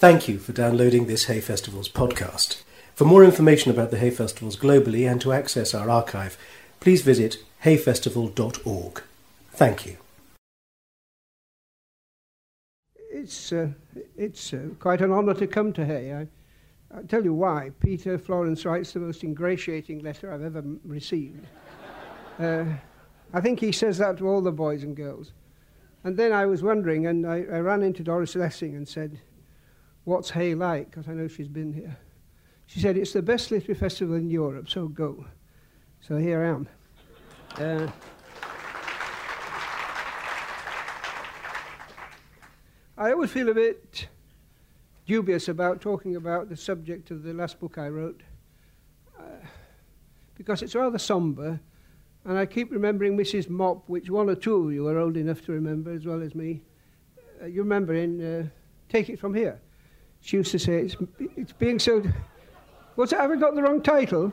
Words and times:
Thank 0.00 0.28
you 0.28 0.38
for 0.38 0.52
downloading 0.54 1.08
this 1.08 1.24
Hay 1.26 1.42
Festival's 1.42 1.90
podcast. 1.90 2.62
For 2.94 3.04
more 3.04 3.22
information 3.22 3.70
about 3.70 3.90
the 3.90 3.98
Hay 3.98 4.08
Festivals 4.08 4.56
globally 4.56 5.06
and 5.06 5.20
to 5.20 5.30
access 5.34 5.74
our 5.74 5.90
archive, 5.90 6.38
please 6.80 7.02
visit 7.02 7.36
hayfestival.org. 7.64 9.02
Thank 9.52 9.84
you. 9.84 9.98
It's, 13.10 13.52
uh, 13.52 13.68
it's 14.16 14.54
uh, 14.54 14.68
quite 14.78 15.02
an 15.02 15.10
honour 15.12 15.34
to 15.34 15.46
come 15.46 15.70
to 15.74 15.84
Hay. 15.84 16.14
I, 16.14 16.26
I'll 16.96 17.04
tell 17.04 17.22
you 17.22 17.34
why. 17.34 17.70
Peter 17.80 18.16
Florence 18.16 18.64
writes 18.64 18.92
the 18.94 19.00
most 19.00 19.22
ingratiating 19.22 19.98
letter 19.98 20.32
I've 20.32 20.42
ever 20.42 20.64
received. 20.86 21.46
uh, 22.38 22.64
I 23.34 23.40
think 23.42 23.60
he 23.60 23.70
says 23.70 23.98
that 23.98 24.16
to 24.16 24.26
all 24.28 24.40
the 24.40 24.50
boys 24.50 24.82
and 24.82 24.96
girls. 24.96 25.32
And 26.04 26.16
then 26.16 26.32
I 26.32 26.46
was 26.46 26.62
wondering, 26.62 27.06
and 27.06 27.26
I, 27.26 27.40
I 27.40 27.58
ran 27.60 27.82
into 27.82 28.02
Doris 28.02 28.34
Lessing 28.34 28.74
and 28.74 28.88
said, 28.88 29.18
What's 30.04 30.30
Hay 30.30 30.54
like? 30.54 30.90
Because 30.90 31.08
I 31.08 31.12
know 31.14 31.28
she's 31.28 31.48
been 31.48 31.72
here. 31.72 31.96
She 32.66 32.80
said, 32.80 32.96
It's 32.96 33.12
the 33.12 33.22
best 33.22 33.50
literary 33.50 33.74
festival 33.74 34.14
in 34.14 34.30
Europe, 34.30 34.68
so 34.70 34.88
go. 34.88 35.26
So 36.00 36.16
here 36.16 36.40
I 36.42 36.48
am. 36.48 36.68
Uh, 37.58 37.90
I 42.96 43.12
always 43.12 43.30
feel 43.30 43.48
a 43.48 43.54
bit 43.54 44.08
dubious 45.06 45.48
about 45.48 45.80
talking 45.80 46.16
about 46.16 46.48
the 46.48 46.56
subject 46.56 47.10
of 47.10 47.22
the 47.22 47.34
last 47.34 47.58
book 47.58 47.76
I 47.76 47.88
wrote 47.88 48.20
uh, 49.18 49.22
because 50.36 50.62
it's 50.62 50.74
rather 50.74 50.98
somber, 50.98 51.60
and 52.24 52.38
I 52.38 52.46
keep 52.46 52.70
remembering 52.70 53.16
Mrs. 53.18 53.48
Mop, 53.48 53.88
which 53.88 54.08
one 54.10 54.30
or 54.30 54.34
two 54.36 54.68
of 54.68 54.72
you 54.72 54.86
are 54.86 54.98
old 54.98 55.16
enough 55.16 55.44
to 55.46 55.52
remember 55.52 55.92
as 55.92 56.06
well 56.06 56.22
as 56.22 56.34
me. 56.34 56.62
Uh, 57.42 57.46
you 57.46 57.62
remember 57.62 57.94
in 57.94 58.20
uh, 58.24 58.46
Take 58.88 59.08
It 59.10 59.18
From 59.18 59.34
Here. 59.34 59.60
She 60.20 60.36
used 60.36 60.52
to 60.52 60.58
say, 60.58 60.82
it's, 60.82 60.96
it's 61.36 61.52
being 61.52 61.78
so. 61.78 62.02
Was 62.96 63.12
it, 63.12 63.18
have 63.18 63.30
I 63.30 63.36
got 63.36 63.54
the 63.54 63.62
wrong 63.62 63.82
title? 63.82 64.32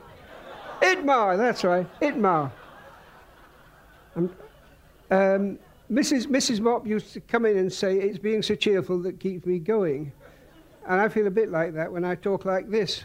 Itmar, 0.82 1.36
that's 1.36 1.64
right, 1.64 1.86
Itmar. 2.00 2.52
um, 4.14 4.30
Mrs. 5.90 6.26
Mrs. 6.26 6.60
Mop 6.60 6.86
used 6.86 7.12
to 7.14 7.20
come 7.20 7.46
in 7.46 7.56
and 7.56 7.72
say, 7.72 7.96
It's 7.98 8.18
being 8.18 8.42
so 8.42 8.54
cheerful 8.54 8.98
that 9.02 9.18
keeps 9.18 9.46
me 9.46 9.58
going. 9.58 10.12
And 10.86 11.00
I 11.00 11.08
feel 11.08 11.26
a 11.26 11.30
bit 11.30 11.50
like 11.50 11.72
that 11.74 11.90
when 11.92 12.04
I 12.04 12.14
talk 12.14 12.44
like 12.44 12.68
this. 12.70 13.04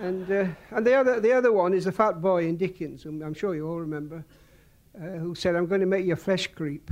And, 0.00 0.30
uh, 0.30 0.44
and 0.70 0.86
the, 0.86 0.94
other, 0.94 1.18
the 1.20 1.32
other 1.32 1.50
one 1.52 1.72
is 1.74 1.84
the 1.86 1.92
fat 1.92 2.20
boy 2.22 2.46
in 2.46 2.56
Dickens, 2.56 3.02
whom 3.02 3.20
I'm 3.22 3.34
sure 3.34 3.54
you 3.54 3.66
all 3.68 3.80
remember, 3.80 4.22
uh, 4.96 5.06
who 5.18 5.34
said, 5.34 5.56
I'm 5.56 5.66
going 5.66 5.80
to 5.80 5.86
make 5.86 6.06
your 6.06 6.16
flesh 6.16 6.46
creep. 6.48 6.90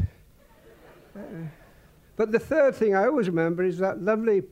Uh, 1.17 1.21
but 2.17 2.33
the 2.33 2.39
third 2.39 2.75
thing 2.75 2.95
I 2.95 3.05
always 3.06 3.28
remember 3.28 3.62
is 3.62 3.78
that 3.78 4.03
lovely 4.03 4.43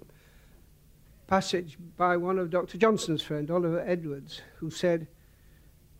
passage 1.26 1.78
by 1.96 2.16
one 2.16 2.38
of 2.38 2.50
Dr. 2.50 2.78
Johnson's 2.78 3.22
friend, 3.22 3.50
Oliver 3.50 3.80
Edwards, 3.80 4.42
who 4.56 4.70
said, 4.70 5.06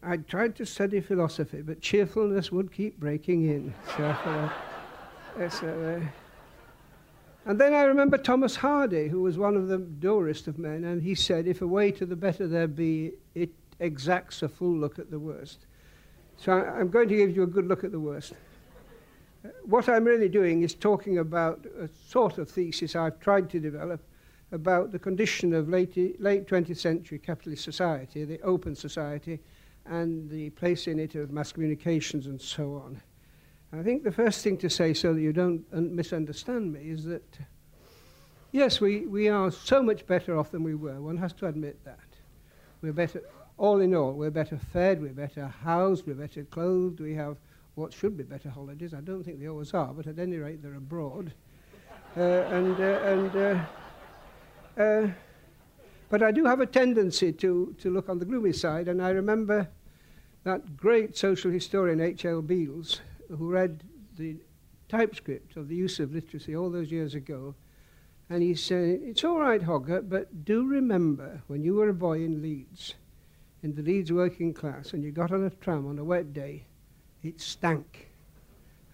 I 0.03 0.19
tried 0.19 0.55
to 0.57 0.67
study 0.67 1.01
philosophy, 1.01 1.63
but 1.63 1.81
cheerfulness 1.81 2.53
would 2.53 2.71
keep 2.73 3.01
breaking 3.01 3.49
in. 3.49 3.73
So, 3.97 4.05
uh, 4.05 4.51
yes, 5.39 5.63
uh, 5.63 5.67
uh. 6.01 6.07
and 7.47 7.59
then 7.59 7.73
I 7.73 7.83
remember 7.85 8.19
Thomas 8.19 8.55
Hardy, 8.57 9.09
who 9.09 9.23
was 9.23 9.39
one 9.39 9.57
of 9.57 9.69
the 9.69 9.79
dourest 9.79 10.47
of 10.47 10.59
men, 10.59 10.85
and 10.85 11.03
he 11.03 11.15
said, 11.15 11.47
If 11.47 11.63
a 11.63 11.67
way 11.67 11.91
to 11.93 12.05
the 12.05 12.17
better 12.17 12.47
there 12.47 12.69
be, 12.69 13.13
it 13.35 13.51
exacts 13.81 14.43
a 14.43 14.49
full 14.49 14.77
look 14.77 14.99
at 14.99 15.11
the 15.11 15.19
worst. 15.19 15.67
So 16.37 16.53
I'm 16.53 16.89
going 16.89 17.09
to 17.09 17.17
give 17.17 17.35
you 17.35 17.45
a 17.45 17.47
good 17.47 17.67
look 17.67 17.83
at 17.85 17.93
the 17.93 18.01
worst. 18.01 18.35
What 19.63 19.89
I'm 19.89 20.05
really 20.05 20.29
doing 20.29 20.63
is 20.63 20.75
talking 20.75 21.19
about 21.19 21.65
a 21.81 21.89
sort 22.09 22.39
of 22.39 22.51
thesis 22.51 22.97
I've 22.97 23.21
tried 23.21 23.49
to 23.51 23.61
develop 23.61 24.03
about 24.55 24.93
the 24.93 24.99
condition 24.99 25.53
of 25.53 25.69
late, 25.69 25.97
late 26.23 26.47
20th 26.47 26.77
century 26.79 27.19
capitalist 27.19 27.63
society, 27.65 28.23
the 28.25 28.41
open 28.43 28.75
society, 28.75 29.41
and 29.87 30.31
the 30.31 30.49
place 30.51 30.87
in 30.87 30.99
it 31.01 31.15
of 31.17 31.31
mass 31.33 31.53
communications 31.53 32.27
and 32.27 32.41
so 32.41 32.75
on. 32.85 33.01
I 33.79 33.83
think 33.83 34.05
the 34.05 34.13
first 34.13 34.43
thing 34.45 34.57
to 34.59 34.71
say, 34.71 34.95
so 34.95 35.13
that 35.13 35.21
you 35.21 35.33
don't 35.33 35.61
misunderstand 35.73 36.73
me, 36.73 36.89
is 36.91 37.03
that 37.05 37.39
yes, 38.53 38.81
we, 38.81 39.07
we 39.09 39.29
are 39.29 39.51
so 39.51 39.83
much 39.83 40.07
better 40.07 40.39
off 40.39 40.53
than 40.53 40.63
we 40.63 40.77
were. 40.77 41.01
One 41.01 41.17
has 41.17 41.33
to 41.35 41.49
admit 41.49 41.85
that. 41.85 41.99
We're 42.81 42.93
better, 42.93 43.23
all 43.59 43.81
in 43.81 43.93
all, 43.95 44.13
we're 44.13 44.31
better 44.31 44.57
fed, 44.73 45.03
we're 45.03 45.09
better 45.09 45.49
housed, 45.49 46.07
we're 46.07 46.15
better 46.15 46.45
clothed, 46.45 47.01
we 47.01 47.15
have 47.15 47.37
what 47.75 47.93
should 47.93 48.17
be 48.17 48.23
better 48.23 48.49
holidays. 48.51 48.95
I 48.95 49.01
don't 49.01 49.25
think 49.25 49.41
they 49.41 49.49
always 49.49 49.75
are, 49.75 49.93
but 49.93 50.07
at 50.07 50.21
any 50.21 50.37
rate, 50.37 50.63
they're 50.63 50.77
abroad. 50.77 51.33
uh, 52.17 52.21
and 52.21 52.77
uh, 52.79 53.01
and 53.03 53.37
uh, 53.37 53.65
Uh, 54.77 55.09
but 56.09 56.23
I 56.23 56.31
do 56.33 56.45
have 56.45 56.61
a 56.61 56.67
tendency 56.67 57.33
to, 57.33 57.75
to 57.79 57.91
look 57.93 58.09
on 58.09 58.19
the 58.19 58.25
gloomy 58.25 58.53
side, 58.53 58.89
and 58.89 59.01
I 59.03 59.11
remember 59.11 59.69
that 60.45 60.77
great 60.77 61.17
social 61.17 61.51
historian 61.51 62.01
H.L. 62.01 62.43
Beales, 62.43 63.01
who 63.29 63.51
read 63.51 63.83
the 64.19 64.37
typescript 64.89 65.57
of 65.57 65.69
the 65.69 65.75
use 65.75 65.99
of 66.01 66.13
literacy 66.13 66.55
all 66.57 66.71
those 66.71 66.91
years 66.91 67.15
ago, 67.15 67.55
and 68.31 68.43
he 68.43 68.55
said, 68.55 69.01
It's 69.05 69.25
all 69.25 69.39
right, 69.39 69.63
Hogger, 69.63 70.09
but 70.09 70.45
do 70.45 70.67
remember 70.67 71.43
when 71.47 71.63
you 71.63 71.75
were 71.75 71.89
a 71.89 71.95
boy 71.95 72.23
in 72.25 72.43
Leeds, 72.43 72.95
in 73.63 73.75
the 73.75 73.83
Leeds 73.83 74.13
working 74.13 74.53
class, 74.53 74.93
and 74.93 75.03
you 75.03 75.11
got 75.13 75.33
on 75.33 75.45
a 75.45 75.51
tram 75.51 75.87
on 75.87 75.99
a 75.99 76.05
wet 76.05 76.33
day, 76.33 76.65
it 77.23 77.41
stank. 77.41 78.11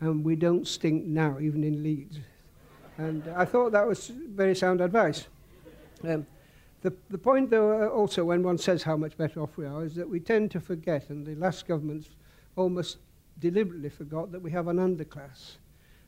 And 0.01 0.25
we 0.25 0.37
don't 0.37 0.67
stink 0.67 1.05
now, 1.07 1.39
even 1.41 1.63
in 1.65 1.83
Leeds. 1.83 2.19
And 2.97 3.27
I 3.37 3.45
thought 3.45 3.73
that 3.73 3.87
was 3.87 4.09
very 4.09 4.55
sound 4.55 4.81
advice. 4.81 5.27
Um, 6.05 6.27
the, 6.83 6.93
the 7.11 7.19
point, 7.19 7.51
though, 7.51 7.83
uh, 7.85 7.89
also 7.89 8.25
when 8.25 8.43
one 8.43 8.57
says 8.59 8.83
how 8.83 8.97
much 8.97 9.17
better 9.17 9.41
off 9.43 9.57
we 9.57 9.67
are, 9.67 9.85
is 9.85 9.95
that 9.97 10.09
we 10.09 10.19
tend 10.21 10.51
to 10.53 10.61
forget, 10.61 11.11
and 11.11 11.27
the 11.27 11.35
last 11.35 11.67
governments 11.67 12.09
almost 12.57 12.99
deliberately 13.39 13.91
forgot, 13.91 14.33
that 14.33 14.41
we 14.41 14.51
have 14.51 14.69
an 14.69 14.79
underclass. 14.79 15.57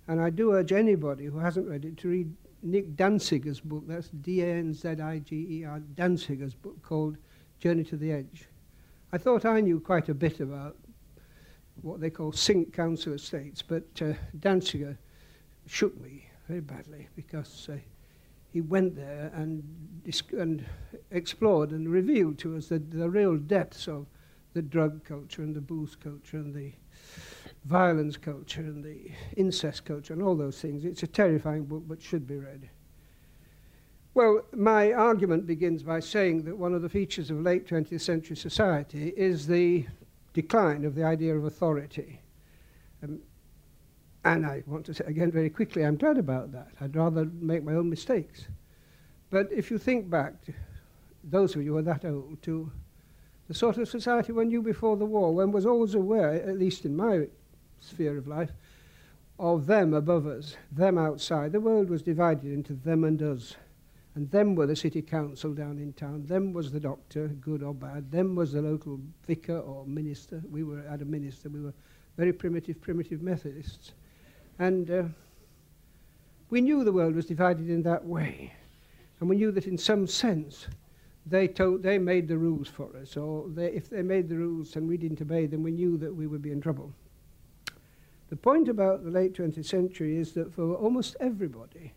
And 0.08 0.20
I 0.20 0.30
do 0.30 0.52
urge 0.54 0.72
anybody 0.72 1.26
who 1.26 1.38
hasn't 1.38 1.68
read 1.68 1.84
it 1.84 1.96
to 1.98 2.08
read 2.08 2.32
Nick 2.62 2.96
Danziger's 2.96 3.60
book, 3.60 3.84
that's 3.86 4.08
D-A-N-Z-I-G-E-R, 4.08 5.80
Danziger's 5.94 6.54
book 6.54 6.80
called 6.82 7.16
Journey 7.58 7.84
to 7.84 7.96
the 7.96 8.12
Edge. 8.12 8.46
I 9.12 9.18
thought 9.18 9.44
I 9.44 9.60
knew 9.60 9.78
quite 9.78 10.08
a 10.08 10.14
bit 10.14 10.40
about 10.40 10.76
what 11.82 12.00
they 12.00 12.10
call 12.10 12.32
sink 12.32 12.72
council 12.72 13.12
estates, 13.12 13.60
but 13.62 13.84
uh, 14.00 14.12
Danziger 14.38 14.96
shook 15.66 15.98
me 16.00 16.26
very 16.48 16.60
badly 16.60 17.08
because 17.14 17.68
uh, 17.70 17.76
he 18.52 18.60
went 18.60 18.94
there 18.94 19.30
and, 19.34 19.62
and 20.36 20.64
explored 21.10 21.70
and 21.70 21.88
revealed 21.88 22.38
to 22.38 22.56
us 22.56 22.68
the, 22.68 22.78
the 22.78 23.08
real 23.08 23.36
depths 23.36 23.88
of 23.88 24.06
the 24.52 24.60
drug 24.60 25.02
culture 25.04 25.42
and 25.42 25.54
the 25.56 25.60
booze 25.60 25.96
culture 25.96 26.36
and 26.36 26.54
the 26.54 26.72
violence 27.64 28.16
culture 28.16 28.60
and 28.60 28.84
the 28.84 29.10
incest 29.36 29.84
culture 29.86 30.12
and 30.12 30.22
all 30.22 30.36
those 30.36 30.60
things. 30.60 30.84
It's 30.84 31.02
a 31.02 31.06
terrifying 31.06 31.64
book, 31.64 31.84
but 31.86 32.02
should 32.02 32.26
be 32.26 32.36
read. 32.36 32.68
Well, 34.14 34.42
my 34.54 34.92
argument 34.92 35.46
begins 35.46 35.82
by 35.82 36.00
saying 36.00 36.42
that 36.44 36.58
one 36.58 36.74
of 36.74 36.82
the 36.82 36.88
features 36.90 37.30
of 37.30 37.40
late 37.40 37.66
20th 37.66 38.02
century 38.02 38.36
society 38.36 39.14
is 39.16 39.46
the 39.46 39.86
decline 40.34 40.84
of 40.84 40.94
the 40.94 41.04
idea 41.04 41.34
of 41.34 41.44
authority. 41.44 42.20
Um, 43.02 43.20
And 44.24 44.46
I 44.46 44.62
want 44.66 44.86
to 44.86 44.94
say 44.94 45.04
again 45.04 45.32
very 45.32 45.50
quickly, 45.50 45.84
I'm 45.84 45.96
glad 45.96 46.16
about 46.16 46.52
that. 46.52 46.68
I'd 46.80 46.94
rather 46.94 47.24
make 47.24 47.64
my 47.64 47.74
own 47.74 47.90
mistakes. 47.90 48.46
But 49.30 49.48
if 49.50 49.70
you 49.70 49.78
think 49.78 50.08
back, 50.08 50.34
those 51.24 51.56
of 51.56 51.62
you 51.64 51.72
who 51.72 51.78
are 51.78 51.82
that 51.82 52.04
old, 52.04 52.40
to 52.42 52.70
the 53.48 53.54
sort 53.54 53.78
of 53.78 53.88
society 53.88 54.30
one 54.30 54.48
knew 54.48 54.62
before 54.62 54.96
the 54.96 55.04
war, 55.06 55.34
one 55.34 55.50
was 55.50 55.66
always 55.66 55.94
aware, 55.94 56.34
at 56.34 56.56
least 56.56 56.84
in 56.84 56.94
my 56.96 57.26
sphere 57.80 58.16
of 58.16 58.28
life, 58.28 58.52
of 59.40 59.66
them 59.66 59.92
above 59.92 60.26
us, 60.28 60.56
them 60.70 60.98
outside. 60.98 61.50
The 61.50 61.58
world 61.60 61.90
was 61.90 62.02
divided 62.02 62.44
into 62.52 62.74
them 62.74 63.02
and 63.02 63.20
us. 63.22 63.56
And 64.14 64.30
them 64.30 64.54
were 64.54 64.66
the 64.66 64.76
city 64.76 65.02
council 65.02 65.52
down 65.52 65.78
in 65.78 65.94
town. 65.94 66.26
Them 66.26 66.52
was 66.52 66.70
the 66.70 66.78
doctor, 66.78 67.28
good 67.28 67.62
or 67.64 67.74
bad. 67.74 68.10
Them 68.12 68.36
was 68.36 68.52
the 68.52 68.62
local 68.62 69.00
vicar 69.26 69.56
or 69.58 69.84
minister. 69.86 70.40
We 70.48 70.62
were, 70.62 70.82
had 70.82 71.00
a 71.02 71.06
minister. 71.06 71.48
We 71.48 71.62
were 71.62 71.72
very 72.16 72.32
primitive, 72.32 72.80
primitive 72.80 73.22
Methodists. 73.22 73.94
And 74.58 74.90
uh, 74.90 75.02
we 76.50 76.60
knew 76.60 76.84
the 76.84 76.92
world 76.92 77.14
was 77.14 77.26
divided 77.26 77.68
in 77.70 77.82
that 77.82 78.04
way. 78.04 78.52
And 79.20 79.28
we 79.28 79.36
knew 79.36 79.50
that 79.52 79.66
in 79.66 79.78
some 79.78 80.06
sense, 80.06 80.66
they, 81.26 81.46
told, 81.48 81.82
they 81.82 81.98
made 81.98 82.28
the 82.28 82.38
rules 82.38 82.68
for 82.68 82.90
us. 82.96 83.16
Or 83.16 83.48
they, 83.48 83.68
if 83.72 83.88
they 83.88 84.02
made 84.02 84.28
the 84.28 84.36
rules 84.36 84.74
and 84.76 84.88
we 84.88 84.96
didn't 84.96 85.22
obey 85.22 85.46
them, 85.46 85.62
we 85.62 85.70
knew 85.70 85.96
that 85.98 86.14
we 86.14 86.26
would 86.26 86.42
be 86.42 86.50
in 86.52 86.60
trouble. 86.60 86.92
The 88.28 88.36
point 88.36 88.68
about 88.68 89.04
the 89.04 89.10
late 89.10 89.34
20th 89.34 89.64
century 89.66 90.16
is 90.16 90.32
that 90.32 90.52
for 90.52 90.74
almost 90.74 91.16
everybody, 91.20 91.92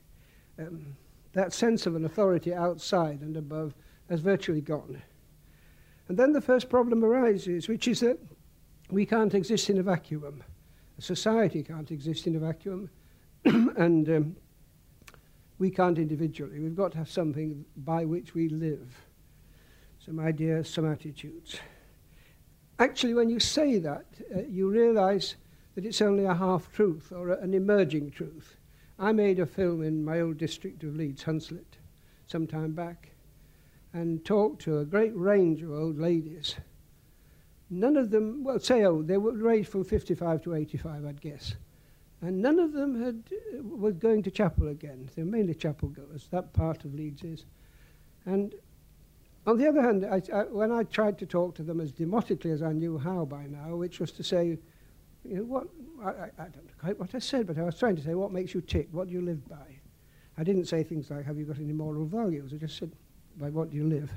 um, 0.59 0.95
that 1.33 1.53
sense 1.53 1.85
of 1.85 1.95
an 1.95 2.05
authority 2.05 2.53
outside 2.53 3.21
and 3.21 3.35
above 3.37 3.73
has 4.09 4.19
virtually 4.19 4.61
gone. 4.61 5.01
And 6.07 6.17
then 6.17 6.33
the 6.33 6.41
first 6.41 6.69
problem 6.69 7.03
arises, 7.03 7.67
which 7.67 7.87
is 7.87 8.01
that 8.01 8.19
we 8.91 9.05
can't 9.05 9.33
exist 9.33 9.69
in 9.69 9.79
a 9.79 9.83
vacuum. 9.83 10.43
Society 10.99 11.61
can't 11.61 11.91
exist 11.91 12.25
in 12.25 12.35
a 12.35 12.39
vacuum, 12.39 12.89
and 13.45 14.09
um, 14.09 14.35
we 15.59 15.69
can't 15.69 15.97
individually. 15.97 16.59
We've 16.59 16.75
got 16.75 16.93
to 16.93 16.97
have 16.99 17.09
something 17.11 17.65
by 17.75 18.05
which 18.05 18.33
we 18.33 18.47
live. 18.47 18.93
Some 19.99 20.19
ideas, 20.19 20.69
some 20.69 20.85
attitudes. 20.89 21.57
Actually, 22.79 23.13
when 23.13 23.29
you 23.29 23.39
say 23.39 23.77
that, 23.79 24.05
uh, 24.35 24.41
you 24.47 24.69
realize 24.69 25.35
that 25.75 25.85
it's 25.85 26.01
only 26.01 26.25
a 26.25 26.33
half 26.33 26.71
truth 26.71 27.11
or 27.13 27.29
a, 27.31 27.37
an 27.39 27.53
emerging 27.53 28.11
truth. 28.11 28.57
I 28.97 29.11
made 29.11 29.39
a 29.39 29.45
film 29.45 29.83
in 29.83 30.03
my 30.05 30.21
old 30.21 30.37
district 30.37 30.83
of 30.83 30.95
Leeds, 30.95 31.23
Hunslet, 31.23 31.77
some 32.27 32.47
time 32.47 32.71
back, 32.71 33.09
and 33.93 34.23
talked 34.23 34.61
to 34.63 34.77
a 34.79 34.85
great 34.85 35.15
range 35.15 35.61
of 35.61 35.71
old 35.71 35.97
ladies 35.99 36.55
None 37.69 37.97
of 37.97 38.11
them, 38.11 38.43
well, 38.43 38.59
say, 38.59 38.83
oh, 38.85 39.01
they 39.01 39.17
were 39.17 39.31
raised 39.33 39.69
from 39.69 39.83
55 39.83 40.43
to 40.43 40.53
85, 40.53 41.05
I'd 41.05 41.21
guess. 41.21 41.55
And 42.21 42.41
none 42.41 42.59
of 42.59 42.73
them 42.73 43.01
had 43.03 43.23
uh, 43.59 43.63
were 43.63 43.91
going 43.91 44.23
to 44.23 44.31
chapel 44.31 44.67
again. 44.67 45.09
They're 45.15 45.25
mainly 45.25 45.53
chapel 45.55 45.89
goers. 45.89 46.27
That 46.31 46.53
part 46.53 46.85
of 46.85 46.93
Leeds 46.93 47.23
is. 47.23 47.45
And 48.25 48.53
on 49.47 49.57
the 49.57 49.67
other 49.67 49.81
hand, 49.81 50.05
I, 50.05 50.21
I, 50.33 50.43
when 50.43 50.71
I 50.71 50.83
tried 50.83 51.17
to 51.19 51.25
talk 51.25 51.55
to 51.55 51.63
them 51.63 51.81
as 51.81 51.91
demotically 51.91 52.53
as 52.53 52.61
I 52.61 52.71
knew 52.71 52.97
how 52.97 53.25
by 53.25 53.43
now, 53.47 53.75
which 53.75 53.99
was 53.99 54.11
to 54.13 54.23
say, 54.23 54.57
you 55.23 55.35
know, 55.37 55.43
what 55.43 55.67
I, 56.03 56.05
I, 56.09 56.25
I 56.37 56.43
don't 56.45 56.55
know 56.65 56.73
quite 56.79 56.99
what 56.99 57.15
I 57.15 57.19
said, 57.19 57.47
but 57.47 57.57
I 57.57 57.63
was 57.63 57.77
trying 57.77 57.95
to 57.95 58.01
say, 58.01 58.13
what 58.13 58.31
makes 58.31 58.53
you 58.53 58.61
tick? 58.61 58.89
What 58.91 59.07
do 59.07 59.13
you 59.13 59.21
live 59.21 59.47
by? 59.49 59.79
I 60.37 60.43
didn't 60.43 60.65
say 60.65 60.83
things 60.83 61.09
like, 61.09 61.25
have 61.25 61.37
you 61.37 61.45
got 61.45 61.57
any 61.59 61.73
moral 61.73 62.05
values? 62.05 62.51
I 62.53 62.57
just 62.57 62.77
said, 62.77 62.91
by 63.37 63.49
what 63.49 63.71
do 63.71 63.77
you 63.77 63.87
live? 63.87 64.11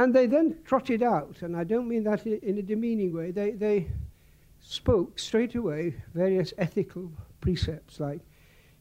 And 0.00 0.14
they 0.14 0.26
then 0.26 0.56
trotted 0.64 1.02
out, 1.02 1.42
and 1.42 1.54
I 1.54 1.62
don't 1.62 1.86
mean 1.86 2.04
that 2.04 2.26
in 2.26 2.56
a 2.56 2.62
demeaning 2.62 3.12
way, 3.12 3.32
they, 3.32 3.50
they 3.50 3.86
spoke 4.58 5.18
straight 5.18 5.56
away 5.56 5.94
various 6.14 6.54
ethical 6.56 7.12
precepts 7.42 8.00
like 8.00 8.22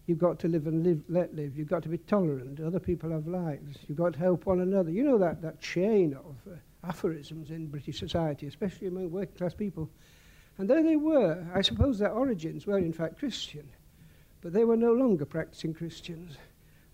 you've 0.06 0.18
got 0.18 0.39
to 0.39 0.48
live 0.48 0.68
and 0.68 0.81
live, 0.81 1.01
let 1.10 1.36
live, 1.36 1.57
you've 1.57 1.68
got 1.68 1.83
to 1.83 1.89
be 1.89 1.98
tolerant, 1.98 2.62
other 2.62 2.80
people 2.80 3.12
have 3.12 3.27
lives, 3.27 3.80
you've 3.89 3.98
got 3.98 4.13
to 4.13 4.19
help 4.19 4.45
one 4.45 4.62
another. 4.62 4.92
You 4.92 5.04
know 5.04 5.18
that, 5.18 5.42
that 5.42 5.60
chain 5.60 6.13
of 6.13 6.38
uh, 6.50 6.56
aphorisms 6.88 7.50
in 7.51 7.68
British 7.68 8.00
society, 8.00 8.48
especially 8.48 8.88
among 8.88 9.12
working 9.12 9.36
class 9.36 9.54
people. 9.54 9.89
And 10.57 10.69
there 10.69 10.81
they 10.83 10.95
were. 10.95 11.45
I 11.54 11.62
suppose 11.63 12.00
their 12.00 12.13
origins 12.13 12.65
were 12.65 12.77
in 12.77 12.94
fact 12.94 13.19
Christian, 13.19 13.68
but 14.39 14.54
they 14.54 14.63
were 14.63 14.77
no 14.77 14.94
longer 14.94 15.25
practicing 15.25 15.74
Christians. 15.74 16.38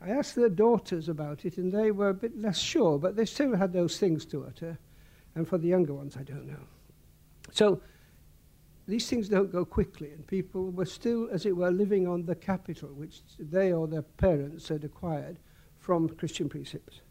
I 0.05 0.09
asked 0.09 0.35
their 0.35 0.49
daughters 0.49 1.09
about 1.09 1.45
it, 1.45 1.57
and 1.57 1.71
they 1.71 1.89
were 1.89 2.09
a 2.09 2.13
bit 2.13 2.39
less 2.39 2.59
sure, 2.59 2.99
but 2.99 3.15
they 3.15 3.25
still 3.25 3.55
had 3.55 3.73
those 3.73 3.97
things 3.97 4.23
to 4.27 4.43
utter. 4.43 4.77
and 5.37 5.45
for 5.47 5.57
the 5.57 5.67
younger 5.67 5.93
ones, 5.93 6.15
I 6.15 6.23
don't 6.23 6.45
know. 6.47 6.63
So 7.51 7.81
these 8.87 9.09
things 9.09 9.27
don't 9.27 9.51
go 9.51 9.65
quickly, 9.65 10.11
and 10.11 10.25
people 10.27 10.69
were 10.69 10.85
still, 10.85 11.27
as 11.31 11.45
it 11.47 11.57
were, 11.57 11.71
living 11.71 12.07
on 12.07 12.23
the 12.25 12.35
capital 12.35 12.89
which 12.89 13.21
they 13.39 13.73
or 13.73 13.85
their 13.87 14.03
parents 14.03 14.69
had 14.69 14.83
acquired 14.85 15.39
from 15.79 16.07
Christian 16.07 16.47
precepts. 16.49 17.01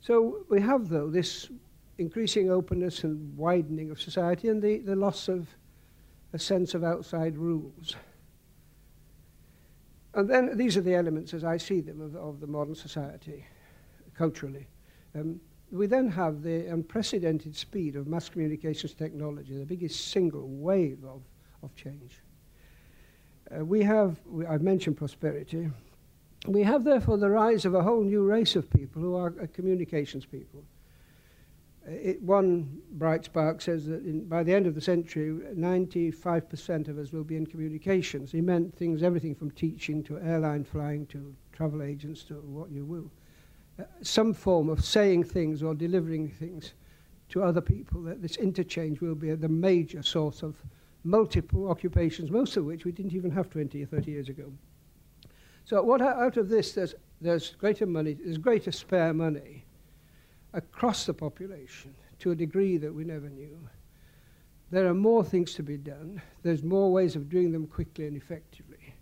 So 0.00 0.44
we 0.48 0.60
have, 0.62 0.88
though, 0.88 1.10
this 1.10 1.48
increasing 1.98 2.50
openness 2.50 3.04
and 3.04 3.36
widening 3.36 3.90
of 3.90 4.00
society 4.00 4.48
and 4.48 4.60
the, 4.62 4.78
the 4.78 4.96
loss 4.96 5.28
of 5.28 5.46
a 6.32 6.38
sense 6.38 6.74
of 6.74 6.82
outside 6.84 7.36
rules. 7.36 7.96
And 10.16 10.26
then 10.28 10.56
these 10.56 10.78
are 10.78 10.80
the 10.80 10.94
elements, 10.94 11.34
as 11.34 11.44
I 11.44 11.58
see 11.58 11.82
them, 11.82 12.00
of, 12.00 12.16
of 12.16 12.40
the 12.40 12.46
modern 12.46 12.74
society, 12.74 13.44
culturally. 14.16 14.66
Um, 15.14 15.38
we 15.70 15.86
then 15.86 16.08
have 16.08 16.42
the 16.42 16.66
unprecedented 16.72 17.54
speed 17.54 17.96
of 17.96 18.06
mass 18.06 18.26
communications 18.30 18.94
technology, 18.94 19.58
the 19.58 19.66
biggest 19.66 20.08
single 20.12 20.48
wave 20.48 21.04
of, 21.04 21.20
of 21.62 21.74
change. 21.74 22.22
Uh, 23.54 23.62
we 23.64 23.82
have, 23.82 24.16
we, 24.26 24.46
I've 24.46 24.62
mentioned 24.62 24.96
prosperity, 24.96 25.68
we 26.48 26.62
have 26.62 26.82
therefore 26.82 27.18
the 27.18 27.28
rise 27.28 27.66
of 27.66 27.74
a 27.74 27.82
whole 27.82 28.02
new 28.02 28.22
race 28.24 28.56
of 28.56 28.70
people 28.70 29.02
who 29.02 29.16
are 29.16 29.34
uh, 29.42 29.46
communications 29.52 30.24
people 30.24 30.64
it, 31.88 32.20
one 32.22 32.80
bright 32.92 33.24
spark 33.24 33.60
says 33.60 33.86
that 33.86 34.02
in, 34.04 34.24
by 34.24 34.42
the 34.42 34.52
end 34.52 34.66
of 34.66 34.74
the 34.74 34.80
century, 34.80 35.32
95% 35.54 36.88
of 36.88 36.98
us 36.98 37.12
will 37.12 37.24
be 37.24 37.36
in 37.36 37.46
communications. 37.46 38.32
He 38.32 38.40
meant 38.40 38.74
things, 38.76 39.02
everything 39.02 39.34
from 39.34 39.50
teaching 39.52 40.02
to 40.04 40.18
airline 40.18 40.64
flying 40.64 41.06
to 41.06 41.34
travel 41.52 41.82
agents 41.82 42.22
to 42.24 42.34
what 42.34 42.70
you 42.70 42.84
will. 42.84 43.10
Uh, 43.78 43.84
some 44.02 44.32
form 44.34 44.68
of 44.68 44.84
saying 44.84 45.24
things 45.24 45.62
or 45.62 45.74
delivering 45.74 46.28
things 46.28 46.74
to 47.28 47.42
other 47.42 47.60
people, 47.60 48.02
that 48.02 48.22
this 48.22 48.36
interchange 48.36 49.00
will 49.00 49.14
be 49.16 49.32
the 49.34 49.48
major 49.48 50.02
source 50.02 50.42
of 50.42 50.56
multiple 51.04 51.68
occupations, 51.70 52.30
most 52.30 52.56
of 52.56 52.64
which 52.64 52.84
we 52.84 52.92
didn't 52.92 53.14
even 53.14 53.30
have 53.30 53.48
20 53.50 53.82
or 53.82 53.86
30 53.86 54.10
years 54.10 54.28
ago. 54.28 54.52
So 55.64 55.82
what 55.82 56.00
out 56.00 56.36
of 56.36 56.48
this, 56.48 56.72
there's, 56.72 56.94
there's 57.20 57.50
greater 57.56 57.86
money, 57.86 58.14
there's 58.14 58.38
greater 58.38 58.70
spare 58.70 59.12
money, 59.12 59.65
across 60.56 61.04
the 61.06 61.14
population 61.14 61.94
to 62.18 62.32
a 62.32 62.34
degree 62.34 62.78
that 62.78 62.92
we 62.92 63.04
never 63.04 63.28
knew. 63.28 63.56
There 64.72 64.88
are 64.88 64.94
more 64.94 65.22
things 65.22 65.54
to 65.54 65.62
be 65.62 65.76
done. 65.76 66.20
There's 66.42 66.64
more 66.64 66.90
ways 66.90 67.14
of 67.14 67.28
doing 67.28 67.52
them 67.52 67.66
quickly 67.68 68.06
and 68.08 68.16
effectively. 68.16 68.94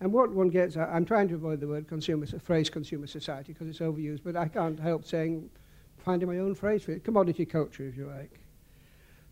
And 0.00 0.12
what 0.12 0.32
one 0.32 0.48
gets, 0.48 0.76
I, 0.76 0.84
I'm 0.86 1.04
trying 1.04 1.28
to 1.28 1.34
avoid 1.34 1.60
the 1.60 1.68
word 1.68 1.86
consumer, 1.86 2.26
phrase 2.26 2.68
consumer 2.68 3.06
society 3.06 3.52
because 3.52 3.68
it's 3.68 3.78
overused, 3.78 4.22
but 4.24 4.34
I 4.34 4.48
can't 4.48 4.80
help 4.80 5.04
saying, 5.04 5.50
finding 5.98 6.26
my 6.28 6.38
own 6.38 6.54
phrase 6.54 6.82
for 6.82 6.92
it, 6.92 7.04
commodity 7.04 7.44
culture, 7.46 7.84
if 7.86 7.96
you 7.96 8.06
like. 8.06 8.40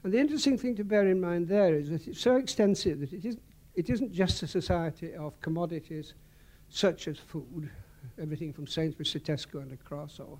And 0.05 0.13
the 0.13 0.19
interesting 0.19 0.59
thing 0.59 0.77
to 0.77 0.85
bear 0.85 1.09
in 1.09 1.21
mind 1.21 1.49
there 1.49 1.75
is 1.75 1.89
that 1.91 2.07
it's 2.07 2.21
so 2.21 2.37
extensive 2.37 3.01
that 3.01 3.13
it 3.13 3.25
isn't, 3.25 3.43
it 3.75 3.89
isn't 3.91 4.13
just 4.13 4.43
a 4.43 4.47
society 4.47 5.15
of 5.15 5.41
commodities 5.41 6.13
such 6.69 7.09
as 7.09 7.19
food, 7.19 7.71
everything 8.21 8.53
from 8.53 8.67
Sainsbury's 8.67 9.13
to 9.13 9.21
Tesco 9.21 9.63
and 9.63 9.73
across, 9.73 10.21
or 10.21 10.39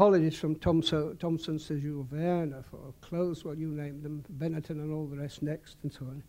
holidays 0.00 0.34
from 0.38 0.54
Thompson, 0.56 1.14
Thompson's 1.18 1.66
to 1.68 1.78
Jules 1.78 2.06
Verne, 2.10 2.64
for 2.70 2.94
clothes, 3.02 3.44
what 3.44 3.58
you 3.58 3.68
name 3.70 4.00
them, 4.00 4.24
Benetton 4.38 4.80
and 4.82 4.90
all 4.90 5.06
the 5.06 5.18
rest 5.18 5.42
next, 5.42 5.76
and 5.82 5.92
so 5.92 6.06
on. 6.06 6.22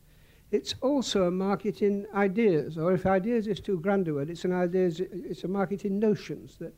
It's 0.52 0.76
also 0.82 1.24
a 1.28 1.32
market 1.32 1.82
in 1.82 2.06
ideas, 2.14 2.78
or 2.78 2.92
if 2.92 3.06
ideas 3.06 3.48
is 3.48 3.62
too 3.62 3.80
grand 3.80 4.10
a 4.10 4.14
word, 4.14 4.30
it's 4.30 4.44
an 4.44 4.52
ideas, 4.52 5.00
it's 5.00 5.46
a 5.46 5.48
market 5.48 5.86
in 5.86 6.00
notions 6.00 6.58
that 6.58 6.74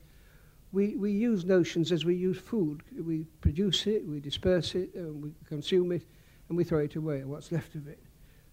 we, 0.72 0.96
we 0.96 1.12
use 1.12 1.46
notions 1.46 1.92
as 1.92 2.06
we 2.06 2.14
use 2.14 2.38
food. 2.38 2.84
We 3.04 3.26
produce 3.42 3.88
it, 3.88 4.08
we 4.08 4.20
disperse 4.20 4.76
it, 4.76 4.94
and 4.94 5.20
we 5.20 5.34
consume 5.48 5.92
it, 5.94 6.06
and 6.50 6.56
we 6.56 6.64
throw 6.64 6.78
it 6.82 6.96
away, 6.96 7.24
what's 7.24 7.52
left 7.52 7.74
of 7.74 7.88
it. 7.88 8.04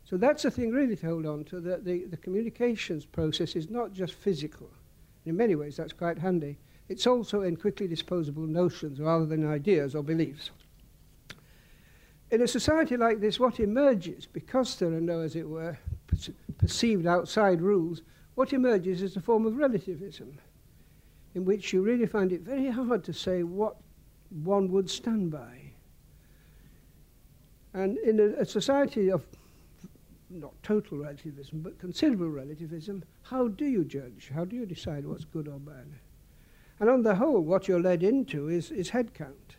So 0.02 0.16
that's 0.16 0.44
the 0.44 0.50
thing 0.50 0.70
really 0.70 0.96
to 0.96 1.06
hold 1.06 1.26
on 1.26 1.44
to, 1.44 1.60
that 1.60 1.84
the, 1.84 2.06
the 2.06 2.16
communications 2.16 3.04
process 3.04 3.54
is 3.54 3.68
not 3.68 3.92
just 3.92 4.14
physical. 4.14 4.70
In 5.26 5.36
many 5.36 5.56
ways, 5.56 5.76
that's 5.76 5.92
quite 5.92 6.18
handy. 6.18 6.56
It's 6.90 7.06
also 7.06 7.42
in 7.42 7.56
quickly 7.56 7.86
disposable 7.86 8.48
notions 8.48 8.98
rather 8.98 9.24
than 9.24 9.46
ideas 9.46 9.94
or 9.94 10.02
beliefs. 10.02 10.50
In 12.32 12.42
a 12.42 12.48
society 12.48 12.96
like 12.96 13.20
this, 13.20 13.38
what 13.38 13.60
emerges, 13.60 14.26
because 14.26 14.76
there 14.76 14.88
are 14.92 15.00
no, 15.00 15.20
as 15.20 15.36
it 15.36 15.48
were, 15.48 15.78
perceived 16.58 17.06
outside 17.06 17.60
rules, 17.62 18.02
what 18.34 18.52
emerges 18.52 19.02
is 19.02 19.14
a 19.16 19.20
form 19.20 19.46
of 19.46 19.56
relativism, 19.56 20.36
in 21.36 21.44
which 21.44 21.72
you 21.72 21.80
really 21.80 22.06
find 22.06 22.32
it 22.32 22.40
very 22.40 22.66
hard 22.68 23.04
to 23.04 23.12
say 23.12 23.44
what 23.44 23.76
one 24.42 24.68
would 24.72 24.90
stand 24.90 25.30
by. 25.30 25.70
And 27.72 27.98
in 27.98 28.18
a, 28.18 28.26
a 28.40 28.44
society 28.44 29.12
of 29.12 29.24
not 30.28 30.60
total 30.64 30.98
relativism, 30.98 31.60
but 31.60 31.78
considerable 31.78 32.30
relativism, 32.30 33.04
how 33.22 33.46
do 33.46 33.64
you 33.64 33.84
judge? 33.84 34.32
How 34.34 34.44
do 34.44 34.56
you 34.56 34.66
decide 34.66 35.06
what's 35.06 35.24
good 35.24 35.46
or 35.46 35.60
bad? 35.60 35.86
And 36.80 36.88
on 36.88 37.02
the 37.02 37.14
whole, 37.14 37.42
what 37.42 37.68
you're 37.68 37.80
led 37.80 38.02
into 38.02 38.48
is, 38.48 38.70
is 38.70 38.88
head 38.88 39.12
count. 39.12 39.56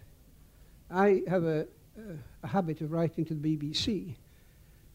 I 0.90 1.22
have 1.28 1.44
a, 1.44 1.68
a, 1.96 2.02
a 2.42 2.48
habit 2.48 2.82
of 2.82 2.92
writing 2.92 3.24
to 3.26 3.36
the 3.36 3.58
BBC, 3.58 4.16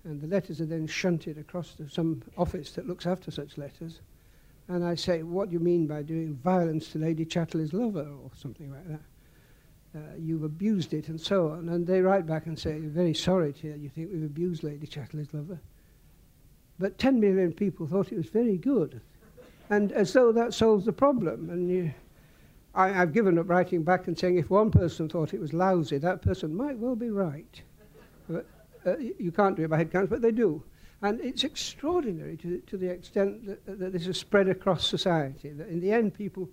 and 0.03 0.21
the 0.21 0.27
letters 0.27 0.61
are 0.61 0.67
then 0.67 0.89
shunted 0.89 1.39
across 1.39 1.75
to 1.75 1.89
some 1.89 2.21
office 2.37 2.73
that 2.73 2.89
looks 2.89 3.07
after 3.07 3.31
such 3.31 3.57
letters. 3.57 4.01
And 4.67 4.85
I 4.85 4.97
say, 4.97 5.23
what 5.23 5.51
do 5.51 5.53
you 5.55 5.61
mean 5.61 5.87
by 5.87 6.03
doing 6.03 6.35
violence 6.35 6.89
to 6.89 6.99
Lady 6.99 7.25
Chatterley's 7.25 7.73
lover 7.73 8.09
or 8.23 8.31
something 8.37 8.73
like 8.73 8.89
that? 8.89 9.01
Uh, 9.95 9.99
you've 10.19 10.43
abused 10.43 10.93
it 10.95 11.09
and 11.09 11.19
so 11.21 11.49
on. 11.51 11.69
And 11.69 11.87
they 11.87 12.01
write 12.03 12.27
back 12.27 12.47
and 12.47 12.59
say, 12.59 12.81
very 12.81 13.15
sorry, 13.15 13.53
dear, 13.53 13.77
you 13.77 13.89
think 13.89 14.11
we've 14.13 14.25
abused 14.25 14.65
Lady 14.65 14.89
Chatterley's 14.89 15.33
lover. 15.33 15.61
But 16.81 16.99
10 16.99 17.21
million 17.21 17.53
people 17.53 17.87
thought 17.87 18.11
it 18.11 18.17
was 18.19 18.29
very 18.29 18.57
good. 18.59 19.01
And 19.71 19.93
as 19.93 20.13
though 20.13 20.33
that 20.33 20.53
solves 20.53 20.85
the 20.85 20.93
problem. 20.93 21.49
And 21.51 21.71
you, 21.71 21.95
I, 22.77 23.01
I've 23.03 23.13
given 23.15 23.39
up 23.39 23.49
writing 23.49 23.83
back 23.83 24.07
and 24.07 24.17
saying 24.17 24.37
if 24.37 24.51
one 24.51 24.71
person 24.71 25.09
thought 25.09 25.33
it 25.33 25.41
was 25.41 25.53
lousy, 25.55 25.97
that 25.99 26.21
person 26.21 26.55
might 26.55 26.77
well 26.79 26.95
be 26.95 27.11
right. 27.11 27.63
But 28.29 28.47
uh, 28.87 28.99
you 28.99 29.33
can't 29.33 29.57
do 29.57 29.65
it 29.65 29.71
by 29.71 29.79
head 29.79 29.91
counts, 29.91 30.11
but 30.11 30.21
they 30.21 30.31
do. 30.31 30.63
And 31.03 31.19
it's 31.21 31.43
extraordinary 31.43 32.37
to, 32.39 32.59
to 32.67 32.77
the 32.77 32.89
extent 32.91 33.47
that, 33.47 33.67
that 33.79 33.93
this 33.93 34.07
is 34.07 34.19
spread 34.19 34.49
across 34.49 34.87
society. 34.87 35.51
That 35.51 35.69
in 35.69 35.81
the 35.81 35.91
end, 35.91 36.13
people 36.15 36.49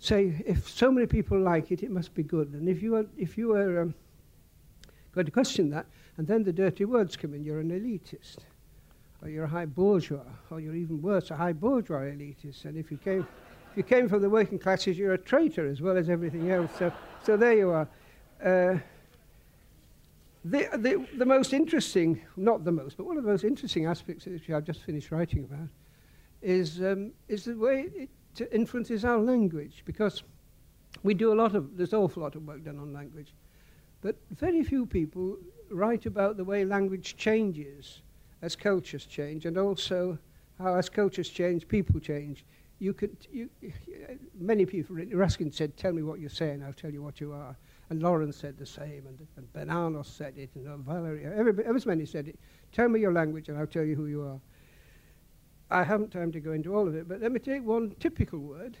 say, 0.00 0.42
if 0.44 0.68
so 0.68 0.90
many 0.90 1.06
people 1.06 1.40
like 1.40 1.70
it, 1.70 1.82
it 1.84 1.90
must 1.90 2.12
be 2.14 2.22
good. 2.24 2.52
And 2.52 2.68
if 2.68 2.82
you 2.82 2.96
are, 2.96 3.06
if 3.16 3.38
you 3.38 3.52
are 3.54 3.82
um, 3.82 3.94
going 5.12 5.26
to 5.26 5.32
question 5.32 5.70
that, 5.70 5.86
and 6.16 6.26
then 6.26 6.42
the 6.42 6.52
dirty 6.52 6.84
words 6.84 7.16
come 7.16 7.34
in, 7.34 7.44
you're 7.44 7.60
an 7.60 7.70
elitist, 7.70 8.38
or 9.22 9.28
you're 9.28 9.44
a 9.44 9.48
high 9.48 9.66
bourgeois, 9.66 10.20
or 10.50 10.58
you're 10.60 10.76
even 10.76 11.00
worse, 11.00 11.30
a 11.30 11.36
high 11.36 11.52
bourgeois 11.52 12.00
elitist. 12.00 12.64
And 12.64 12.76
if 12.76 12.90
you 12.90 12.96
came... 12.96 13.28
If 13.76 13.80
you 13.90 13.94
came 13.98 14.08
from 14.08 14.22
the 14.22 14.30
working 14.30 14.58
classes, 14.58 14.96
you're 14.96 15.12
a 15.12 15.18
traitor 15.18 15.66
as 15.68 15.82
well 15.82 15.98
as 15.98 16.08
everything 16.08 16.50
else. 16.50 16.72
So, 16.78 16.90
so 17.22 17.36
there 17.36 17.52
you 17.52 17.68
are. 17.68 17.86
Uh, 18.42 18.78
the, 20.46 20.66
the, 20.78 21.06
the 21.18 21.26
most 21.26 21.52
interesting, 21.52 22.22
not 22.38 22.64
the 22.64 22.72
most, 22.72 22.96
but 22.96 23.04
one 23.04 23.18
of 23.18 23.24
the 23.24 23.28
most 23.28 23.44
interesting 23.44 23.84
aspects 23.84 24.24
which 24.24 24.48
I've 24.48 24.64
just 24.64 24.80
finished 24.84 25.10
writing 25.10 25.44
about 25.44 25.68
is, 26.40 26.80
um, 26.80 27.12
is 27.28 27.44
the 27.44 27.54
way 27.54 28.08
it 28.38 28.48
influences 28.50 29.04
our 29.04 29.18
language 29.18 29.82
because 29.84 30.22
we 31.02 31.12
do 31.12 31.34
a 31.34 31.36
lot 31.36 31.54
of, 31.54 31.76
there's 31.76 31.92
an 31.92 31.98
awful 31.98 32.22
lot 32.22 32.34
of 32.34 32.46
work 32.46 32.64
done 32.64 32.78
on 32.78 32.94
language, 32.94 33.34
but 34.00 34.16
very 34.30 34.64
few 34.64 34.86
people 34.86 35.36
write 35.70 36.06
about 36.06 36.38
the 36.38 36.44
way 36.44 36.64
language 36.64 37.18
changes 37.18 38.00
as 38.40 38.56
cultures 38.56 39.04
change 39.04 39.44
and 39.44 39.58
also 39.58 40.16
how 40.58 40.74
as 40.76 40.88
cultures 40.88 41.28
change, 41.28 41.68
people 41.68 42.00
change. 42.00 42.46
you 42.78 42.92
could, 42.92 43.16
you, 43.32 43.48
many 44.38 44.66
people, 44.66 44.96
Ruskin 44.96 45.50
said, 45.50 45.76
tell 45.76 45.92
me 45.92 46.02
what 46.02 46.20
you're 46.20 46.28
saying, 46.28 46.62
I'll 46.62 46.74
tell 46.74 46.90
you 46.90 47.02
what 47.02 47.20
you 47.20 47.32
are. 47.32 47.56
And 47.88 48.02
Lauren 48.02 48.32
said 48.32 48.58
the 48.58 48.66
same, 48.66 49.04
and, 49.06 49.26
and 49.36 49.50
Benanos 49.52 50.06
said 50.06 50.36
it, 50.36 50.50
and 50.56 50.66
uh, 50.68 50.76
Valerie, 50.76 51.24
everybody, 51.24 51.66
ever 51.68 51.78
so 51.78 51.88
many 51.88 52.04
said 52.04 52.28
it. 52.28 52.38
Tell 52.72 52.88
me 52.88 53.00
your 53.00 53.12
language 53.12 53.48
and 53.48 53.56
I'll 53.56 53.66
tell 53.66 53.84
you 53.84 53.94
who 53.94 54.06
you 54.06 54.22
are. 54.24 54.40
I 55.70 55.84
haven't 55.84 56.10
time 56.12 56.32
to 56.32 56.40
go 56.40 56.52
into 56.52 56.76
all 56.76 56.86
of 56.86 56.94
it, 56.94 57.08
but 57.08 57.20
let 57.22 57.32
me 57.32 57.38
take 57.38 57.64
one 57.64 57.94
typical 57.98 58.40
word. 58.40 58.76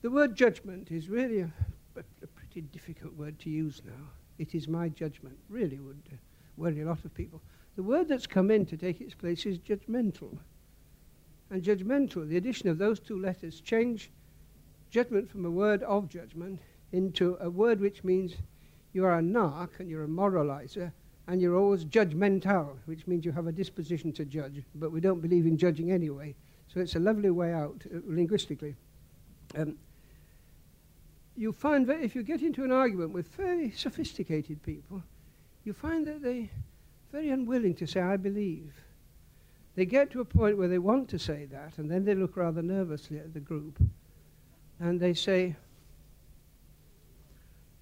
The 0.00 0.10
word 0.10 0.34
judgment 0.34 0.90
is 0.90 1.08
really 1.08 1.40
a, 1.40 1.50
a, 1.96 2.00
a 2.22 2.26
pretty 2.28 2.62
difficult 2.62 3.14
word 3.14 3.38
to 3.40 3.50
use 3.50 3.82
now. 3.84 4.08
It 4.38 4.54
is 4.54 4.66
my 4.66 4.88
judgment, 4.88 5.36
really 5.48 5.78
would 5.78 6.02
uh, 6.12 6.16
worry 6.56 6.80
a 6.80 6.86
lot 6.86 7.04
of 7.04 7.12
people. 7.12 7.42
The 7.76 7.82
word 7.82 8.08
that's 8.08 8.26
come 8.26 8.50
in 8.50 8.64
to 8.66 8.76
take 8.76 9.00
its 9.00 9.14
place 9.14 9.44
is 9.44 9.58
judgmental 9.58 10.38
and 11.50 11.62
judgmental. 11.62 12.28
The 12.28 12.36
addition 12.36 12.68
of 12.68 12.78
those 12.78 13.00
two 13.00 13.18
letters 13.18 13.60
change 13.60 14.10
judgment 14.90 15.28
from 15.30 15.44
a 15.44 15.50
word 15.50 15.82
of 15.82 16.08
judgment 16.08 16.60
into 16.92 17.36
a 17.40 17.50
word 17.50 17.80
which 17.80 18.02
means 18.04 18.34
you 18.92 19.04
are 19.04 19.18
a 19.18 19.22
narc 19.22 19.68
and 19.80 19.88
you're 19.88 20.04
a 20.04 20.08
moralizer 20.08 20.92
and 21.26 21.42
you're 21.42 21.56
always 21.56 21.84
judgmental, 21.84 22.76
which 22.86 23.06
means 23.06 23.24
you 23.24 23.32
have 23.32 23.46
a 23.46 23.52
disposition 23.52 24.12
to 24.14 24.24
judge, 24.24 24.62
but 24.74 24.90
we 24.90 24.98
don't 25.00 25.20
believe 25.20 25.44
in 25.46 25.58
judging 25.58 25.90
anyway. 25.90 26.34
So 26.72 26.80
it's 26.80 26.96
a 26.96 26.98
lovely 26.98 27.30
way 27.30 27.52
out 27.52 27.76
uh, 27.94 27.98
linguistically. 28.06 28.74
Um, 29.54 29.76
you 31.36 31.52
find 31.52 31.86
that 31.86 32.00
if 32.00 32.14
you 32.14 32.22
get 32.22 32.42
into 32.42 32.64
an 32.64 32.72
argument 32.72 33.12
with 33.12 33.28
very 33.28 33.70
sophisticated 33.70 34.62
people, 34.62 35.02
you 35.64 35.74
find 35.74 36.06
that 36.06 36.22
they're 36.22 36.48
very 37.12 37.28
unwilling 37.30 37.74
to 37.76 37.86
say, 37.86 38.00
I 38.00 38.16
believe. 38.16 38.72
They 39.78 39.86
get 39.86 40.10
to 40.10 40.20
a 40.20 40.24
point 40.24 40.58
where 40.58 40.66
they 40.66 40.80
want 40.80 41.08
to 41.10 41.20
say 41.20 41.44
that, 41.52 41.78
and 41.78 41.88
then 41.88 42.04
they 42.04 42.16
look 42.16 42.36
rather 42.36 42.62
nervously 42.62 43.16
at 43.20 43.32
the 43.32 43.38
group, 43.38 43.80
and 44.80 44.98
they 44.98 45.14
say, 45.14 45.54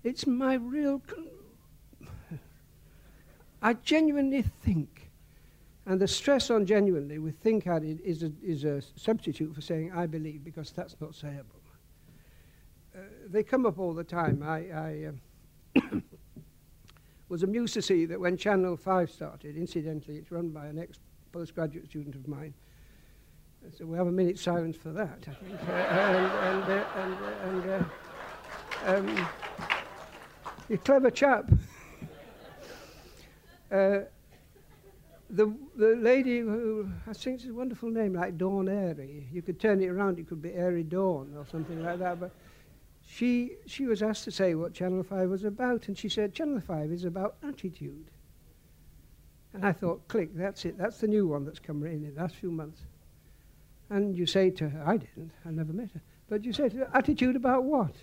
It's 0.04 0.26
my 0.26 0.56
real. 0.56 1.00
I 3.62 3.72
genuinely 3.72 4.42
think. 4.42 5.10
And 5.86 5.98
the 5.98 6.06
stress 6.06 6.50
on 6.50 6.66
genuinely 6.66 7.18
with 7.18 7.38
think 7.38 7.66
added 7.66 8.02
is 8.04 8.22
a, 8.22 8.30
is 8.42 8.64
a 8.64 8.82
substitute 8.96 9.54
for 9.54 9.62
saying 9.62 9.90
I 9.92 10.04
believe 10.04 10.44
because 10.44 10.72
that's 10.72 10.96
not 11.00 11.12
sayable. 11.12 11.62
Uh, 12.94 12.98
they 13.26 13.42
come 13.42 13.64
up 13.64 13.78
all 13.78 13.94
the 13.94 14.04
time. 14.04 14.42
I, 14.42 14.58
I 14.70 15.10
uh, 15.80 16.00
was 17.30 17.42
amused 17.42 17.72
to 17.72 17.80
see 17.80 18.04
that 18.04 18.20
when 18.20 18.36
Channel 18.36 18.76
5 18.76 19.10
started, 19.10 19.56
incidentally, 19.56 20.18
it's 20.18 20.30
run 20.30 20.50
by 20.50 20.66
an 20.66 20.78
ex 20.78 20.98
postgraduate 21.36 21.86
student 21.86 22.14
of 22.14 22.26
mine. 22.26 22.54
so 23.76 23.84
we 23.84 23.94
have 23.98 24.06
a 24.06 24.10
minute 24.12 24.38
silence 24.38 24.74
for 24.74 24.88
that, 24.90 25.20
and, 25.68 26.66
and, 26.70 26.84
and, 27.02 27.16
and 27.46 27.86
uh, 28.86 28.90
um, 28.96 29.26
you're 30.70 30.78
a 30.78 30.82
clever 30.82 31.10
chap. 31.10 31.50
Uh, 33.68 33.98
the, 35.28 35.52
the 35.74 35.98
lady 36.00 36.38
who, 36.38 36.88
I 37.08 37.12
think 37.12 37.40
it's 37.40 37.46
a 37.48 37.52
wonderful 37.52 37.88
name, 37.90 38.12
like 38.12 38.38
Dawn 38.38 38.68
Airy. 38.68 39.26
You 39.32 39.42
could 39.42 39.58
turn 39.58 39.82
it 39.82 39.88
around, 39.88 40.20
it 40.20 40.28
could 40.28 40.40
be 40.40 40.52
Airy 40.54 40.84
Dawn 40.84 41.34
or 41.36 41.44
something 41.50 41.82
like 41.84 41.98
that. 41.98 42.20
But 42.20 42.30
she, 43.04 43.56
she 43.66 43.86
was 43.86 44.04
asked 44.04 44.22
to 44.22 44.30
say 44.30 44.54
what 44.54 44.72
Channel 44.72 45.02
5 45.02 45.28
was 45.28 45.42
about, 45.42 45.88
and 45.88 45.98
she 45.98 46.08
said, 46.08 46.32
Channel 46.32 46.60
5 46.60 46.92
is 46.92 47.04
about 47.04 47.38
attitude. 47.42 48.06
And 49.56 49.64
I 49.64 49.72
thought, 49.72 50.06
click, 50.06 50.34
that's 50.36 50.66
it. 50.66 50.76
That's 50.76 50.98
the 51.00 51.06
new 51.08 51.26
one 51.26 51.46
that's 51.46 51.60
come 51.60 51.82
in 51.86 52.04
in 52.04 52.14
the 52.14 52.20
last 52.20 52.34
few 52.36 52.50
months. 52.50 52.82
And 53.88 54.14
you 54.14 54.26
say 54.26 54.50
to 54.50 54.68
her, 54.68 54.82
I 54.86 54.98
didn't, 54.98 55.30
I 55.46 55.50
never 55.50 55.72
met 55.72 55.92
her. 55.94 56.02
But 56.28 56.44
you 56.44 56.52
say 56.52 56.68
to 56.68 56.76
her, 56.76 56.90
attitude 56.92 57.36
about 57.36 57.64
what? 57.64 57.94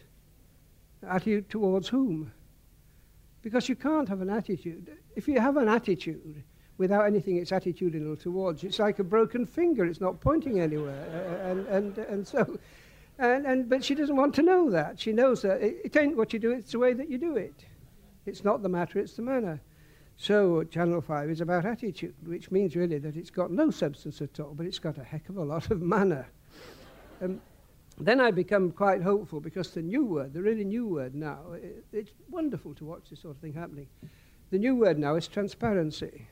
Attitude 1.07 1.49
towards 1.51 1.89
whom? 1.89 2.31
Because 3.43 3.69
you 3.69 3.75
can't 3.75 4.09
have 4.09 4.21
an 4.21 4.31
attitude. 4.31 4.97
If 5.15 5.27
you 5.27 5.39
have 5.39 5.55
an 5.57 5.67
attitude 5.69 6.43
without 6.79 7.05
anything 7.05 7.37
it's 7.37 7.51
attitudinal 7.51 8.19
towards, 8.19 8.63
it's 8.63 8.79
like 8.79 8.97
a 8.97 9.03
broken 9.03 9.45
finger, 9.45 9.85
it's 9.85 10.01
not 10.01 10.19
pointing 10.21 10.59
anywhere. 10.59 11.05
uh, 11.39 11.47
and, 11.51 11.67
and, 11.67 11.97
and 11.99 12.27
so, 12.27 12.57
and, 13.19 13.45
and, 13.45 13.69
but 13.69 13.83
she 13.83 13.93
doesn't 13.93 14.15
want 14.15 14.33
to 14.33 14.41
know 14.41 14.71
that. 14.71 14.99
She 14.99 15.11
knows 15.13 15.43
that 15.43 15.61
it, 15.61 15.75
it 15.83 15.97
ain't 15.97 16.17
what 16.17 16.33
you 16.33 16.39
do, 16.39 16.49
it's 16.49 16.71
the 16.71 16.79
way 16.79 16.93
that 16.93 17.11
you 17.11 17.19
do 17.19 17.35
it. 17.35 17.63
It's 18.25 18.43
not 18.43 18.63
the 18.63 18.69
matter, 18.69 18.97
it's 18.97 19.13
the 19.15 19.21
manner. 19.21 19.61
So 20.17 20.63
Channel 20.63 21.01
5 21.01 21.29
is 21.31 21.41
about 21.41 21.65
attitude, 21.65 22.13
which 22.25 22.51
means 22.51 22.75
really 22.75 22.97
that 22.99 23.17
it's 23.17 23.29
got 23.31 23.51
no 23.51 23.71
substance 23.71 24.21
at 24.21 24.39
all, 24.39 24.53
but 24.53 24.65
it's 24.65 24.79
got 24.79 24.97
a 24.97 25.03
heck 25.03 25.27
of 25.29 25.37
a 25.37 25.43
lot 25.43 25.71
of 25.71 25.81
manner. 25.81 26.27
um, 27.21 27.41
then 27.99 28.19
I 28.19 28.31
become 28.31 28.71
quite 28.71 29.01
hopeful 29.03 29.39
because 29.39 29.71
the 29.71 29.81
new 29.81 30.03
word, 30.05 30.33
the 30.33 30.41
really 30.41 30.63
new 30.65 30.87
word 30.87 31.13
now, 31.13 31.39
it, 31.55 31.83
it's 31.91 32.11
wonderful 32.29 32.73
to 32.75 32.85
watch 32.85 33.09
this 33.09 33.19
sort 33.21 33.35
of 33.35 33.41
thing 33.41 33.53
happening. 33.53 33.87
The 34.49 34.59
new 34.59 34.75
word 34.75 34.97
now 34.97 35.15
is 35.15 35.27
transparency. 35.27 36.27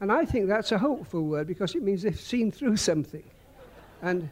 And 0.00 0.10
I 0.10 0.24
think 0.24 0.48
that's 0.48 0.72
a 0.72 0.78
hopeful 0.78 1.22
word 1.24 1.46
because 1.46 1.74
it 1.76 1.82
means 1.82 2.02
they've 2.02 2.18
seen 2.18 2.50
through 2.50 2.76
something. 2.78 3.22
and, 4.02 4.28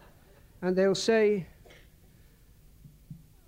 and 0.61 0.75
they'll 0.75 0.95
say, 0.95 1.47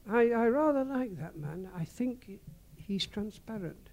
I, 0.08 0.30
I 0.30 0.46
rather 0.46 0.84
like 0.84 1.16
that 1.18 1.36
man. 1.36 1.68
I 1.76 1.84
think 1.84 2.38
he's 2.76 3.06
transparent. 3.06 3.83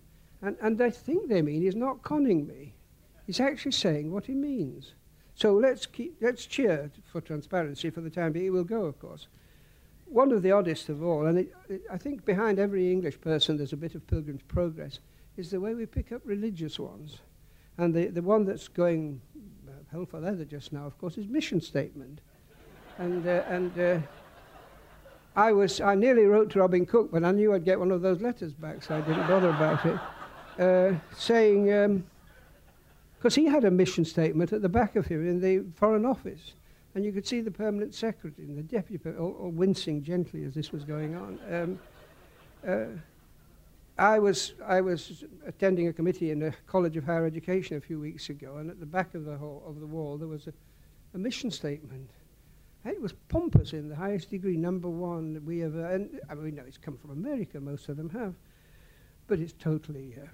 And, 0.41 0.55
and 0.61 0.81
I 0.81 0.89
think 0.89 1.29
they 1.29 1.41
mean 1.41 1.61
he's 1.61 1.75
not 1.75 2.01
conning 2.01 2.47
me. 2.47 2.73
He's 3.27 3.39
actually 3.39 3.73
saying 3.73 4.11
what 4.11 4.25
he 4.25 4.33
means. 4.33 4.93
So 5.35 5.53
let's, 5.53 5.85
keep, 5.85 6.17
let's 6.21 6.45
cheer 6.45 6.91
for 7.11 7.21
transparency 7.21 7.89
for 7.89 8.01
the 8.01 8.09
time 8.09 8.31
being. 8.31 8.47
It 8.47 8.49
will 8.49 8.63
go, 8.63 8.85
of 8.85 8.99
course. 8.99 9.27
One 10.05 10.31
of 10.31 10.41
the 10.41 10.51
oddest 10.51 10.89
of 10.89 11.03
all, 11.03 11.25
and 11.27 11.39
it, 11.39 11.55
it, 11.69 11.81
I 11.89 11.97
think 11.97 12.25
behind 12.25 12.59
every 12.59 12.91
English 12.91 13.21
person 13.21 13.55
there's 13.57 13.71
a 13.71 13.77
bit 13.77 13.95
of 13.95 14.05
Pilgrim's 14.07 14.41
Progress, 14.43 14.99
is 15.37 15.51
the 15.51 15.59
way 15.59 15.73
we 15.73 15.85
pick 15.85 16.11
up 16.11 16.21
religious 16.25 16.77
ones. 16.79 17.19
And 17.77 17.93
the, 17.93 18.07
the 18.07 18.21
one 18.21 18.43
that's 18.43 18.67
going 18.67 19.21
uh, 19.67 19.71
hell 19.91 20.05
for 20.05 20.19
leather 20.19 20.43
just 20.43 20.73
now, 20.73 20.85
of 20.85 20.97
course, 20.97 21.17
is 21.17 21.27
mission 21.27 21.61
statement. 21.61 22.19
and 22.97 23.25
uh, 23.25 23.43
and 23.47 23.79
uh, 23.79 23.99
I 25.35 25.53
was 25.53 25.79
I 25.79 25.95
nearly 25.95 26.25
wrote 26.25 26.49
to 26.51 26.59
Robin 26.59 26.85
Cook, 26.85 27.09
but 27.11 27.23
I 27.23 27.31
knew 27.31 27.53
I'd 27.53 27.63
get 27.63 27.79
one 27.79 27.91
of 27.91 28.01
those 28.01 28.19
letters 28.21 28.53
back, 28.53 28.83
so 28.83 28.97
I 28.97 29.01
didn't 29.01 29.25
bother 29.27 29.49
about 29.49 29.85
it. 29.85 29.97
Uh, 30.61 30.93
saying, 31.17 31.65
because 33.17 33.35
um, 33.35 33.43
he 33.43 33.49
had 33.49 33.65
a 33.65 33.71
mission 33.71 34.05
statement 34.05 34.53
at 34.53 34.61
the 34.61 34.69
back 34.69 34.95
of 34.95 35.07
him 35.07 35.27
in 35.27 35.41
the 35.41 35.63
Foreign 35.73 36.05
Office, 36.05 36.53
and 36.93 37.03
you 37.03 37.11
could 37.11 37.25
see 37.25 37.41
the 37.41 37.49
permanent 37.49 37.95
secretary 37.95 38.47
and 38.47 38.55
the 38.55 38.61
deputy, 38.61 39.09
all, 39.17 39.31
all 39.41 39.49
wincing 39.49 40.03
gently 40.03 40.43
as 40.43 40.53
this 40.53 40.71
was 40.71 40.83
going 40.83 41.15
on. 41.15 41.39
Um, 41.51 41.79
uh, 42.67 42.85
I 43.97 44.19
was, 44.19 44.53
I 44.63 44.81
was 44.81 45.23
attending 45.47 45.87
a 45.87 45.93
committee 45.93 46.29
in 46.29 46.37
the 46.37 46.53
College 46.67 46.95
of 46.95 47.05
Higher 47.05 47.25
Education 47.25 47.77
a 47.77 47.81
few 47.81 47.99
weeks 47.99 48.29
ago, 48.29 48.57
and 48.57 48.69
at 48.69 48.79
the 48.79 48.85
back 48.85 49.15
of 49.15 49.25
the, 49.25 49.37
hall, 49.37 49.63
of 49.65 49.79
the 49.79 49.87
wall 49.87 50.19
there 50.19 50.27
was 50.27 50.45
a, 50.45 50.53
a 51.15 51.17
mission 51.17 51.49
statement. 51.49 52.07
And 52.85 52.93
it 52.93 53.01
was 53.01 53.13
pompous 53.29 53.73
in 53.73 53.89
the 53.89 53.95
highest 53.95 54.29
degree, 54.29 54.57
number 54.57 54.89
one 54.89 55.41
we 55.43 55.63
ever, 55.63 55.87
and 55.87 56.19
I 56.29 56.35
mean, 56.35 56.43
we 56.43 56.51
know 56.51 56.61
it's 56.67 56.77
come 56.77 56.97
from 56.97 57.09
America, 57.09 57.59
most 57.59 57.89
of 57.89 57.97
them 57.97 58.11
have, 58.11 58.35
but 59.25 59.39
it's 59.39 59.53
totally 59.53 60.13
uh, 60.23 60.27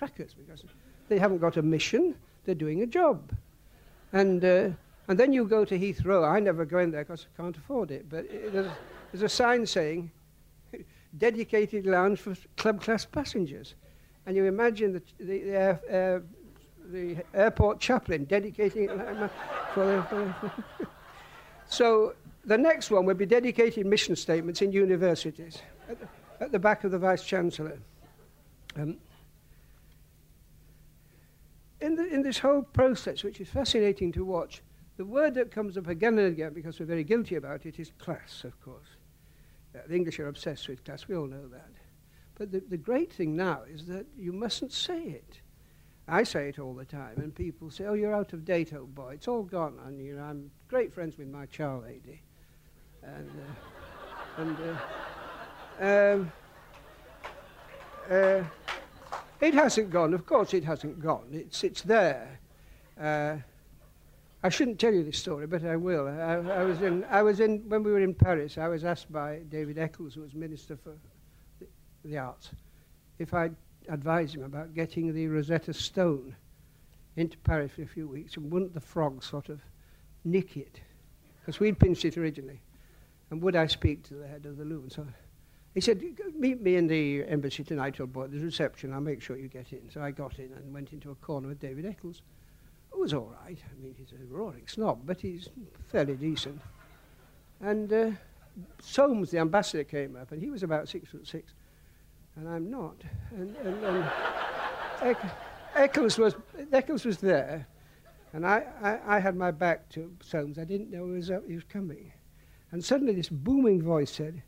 crackers 0.00 0.32
because 0.32 0.64
they 1.10 1.18
haven't 1.18 1.38
got 1.38 1.58
a 1.58 1.62
mission, 1.62 2.14
they're 2.44 2.54
doing 2.66 2.82
a 2.82 2.86
job. 2.86 3.30
And, 4.14 4.42
uh, 4.42 4.68
and 5.08 5.18
then 5.20 5.30
you 5.34 5.44
go 5.44 5.64
to 5.66 5.78
Heathrow. 5.78 6.26
I 6.26 6.40
never 6.40 6.64
go 6.64 6.78
in 6.78 6.90
there 6.90 7.04
because 7.04 7.26
I 7.38 7.42
can't 7.42 7.54
afford 7.56 7.90
it, 7.90 8.08
but 8.08 8.24
it, 8.24 8.50
there's, 8.50 8.70
there's 9.12 9.22
a 9.22 9.28
sign 9.28 9.66
saying, 9.66 10.10
dedicated 11.18 11.84
lounge 11.84 12.18
for 12.18 12.34
club 12.56 12.80
class 12.82 13.04
passengers. 13.04 13.74
And 14.24 14.34
you 14.34 14.46
imagine 14.46 14.94
the, 14.94 15.02
the, 15.18 15.24
the, 15.42 15.50
air, 15.58 15.74
uh, 15.90 16.20
the 16.90 17.16
airport 17.34 17.78
chaplain 17.78 18.24
dedicating 18.24 18.84
it 18.84 18.90
for 19.74 20.02
For 20.10 20.36
so 21.68 22.14
the 22.46 22.56
next 22.56 22.90
one 22.90 23.04
would 23.04 23.18
be 23.18 23.26
dedicated 23.26 23.84
mission 23.86 24.16
statements 24.16 24.62
in 24.62 24.72
universities 24.72 25.60
at 25.90 26.00
the, 26.00 26.08
at 26.44 26.52
the 26.52 26.58
back 26.58 26.84
of 26.84 26.90
the 26.90 26.98
Vice 26.98 27.24
Chancellor. 27.26 27.76
Um, 28.78 28.96
in, 31.80 31.94
the, 31.94 32.04
in 32.06 32.22
this 32.22 32.38
whole 32.38 32.62
process, 32.62 33.24
which 33.24 33.40
is 33.40 33.48
fascinating 33.48 34.12
to 34.12 34.24
watch, 34.24 34.62
the 34.96 35.04
word 35.04 35.34
that 35.34 35.50
comes 35.50 35.78
up 35.78 35.86
again 35.88 36.18
and 36.18 36.28
again, 36.28 36.52
because 36.52 36.78
we're 36.78 36.86
very 36.86 37.04
guilty 37.04 37.36
about 37.36 37.64
it, 37.66 37.78
is 37.80 37.92
class, 37.98 38.44
of 38.44 38.60
course. 38.60 38.86
Uh, 39.74 39.78
the 39.88 39.94
English 39.96 40.18
are 40.18 40.28
obsessed 40.28 40.68
with 40.68 40.84
class, 40.84 41.08
we 41.08 41.16
all 41.16 41.26
know 41.26 41.48
that. 41.48 41.68
But 42.36 42.52
the, 42.52 42.60
the 42.68 42.76
great 42.76 43.12
thing 43.12 43.36
now 43.36 43.60
is 43.72 43.86
that 43.86 44.06
you 44.16 44.32
mustn't 44.32 44.72
say 44.72 45.00
it. 45.02 45.40
I 46.08 46.22
say 46.24 46.48
it 46.48 46.58
all 46.58 46.74
the 46.74 46.84
time, 46.84 47.18
and 47.18 47.34
people 47.34 47.70
say, 47.70 47.84
oh, 47.84 47.94
you're 47.94 48.14
out 48.14 48.32
of 48.32 48.44
date, 48.44 48.72
old 48.74 48.94
boy, 48.94 49.12
it's 49.14 49.28
all 49.28 49.42
gone. 49.42 49.78
And 49.86 50.02
you 50.04 50.16
know, 50.16 50.22
I'm 50.22 50.50
great 50.68 50.92
friends 50.92 51.16
with 51.16 51.28
my 51.28 51.46
char 51.46 51.78
lady. 51.78 52.22
And, 53.02 53.30
uh, 53.30 54.42
and 54.42 54.56
uh, 55.80 56.20
um, 56.22 56.32
uh, 58.10 58.42
It 59.40 59.54
hasn't 59.54 59.90
gone. 59.90 60.12
Of 60.14 60.26
course 60.26 60.52
it 60.52 60.64
hasn't 60.64 61.00
gone. 61.00 61.26
It's, 61.32 61.64
it's 61.64 61.82
there. 61.82 62.40
Uh, 63.00 63.36
I 64.42 64.48
shouldn't 64.48 64.78
tell 64.78 64.92
you 64.92 65.02
this 65.02 65.18
story, 65.18 65.46
but 65.46 65.64
I 65.64 65.76
will. 65.76 66.06
I, 66.08 66.34
I, 66.60 66.64
was 66.64 66.82
in, 66.82 67.04
I 67.04 67.22
was 67.22 67.40
in, 67.40 67.58
when 67.68 67.82
we 67.82 67.90
were 67.90 68.00
in 68.00 68.14
Paris, 68.14 68.58
I 68.58 68.68
was 68.68 68.84
asked 68.84 69.10
by 69.10 69.40
David 69.50 69.78
Eccles, 69.78 70.14
who 70.14 70.22
was 70.22 70.34
Minister 70.34 70.76
for 70.76 70.92
the, 71.58 71.66
the 72.04 72.18
Arts, 72.18 72.50
if 73.18 73.32
I'd 73.34 73.54
advise 73.88 74.34
him 74.34 74.44
about 74.44 74.74
getting 74.74 75.12
the 75.14 75.26
Rosetta 75.28 75.72
Stone 75.72 76.34
into 77.16 77.36
Paris 77.38 77.72
for 77.72 77.82
a 77.82 77.86
few 77.86 78.06
weeks, 78.08 78.36
and 78.36 78.50
wouldn't 78.50 78.72
the 78.72 78.80
frog 78.80 79.22
sort 79.22 79.48
of 79.48 79.60
nick 80.24 80.56
it? 80.56 80.80
Because 81.40 81.60
we'd 81.60 81.78
pinched 81.78 82.04
it 82.04 82.16
originally. 82.16 82.60
And 83.30 83.42
would 83.42 83.56
I 83.56 83.66
speak 83.66 84.02
to 84.08 84.14
the 84.14 84.26
head 84.26 84.44
of 84.46 84.56
the 84.58 84.64
Louvre? 84.64 84.84
And 84.84 84.92
so 84.92 85.06
He 85.74 85.80
said, 85.80 86.02
meet 86.34 86.60
me 86.60 86.74
in 86.76 86.88
the 86.88 87.24
embassy 87.28 87.62
tonight, 87.62 88.00
old 88.00 88.12
boy, 88.12 88.24
at 88.24 88.32
the 88.32 88.40
reception. 88.40 88.92
I'll 88.92 89.00
make 89.00 89.22
sure 89.22 89.36
you 89.36 89.48
get 89.48 89.72
in. 89.72 89.88
So 89.90 90.02
I 90.02 90.10
got 90.10 90.38
in 90.40 90.52
and 90.52 90.74
went 90.74 90.92
into 90.92 91.12
a 91.12 91.14
corner 91.16 91.46
with 91.46 91.60
David 91.60 91.86
Eccles. 91.86 92.22
It 92.92 92.98
was 92.98 93.14
all 93.14 93.32
right. 93.44 93.56
I 93.70 93.82
mean, 93.82 93.94
he's 93.96 94.10
a 94.12 94.24
roaring 94.34 94.66
snob, 94.66 95.02
but 95.04 95.20
he's 95.20 95.48
fairly 95.86 96.16
decent. 96.16 96.60
And 97.60 97.92
uh, 97.92 98.10
Soames, 98.80 99.30
the 99.30 99.38
ambassador, 99.38 99.84
came 99.84 100.16
up, 100.16 100.32
and 100.32 100.42
he 100.42 100.50
was 100.50 100.64
about 100.64 100.88
six 100.88 101.08
foot 101.08 101.24
six, 101.24 101.52
and 102.34 102.48
I'm 102.48 102.68
not. 102.68 102.96
And, 103.36 103.54
and, 103.62 103.84
and 103.84 104.10
Eck- 105.02 105.36
Eccles, 105.76 106.18
was, 106.18 106.34
Eccles 106.72 107.04
was 107.04 107.18
there, 107.18 107.64
and 108.32 108.44
I, 108.44 108.64
I, 108.82 109.16
I, 109.16 109.18
had 109.20 109.36
my 109.36 109.50
back 109.52 109.88
to 109.90 110.12
Soames. 110.20 110.58
I 110.58 110.64
didn't 110.64 110.90
know 110.90 111.04
he 111.06 111.12
was, 111.12 111.30
uh, 111.30 111.40
he 111.46 111.54
was 111.54 111.64
coming. 111.64 112.10
And 112.72 112.84
suddenly 112.84 113.12
this 113.14 113.28
booming 113.28 113.80
voice 113.82 114.10
said, 114.10 114.42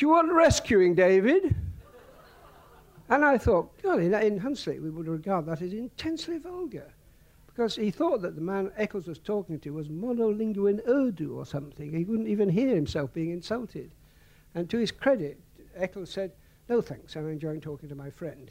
you 0.00 0.08
want 0.10 0.32
rescuing, 0.32 0.94
David? 0.94 1.54
And 3.08 3.24
I 3.24 3.38
thought, 3.38 3.70
golly, 3.82 4.06
in 4.06 4.38
Hunsley 4.40 4.80
we 4.80 4.90
would 4.90 5.08
regard 5.08 5.46
that 5.46 5.62
as 5.62 5.72
intensely 5.72 6.38
vulgar. 6.38 6.90
Because 7.46 7.74
he 7.74 7.90
thought 7.90 8.22
that 8.22 8.36
the 8.36 8.40
man 8.40 8.70
Eccles 8.76 9.08
was 9.08 9.18
talking 9.18 9.58
to 9.60 9.70
was 9.70 9.88
monolingual 9.88 10.70
in 10.70 10.80
Urdu 10.88 11.36
or 11.36 11.44
something. 11.44 11.92
He 11.92 12.04
wouldn't 12.04 12.28
even 12.28 12.48
hear 12.48 12.74
himself 12.74 13.12
being 13.12 13.30
insulted. 13.30 13.90
And 14.54 14.70
to 14.70 14.78
his 14.78 14.92
credit, 14.92 15.38
Eccles 15.76 16.10
said, 16.10 16.32
no 16.68 16.80
thanks, 16.80 17.16
I'm 17.16 17.28
enjoying 17.28 17.60
talking 17.60 17.88
to 17.88 17.94
my 17.96 18.10
friend. 18.10 18.50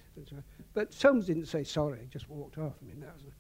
But 0.74 0.94
Soames 0.94 1.28
didn't 1.28 1.46
say 1.46 1.64
sorry, 1.64 2.08
just 2.12 2.30
walked 2.30 2.58
off. 2.58 2.74
I 2.82 2.86
mean, 2.86 3.00
that 3.00 3.14
was 3.16 3.24
a, 3.24 3.32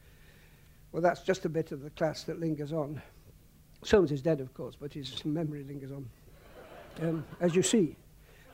well, 0.93 1.01
that's 1.01 1.21
just 1.21 1.43
a 1.43 1.49
bit 1.49 1.73
of 1.73 1.81
the 1.81 1.89
class 1.91 2.23
that 2.23 2.39
lingers 2.39 2.71
on. 2.71 3.01
Soames 3.83 4.11
is 4.13 4.21
dead, 4.21 4.39
of 4.39 4.53
course, 4.53 4.75
but 4.79 4.93
his 4.93 5.23
memory 5.25 5.63
lingers 5.65 5.91
on. 5.91 6.09
um, 7.01 7.25
as 7.39 7.55
you 7.55 7.63
see. 7.63 7.95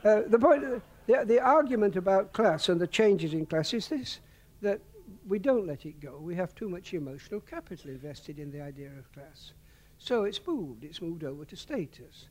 Uh, 0.04 0.22
the 0.26 0.38
point, 0.38 0.64
uh, 0.64 0.80
the, 1.06 1.24
the 1.26 1.40
argument 1.40 1.96
about 1.96 2.32
class 2.32 2.68
and 2.68 2.80
the 2.80 2.86
changes 2.86 3.32
in 3.32 3.46
class 3.46 3.74
is 3.74 3.88
this, 3.88 4.20
that 4.62 4.80
we 5.26 5.38
don't 5.38 5.66
let 5.66 5.86
it 5.86 6.00
go. 6.00 6.18
We 6.18 6.34
have 6.36 6.54
too 6.54 6.68
much 6.68 6.94
emotional 6.94 7.40
capital 7.40 7.90
invested 7.90 8.38
in 8.38 8.50
the 8.50 8.60
idea 8.60 8.90
of 8.98 9.10
class. 9.12 9.52
So 9.98 10.24
it's 10.24 10.40
moved, 10.46 10.84
it's 10.84 11.00
moved 11.02 11.24
over 11.24 11.44
to 11.44 11.56
status. 11.56 12.26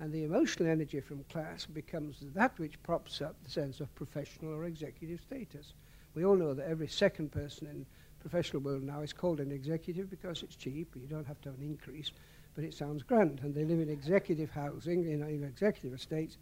And 0.00 0.12
the 0.12 0.22
emotional 0.22 0.68
energy 0.70 1.00
from 1.00 1.24
class 1.24 1.66
becomes 1.66 2.22
that 2.34 2.56
which 2.58 2.80
props 2.84 3.20
up 3.20 3.34
the 3.44 3.50
sense 3.50 3.80
of 3.80 3.92
professional 3.96 4.54
or 4.54 4.64
executive 4.66 5.20
status. 5.20 5.74
We 6.14 6.24
all 6.24 6.36
know 6.36 6.54
that 6.54 6.68
every 6.68 6.86
second 6.86 7.32
person 7.32 7.66
in 7.66 7.84
professional 8.20 8.62
world 8.62 8.82
now 8.82 9.00
is 9.02 9.12
called 9.12 9.40
an 9.40 9.50
executive 9.50 10.08
because 10.08 10.42
it's 10.42 10.54
cheap, 10.56 10.94
you 10.94 11.06
don't 11.08 11.26
have 11.26 11.40
to 11.42 11.50
have 11.50 11.58
an 11.58 11.64
increase 11.64 12.12
but 12.58 12.64
it 12.64 12.74
sounds 12.74 13.04
grand. 13.04 13.38
And 13.44 13.54
they 13.54 13.64
live 13.64 13.78
in 13.78 13.88
executive 13.88 14.50
housing, 14.50 15.04
in, 15.04 15.22
in 15.22 15.44
executive 15.44 15.92
estates, 15.94 16.38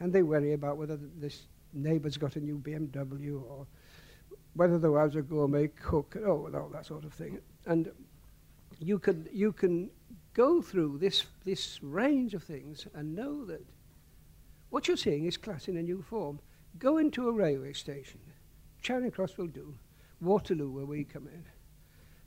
and 0.00 0.12
they 0.12 0.24
worry 0.24 0.54
about 0.54 0.78
whether 0.78 0.96
th 0.96 1.08
this 1.20 1.46
neighbour's 1.72 2.16
got 2.18 2.34
a 2.36 2.40
new 2.40 2.58
BMW 2.58 3.34
or 3.50 3.66
whether 4.54 4.78
the 4.80 4.90
wives 4.90 5.14
are 5.16 5.22
gourmet 5.22 5.68
cook, 5.68 6.16
oh, 6.26 6.46
and 6.46 6.56
all 6.56 6.70
that 6.72 6.86
sort 6.86 7.04
of 7.04 7.12
thing. 7.14 7.38
And 7.66 7.90
you 8.80 8.98
can, 8.98 9.28
you 9.32 9.52
can 9.52 9.90
go 10.34 10.60
through 10.60 10.98
this, 10.98 11.26
this 11.44 11.80
range 11.84 12.34
of 12.34 12.42
things 12.42 12.88
and 12.96 13.14
know 13.14 13.44
that 13.44 13.64
what 14.70 14.88
you're 14.88 14.96
seeing 14.96 15.26
is 15.26 15.36
class 15.36 15.68
in 15.68 15.76
a 15.76 15.82
new 15.84 16.02
form. 16.02 16.40
Go 16.80 16.98
into 16.98 17.28
a 17.28 17.32
railway 17.32 17.74
station, 17.74 18.18
Charing 18.82 19.12
Cross 19.12 19.38
will 19.38 19.46
do, 19.60 19.76
Waterloo 20.20 20.68
where 20.76 20.84
we 20.94 21.04
come 21.04 21.28
in, 21.28 21.44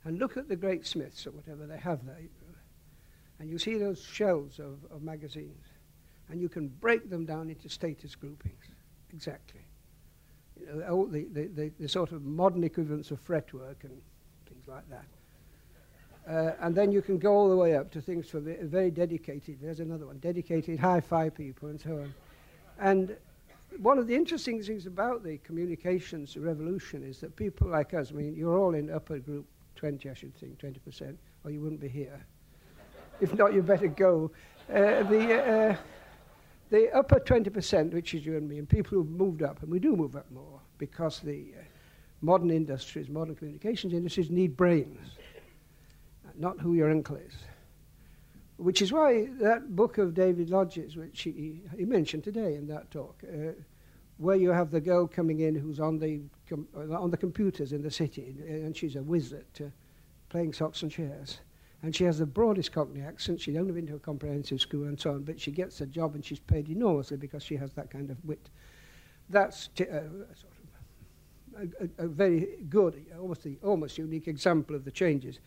and 0.06 0.18
look 0.18 0.38
at 0.38 0.48
the 0.48 0.56
great 0.56 0.86
Smiths 0.86 1.26
or 1.26 1.32
whatever 1.32 1.66
they 1.66 1.76
have 1.90 2.06
there. 2.06 2.22
And 3.40 3.50
you 3.50 3.58
see 3.58 3.74
those 3.76 4.00
shelves 4.02 4.58
of, 4.58 4.78
of 4.90 5.02
magazines, 5.02 5.64
and 6.28 6.40
you 6.40 6.48
can 6.48 6.68
break 6.68 7.10
them 7.10 7.24
down 7.24 7.50
into 7.50 7.68
status 7.68 8.14
groupings. 8.14 8.64
Exactly. 9.12 9.60
You 10.60 10.66
know, 10.66 10.88
all 10.88 11.06
the, 11.06 11.24
the, 11.32 11.46
the, 11.48 11.72
the 11.80 11.88
sort 11.88 12.12
of 12.12 12.22
modern 12.22 12.64
equivalents 12.64 13.10
of 13.10 13.20
fretwork 13.20 13.84
and 13.84 14.00
things 14.48 14.66
like 14.66 14.84
that. 14.90 15.04
Uh, 16.26 16.54
and 16.60 16.74
then 16.74 16.90
you 16.90 17.02
can 17.02 17.18
go 17.18 17.32
all 17.34 17.50
the 17.50 17.56
way 17.56 17.76
up 17.76 17.90
to 17.90 18.00
things 18.00 18.30
for 18.30 18.40
the 18.40 18.54
very 18.62 18.90
dedicated, 18.90 19.58
there's 19.60 19.80
another 19.80 20.06
one, 20.06 20.18
dedicated 20.20 20.78
hi-fi 20.78 21.28
people 21.28 21.68
and 21.68 21.78
so 21.80 21.90
on. 21.98 22.14
And 22.80 23.16
one 23.82 23.98
of 23.98 24.06
the 24.06 24.14
interesting 24.14 24.62
things 24.62 24.86
about 24.86 25.22
the 25.22 25.36
communications 25.38 26.36
revolution 26.36 27.02
is 27.06 27.20
that 27.20 27.36
people 27.36 27.68
like 27.68 27.92
us, 27.92 28.10
I 28.10 28.14
mean, 28.14 28.34
you're 28.36 28.56
all 28.58 28.74
in 28.74 28.90
upper 28.90 29.18
group 29.18 29.44
20, 29.76 30.08
I 30.08 30.14
should 30.14 30.34
think, 30.36 30.58
20%, 30.58 31.14
or 31.44 31.50
you 31.50 31.60
wouldn't 31.60 31.80
be 31.80 31.88
here. 31.88 32.24
If 33.20 33.34
not, 33.34 33.54
you 33.54 33.62
better 33.62 33.88
go. 33.88 34.30
Uh, 34.68 35.02
the, 35.04 35.38
uh, 35.70 35.76
the 36.70 36.92
upper 36.94 37.20
20%, 37.20 37.92
which 37.92 38.14
is 38.14 38.26
you 38.26 38.36
and 38.36 38.48
me, 38.48 38.58
and 38.58 38.68
people 38.68 38.98
who've 38.98 39.08
moved 39.10 39.42
up, 39.42 39.62
and 39.62 39.70
we 39.70 39.78
do 39.78 39.94
move 39.94 40.16
up 40.16 40.30
more 40.30 40.60
because 40.78 41.20
the 41.20 41.52
uh, 41.58 41.62
modern 42.20 42.50
industries, 42.50 43.08
modern 43.08 43.34
communications 43.36 43.92
industries 43.92 44.30
need 44.30 44.56
brains, 44.56 44.98
not 46.36 46.58
who 46.58 46.74
your 46.74 46.90
uncle 46.90 47.16
is. 47.16 47.34
Which 48.56 48.82
is 48.82 48.92
why 48.92 49.26
that 49.40 49.74
book 49.74 49.98
of 49.98 50.14
David 50.14 50.48
Lodge's, 50.50 50.96
which 50.96 51.22
he, 51.22 51.60
he 51.76 51.84
mentioned 51.84 52.24
today 52.24 52.54
in 52.54 52.66
that 52.68 52.90
talk, 52.90 53.22
uh, 53.28 53.52
where 54.18 54.36
you 54.36 54.50
have 54.50 54.70
the 54.70 54.80
girl 54.80 55.06
coming 55.06 55.40
in 55.40 55.54
who's 55.54 55.80
on 55.80 55.98
the, 55.98 56.20
on 56.76 57.10
the 57.10 57.16
computers 57.16 57.72
in 57.72 57.82
the 57.82 57.90
city, 57.90 58.36
and 58.46 58.76
she's 58.76 58.96
a 58.96 59.02
wizard 59.02 59.44
uh, 59.60 59.64
playing 60.28 60.52
socks 60.52 60.82
and 60.82 60.90
chairs. 60.90 61.38
And 61.84 61.94
she 61.94 62.04
has 62.04 62.18
the 62.18 62.24
broadest 62.24 62.72
Cockney 62.72 63.02
accent. 63.02 63.42
She'd 63.42 63.58
only 63.58 63.72
been 63.72 63.86
to 63.88 63.96
a 63.96 63.98
comprehensive 63.98 64.58
school 64.58 64.84
and 64.84 64.98
so 64.98 65.10
on, 65.10 65.22
but 65.22 65.38
she 65.38 65.50
gets 65.52 65.82
a 65.82 65.86
job 65.86 66.14
and 66.14 66.24
she's 66.24 66.38
paid 66.40 66.70
enormously 66.70 67.18
because 67.18 67.42
she 67.42 67.56
has 67.56 67.74
that 67.74 67.90
kind 67.90 68.10
of 68.10 68.16
wit. 68.24 68.48
That's 69.28 69.68
t- 69.68 69.84
uh, 69.84 70.00
sort 70.34 70.54
of 70.62 71.60
a, 71.60 72.02
a, 72.02 72.06
a 72.06 72.08
very 72.08 72.64
good, 72.70 73.04
almost, 73.20 73.42
the, 73.42 73.58
almost 73.62 73.98
unique 73.98 74.28
example 74.28 74.74
of 74.74 74.86
the 74.86 74.90
changes. 74.90 75.40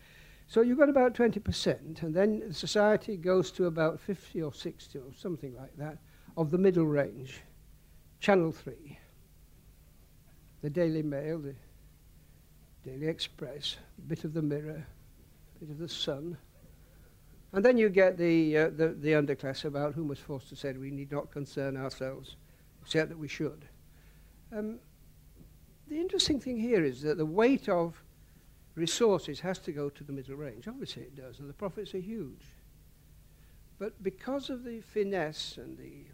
So 0.46 0.60
you've 0.60 0.78
got 0.78 0.88
about 0.88 1.12
20%, 1.12 2.04
and 2.04 2.14
then 2.14 2.52
society 2.52 3.16
goes 3.16 3.50
to 3.52 3.66
about 3.66 3.98
50 3.98 4.40
or 4.40 4.54
60 4.54 4.96
or 4.96 5.12
something 5.16 5.56
like 5.56 5.76
that 5.76 5.98
of 6.36 6.52
the 6.52 6.58
middle 6.58 6.86
range. 6.86 7.40
Channel 8.20 8.52
3, 8.52 8.96
the 10.62 10.70
Daily 10.70 11.02
Mail, 11.02 11.40
the 11.40 11.56
Daily 12.84 13.08
Express, 13.08 13.76
a 13.98 14.02
bit 14.02 14.22
of 14.22 14.34
the 14.34 14.42
Mirror, 14.42 14.86
of 15.62 15.78
the 15.78 15.88
sun. 15.88 16.36
And 17.52 17.64
then 17.64 17.78
you 17.78 17.88
get 17.88 18.18
the, 18.18 18.56
uh, 18.56 18.70
the, 18.70 18.88
the 18.88 19.12
underclass 19.12 19.64
about 19.64 19.94
whom 19.94 20.08
was 20.08 20.18
forced 20.18 20.48
to 20.50 20.56
say 20.56 20.72
we 20.72 20.90
need 20.90 21.10
not 21.10 21.30
concern 21.30 21.76
ourselves, 21.76 22.36
except 22.82 23.08
that 23.08 23.18
we 23.18 23.28
should. 23.28 23.64
Um, 24.54 24.78
the 25.88 25.98
interesting 25.98 26.38
thing 26.40 26.58
here 26.58 26.84
is 26.84 27.00
that 27.02 27.16
the 27.16 27.24
weight 27.26 27.68
of 27.68 28.02
resources 28.74 29.40
has 29.40 29.58
to 29.60 29.72
go 29.72 29.88
to 29.88 30.04
the 30.04 30.12
middle 30.12 30.36
range. 30.36 30.68
Obviously 30.68 31.02
it 31.02 31.14
does, 31.16 31.40
and 31.40 31.48
the 31.48 31.54
profits 31.54 31.94
are 31.94 31.98
huge. 32.00 32.44
But 33.78 34.00
because 34.02 34.50
of 34.50 34.64
the 34.64 34.80
finesse 34.80 35.56
and 35.56 35.78
the 35.78 36.04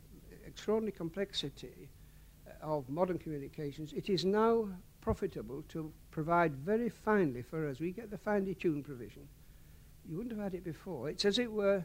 extraordinary 0.46 0.92
complexity 0.92 1.88
of 2.62 2.88
modern 2.88 3.18
communications, 3.18 3.92
it 3.92 4.08
is 4.08 4.24
now 4.24 4.68
profitable 5.04 5.62
to 5.68 5.92
provide 6.10 6.56
very 6.56 6.88
finely 6.88 7.42
for 7.42 7.68
us. 7.68 7.78
We 7.78 7.92
get 7.92 8.10
the 8.10 8.16
finely 8.16 8.54
tuned 8.54 8.84
provision. 8.86 9.28
You 10.08 10.16
wouldn't 10.16 10.34
have 10.34 10.42
had 10.42 10.54
it 10.54 10.64
before. 10.64 11.10
It's 11.10 11.26
as 11.26 11.38
it 11.38 11.52
were 11.52 11.84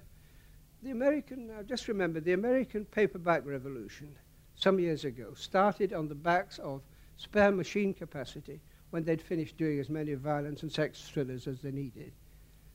the 0.81 0.91
American, 0.91 1.49
I 1.59 1.63
just 1.63 1.89
remember, 1.89 2.21
the 2.21 2.31
American 2.33 2.85
paperback 2.85 3.45
revolution 3.45 4.15
some 4.55 4.79
years 4.79 5.03
ago 5.03 5.33
started 5.35 5.91
on 5.91 6.07
the 6.07 6.15
backs 6.15 6.59
of 6.59 6.81
spare 7.17 7.51
machine 7.51 7.93
capacity 7.93 8.61
when 8.91 9.03
they'd 9.03 9.21
finished 9.21 9.57
doing 9.57 9.79
as 9.79 9.89
many 9.89 10.13
violence 10.13 10.63
and 10.63 10.71
sex 10.71 11.01
thrillers 11.11 11.45
as 11.45 11.61
they 11.61 11.71
needed. 11.71 12.13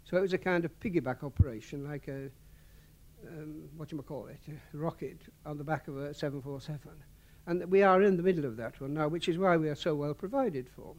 So 0.05 0.19
it 0.19 0.21
was 0.21 0.35
a 0.35 0.39
kind 0.39 0.67
of 0.67 0.79
piggyback 0.79 1.25
operation, 1.25 1.85
like 1.89 2.07
a, 2.09 2.29
um, 3.27 3.71
what 3.79 3.91
you 3.91 3.97
might 3.97 4.07
call 4.07 4.27
it, 4.27 4.41
a 4.49 4.77
rocket 4.77 5.21
on 5.47 5.57
the 5.57 5.65
back 5.65 5.89
of 5.89 5.97
a 5.97 6.13
747. 6.13 6.91
And 7.47 7.65
we 7.71 7.83
are 7.83 8.03
in 8.03 8.17
the 8.17 8.23
middle 8.23 8.45
of 8.47 8.57
that 8.57 8.81
one 8.81 8.95
now, 8.95 9.09
which 9.09 9.29
is 9.29 9.37
why 9.39 9.57
we 9.57 9.69
are 9.69 9.75
so 9.75 9.95
well 9.95 10.15
provided 10.15 10.69
for. 10.71 10.95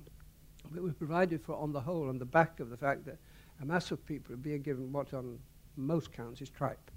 But 0.71 0.83
we're 0.83 0.91
provided 0.93 1.41
for, 1.43 1.55
on 1.55 1.71
the 1.71 1.81
whole, 1.81 2.07
on 2.07 2.19
the 2.19 2.25
back 2.25 2.59
of 2.59 2.69
the 2.69 2.77
fact 2.77 3.05
that 3.05 3.17
a 3.61 3.65
mass 3.65 3.91
of 3.91 4.05
people 4.05 4.33
are 4.33 4.37
being 4.37 4.61
given 4.61 4.91
what 4.91 5.13
on 5.13 5.39
most 5.75 6.11
counts 6.11 6.41
is 6.41 6.49
tripe. 6.49 6.91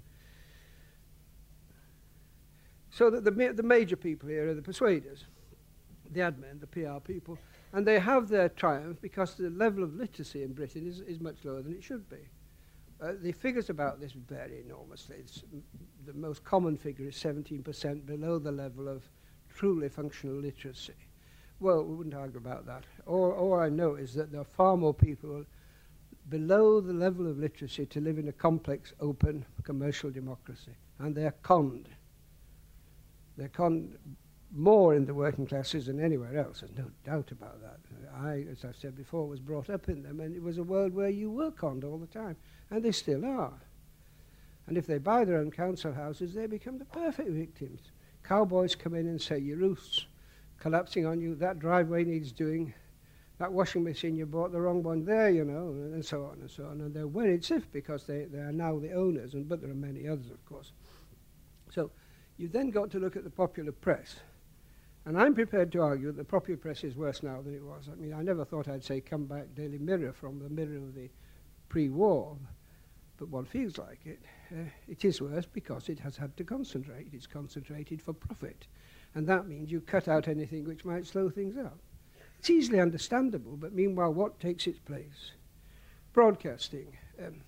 So 2.91 3.09
that 3.09 3.23
the, 3.23 3.31
ma 3.31 3.51
the 3.53 3.63
major 3.63 3.95
people 3.95 4.29
here 4.29 4.49
are 4.49 4.53
the 4.53 4.61
persuaders, 4.61 5.25
the 6.11 6.21
admin, 6.21 6.59
the 6.59 6.67
PR 6.67 6.99
people, 7.03 7.37
and 7.71 7.85
they 7.85 7.99
have 7.99 8.29
their 8.29 8.49
triumph 8.49 8.97
because 9.01 9.35
the 9.35 9.49
level 9.51 9.83
of 9.83 9.93
literacy 9.95 10.41
in 10.43 10.53
Britain 10.53 10.87
is, 10.87 10.99
is 11.01 11.19
much 11.19 11.37
lower 11.43 11.61
than 11.61 11.73
it 11.73 11.83
should 11.83 12.09
be. 12.09 12.27
Uh, 13.01 13.13
the 13.21 13.31
figures 13.31 13.69
about 13.69 13.99
this 14.01 14.11
vary 14.11 14.61
enormously. 14.65 15.17
It's, 15.19 15.43
the 16.05 16.13
most 16.13 16.43
common 16.43 16.77
figure 16.77 17.07
is 17.07 17.15
17% 17.15 18.05
below 18.05 18.39
the 18.39 18.51
level 18.51 18.87
of 18.87 19.03
truly 19.59 19.89
functional 19.89 20.37
literacy. 20.37 20.93
Well, 21.59 21.83
we 21.83 21.93
wouldn't 21.93 22.15
argue 22.15 22.37
about 22.37 22.65
that. 22.67 22.85
All, 23.05 23.31
all 23.31 23.59
I 23.59 23.67
know 23.67 23.95
is 23.95 24.13
that 24.13 24.31
there 24.31 24.39
are 24.39 24.43
far 24.45 24.77
more 24.77 24.93
people 24.93 25.43
below 26.29 26.79
the 26.79 26.93
level 26.93 27.29
of 27.29 27.37
literacy 27.37 27.85
to 27.87 27.99
live 27.99 28.17
in 28.17 28.29
a 28.29 28.31
complex, 28.31 28.93
open, 29.01 29.43
commercial 29.63 30.11
democracy. 30.11 30.71
And 30.99 31.13
they're 31.13 31.33
conned. 31.43 31.89
They're 33.35 33.49
conned 33.49 33.97
more 34.55 34.95
in 34.95 35.05
the 35.05 35.13
working 35.13 35.45
classes 35.45 35.87
than 35.87 35.99
anywhere 36.01 36.37
else. 36.37 36.61
There's 36.61 36.77
no 36.77 36.89
doubt 37.05 37.31
about 37.33 37.59
that. 37.61 37.79
I, 38.17 38.45
as 38.49 38.63
I've 38.63 38.75
said 38.77 38.95
before, 38.95 39.27
was 39.27 39.41
brought 39.41 39.69
up 39.69 39.89
in 39.89 40.03
them, 40.03 40.21
and 40.21 40.33
it 40.33 40.41
was 40.41 40.57
a 40.57 40.63
world 40.63 40.93
where 40.93 41.09
you 41.09 41.29
were 41.29 41.51
conned 41.51 41.83
all 41.83 41.97
the 41.97 42.07
time. 42.07 42.37
And 42.71 42.81
they 42.81 42.91
still 42.93 43.25
are. 43.25 43.59
And 44.67 44.77
if 44.77 44.87
they 44.87 44.99
buy 44.99 45.25
their 45.25 45.37
own 45.39 45.51
council 45.51 45.91
houses, 45.93 46.33
they 46.33 46.47
become 46.47 46.77
the 46.77 46.85
perfect 46.85 47.29
victims. 47.31 47.81
Cowboys 48.29 48.75
come 48.75 48.93
in 48.93 49.07
and 49.07 49.19
say, 49.19 49.39
your 49.39 49.57
roof's 49.57 50.05
collapsing 50.59 51.03
on 51.03 51.19
you, 51.19 51.33
that 51.33 51.57
driveway 51.57 52.03
needs 52.03 52.31
doing, 52.31 52.71
that 53.39 53.51
washing 53.51 53.83
machine 53.83 54.15
you 54.15 54.27
bought 54.27 54.51
the 54.51 54.61
wrong 54.61 54.83
one 54.83 55.03
there, 55.03 55.31
you 55.31 55.43
know, 55.43 55.69
and, 55.69 55.95
and 55.95 56.05
so 56.05 56.23
on 56.25 56.39
and 56.39 56.47
so 56.51 56.63
on. 56.65 56.79
And 56.81 56.93
they're 56.93 57.07
worried 57.07 57.43
stiff 57.43 57.67
because 57.71 58.03
they, 58.05 58.25
they 58.25 58.37
are 58.37 58.51
now 58.51 58.77
the 58.77 58.91
owners, 58.91 59.33
and 59.33 59.49
but 59.49 59.61
there 59.61 59.71
are 59.71 59.81
many 59.87 60.07
others, 60.07 60.29
of 60.29 60.45
course. 60.45 60.73
So 61.71 61.89
you've 62.37 62.51
then 62.51 62.69
got 62.69 62.91
to 62.91 62.99
look 62.99 63.15
at 63.15 63.23
the 63.23 63.31
popular 63.31 63.71
press. 63.71 64.17
And 65.05 65.17
I'm 65.19 65.33
prepared 65.33 65.71
to 65.71 65.81
argue 65.81 66.05
that 66.11 66.15
the 66.17 66.23
popular 66.23 66.59
press 66.59 66.83
is 66.83 66.95
worse 66.95 67.23
now 67.23 67.41
than 67.41 67.55
it 67.55 67.63
was. 67.63 67.89
I 67.91 67.95
mean, 67.95 68.13
I 68.13 68.21
never 68.21 68.45
thought 68.45 68.67
I'd 68.67 68.83
say 68.83 69.01
come 69.01 69.25
back 69.25 69.55
Daily 69.55 69.79
Mirror 69.79 70.13
from 70.13 70.37
the 70.37 70.49
mirror 70.49 70.77
of 70.77 70.93
the 70.93 71.09
pre-war, 71.67 72.37
but 73.17 73.27
one 73.29 73.45
feels 73.45 73.79
like 73.79 74.01
it. 74.05 74.19
uh, 74.51 74.57
it 74.87 75.05
is 75.05 75.21
worse 75.21 75.45
because 75.45 75.89
it 75.89 75.99
has 75.99 76.17
had 76.17 76.35
to 76.37 76.43
concentrate. 76.43 77.07
It's 77.13 77.27
concentrated 77.27 78.01
for 78.01 78.13
profit. 78.13 78.65
And 79.15 79.25
that 79.27 79.47
means 79.47 79.71
you 79.71 79.81
cut 79.81 80.07
out 80.07 80.27
anything 80.27 80.65
which 80.65 80.85
might 80.85 81.05
slow 81.05 81.29
things 81.29 81.57
up. 81.57 81.77
It's 82.39 82.49
easily 82.49 82.79
understandable, 82.79 83.57
but 83.57 83.73
meanwhile, 83.73 84.13
what 84.13 84.39
takes 84.39 84.67
its 84.67 84.79
place? 84.79 85.31
Broadcasting. 86.13 86.87
Um, 87.19 87.41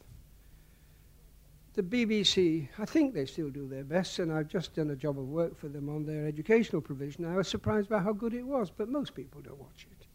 the 1.73 1.83
BBC, 1.83 2.67
I 2.77 2.85
think 2.85 3.13
they 3.13 3.25
still 3.25 3.49
do 3.49 3.65
their 3.67 3.85
best, 3.85 4.19
and 4.19 4.31
I've 4.33 4.49
just 4.49 4.75
done 4.75 4.89
a 4.89 4.95
job 4.95 5.17
of 5.17 5.27
work 5.29 5.57
for 5.57 5.69
them 5.69 5.87
on 5.87 6.05
their 6.05 6.25
educational 6.25 6.81
provision. 6.81 7.23
I 7.25 7.37
was 7.37 7.47
surprised 7.47 7.87
by 7.89 7.99
how 7.99 8.11
good 8.11 8.33
it 8.33 8.45
was, 8.45 8.69
but 8.69 8.89
most 8.89 9.15
people 9.15 9.41
don't 9.41 9.59
watch 9.59 9.87
it 9.89 10.05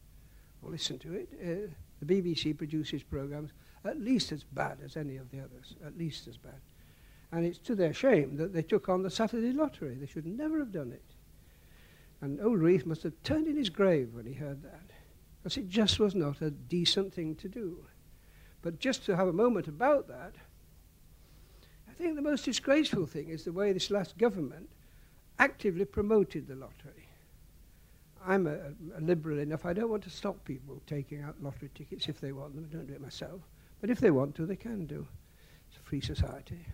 or 0.62 0.70
listen 0.70 0.98
to 0.98 1.14
it. 1.14 1.28
Uh, 1.42 1.70
the 2.02 2.22
BBC 2.22 2.58
produces 2.58 3.02
programmes 3.02 3.52
at 3.86 3.98
least 3.98 4.32
as 4.32 4.42
bad 4.44 4.78
as 4.84 4.98
any 4.98 5.16
of 5.16 5.30
the 5.30 5.38
others, 5.38 5.76
at 5.86 5.96
least 5.96 6.26
as 6.26 6.36
bad. 6.36 6.60
And 7.32 7.44
it's 7.44 7.58
to 7.58 7.74
their 7.74 7.92
shame 7.92 8.36
that 8.36 8.52
they 8.52 8.62
took 8.62 8.88
on 8.88 9.02
the 9.02 9.10
Saturday 9.10 9.52
lottery. 9.52 9.94
They 9.96 10.06
should 10.06 10.26
never 10.26 10.58
have 10.58 10.72
done 10.72 10.92
it. 10.92 11.02
And 12.20 12.40
old 12.40 12.60
Reith 12.60 12.86
must 12.86 13.02
have 13.02 13.14
turned 13.24 13.46
in 13.46 13.56
his 13.56 13.68
grave 13.70 14.14
when 14.14 14.26
he 14.26 14.32
heard 14.34 14.62
that, 14.62 14.90
because 15.42 15.56
it 15.58 15.68
just 15.68 15.98
was 16.00 16.14
not 16.14 16.40
a 16.40 16.50
decent 16.50 17.12
thing 17.12 17.34
to 17.36 17.48
do. 17.48 17.84
But 18.62 18.78
just 18.78 19.04
to 19.06 19.16
have 19.16 19.28
a 19.28 19.32
moment 19.32 19.68
about 19.68 20.08
that, 20.08 20.34
I 21.90 21.92
think 21.92 22.14
the 22.16 22.22
most 22.22 22.44
disgraceful 22.44 23.06
thing 23.06 23.28
is 23.28 23.44
the 23.44 23.52
way 23.52 23.72
this 23.72 23.90
last 23.90 24.16
government 24.18 24.70
actively 25.38 25.84
promoted 25.84 26.46
the 26.46 26.54
lottery. 26.54 27.08
I'm 28.26 28.46
a, 28.46 28.56
a 28.96 29.00
liberal 29.00 29.38
enough, 29.38 29.66
I 29.66 29.72
don't 29.72 29.90
want 29.90 30.02
to 30.04 30.10
stop 30.10 30.44
people 30.44 30.82
taking 30.86 31.22
out 31.22 31.42
lottery 31.42 31.70
tickets 31.74 32.08
if 32.08 32.20
they 32.20 32.32
want 32.32 32.54
them. 32.54 32.66
I 32.68 32.74
don't 32.74 32.86
do 32.86 32.94
it 32.94 33.00
myself. 33.00 33.40
But 33.80 33.90
if 33.90 34.00
they 34.00 34.10
want 34.10 34.34
to, 34.36 34.46
they 34.46 34.56
can 34.56 34.86
do. 34.86 35.06
It's 35.68 35.76
a 35.78 35.82
free 35.82 36.00
society. 36.00 36.66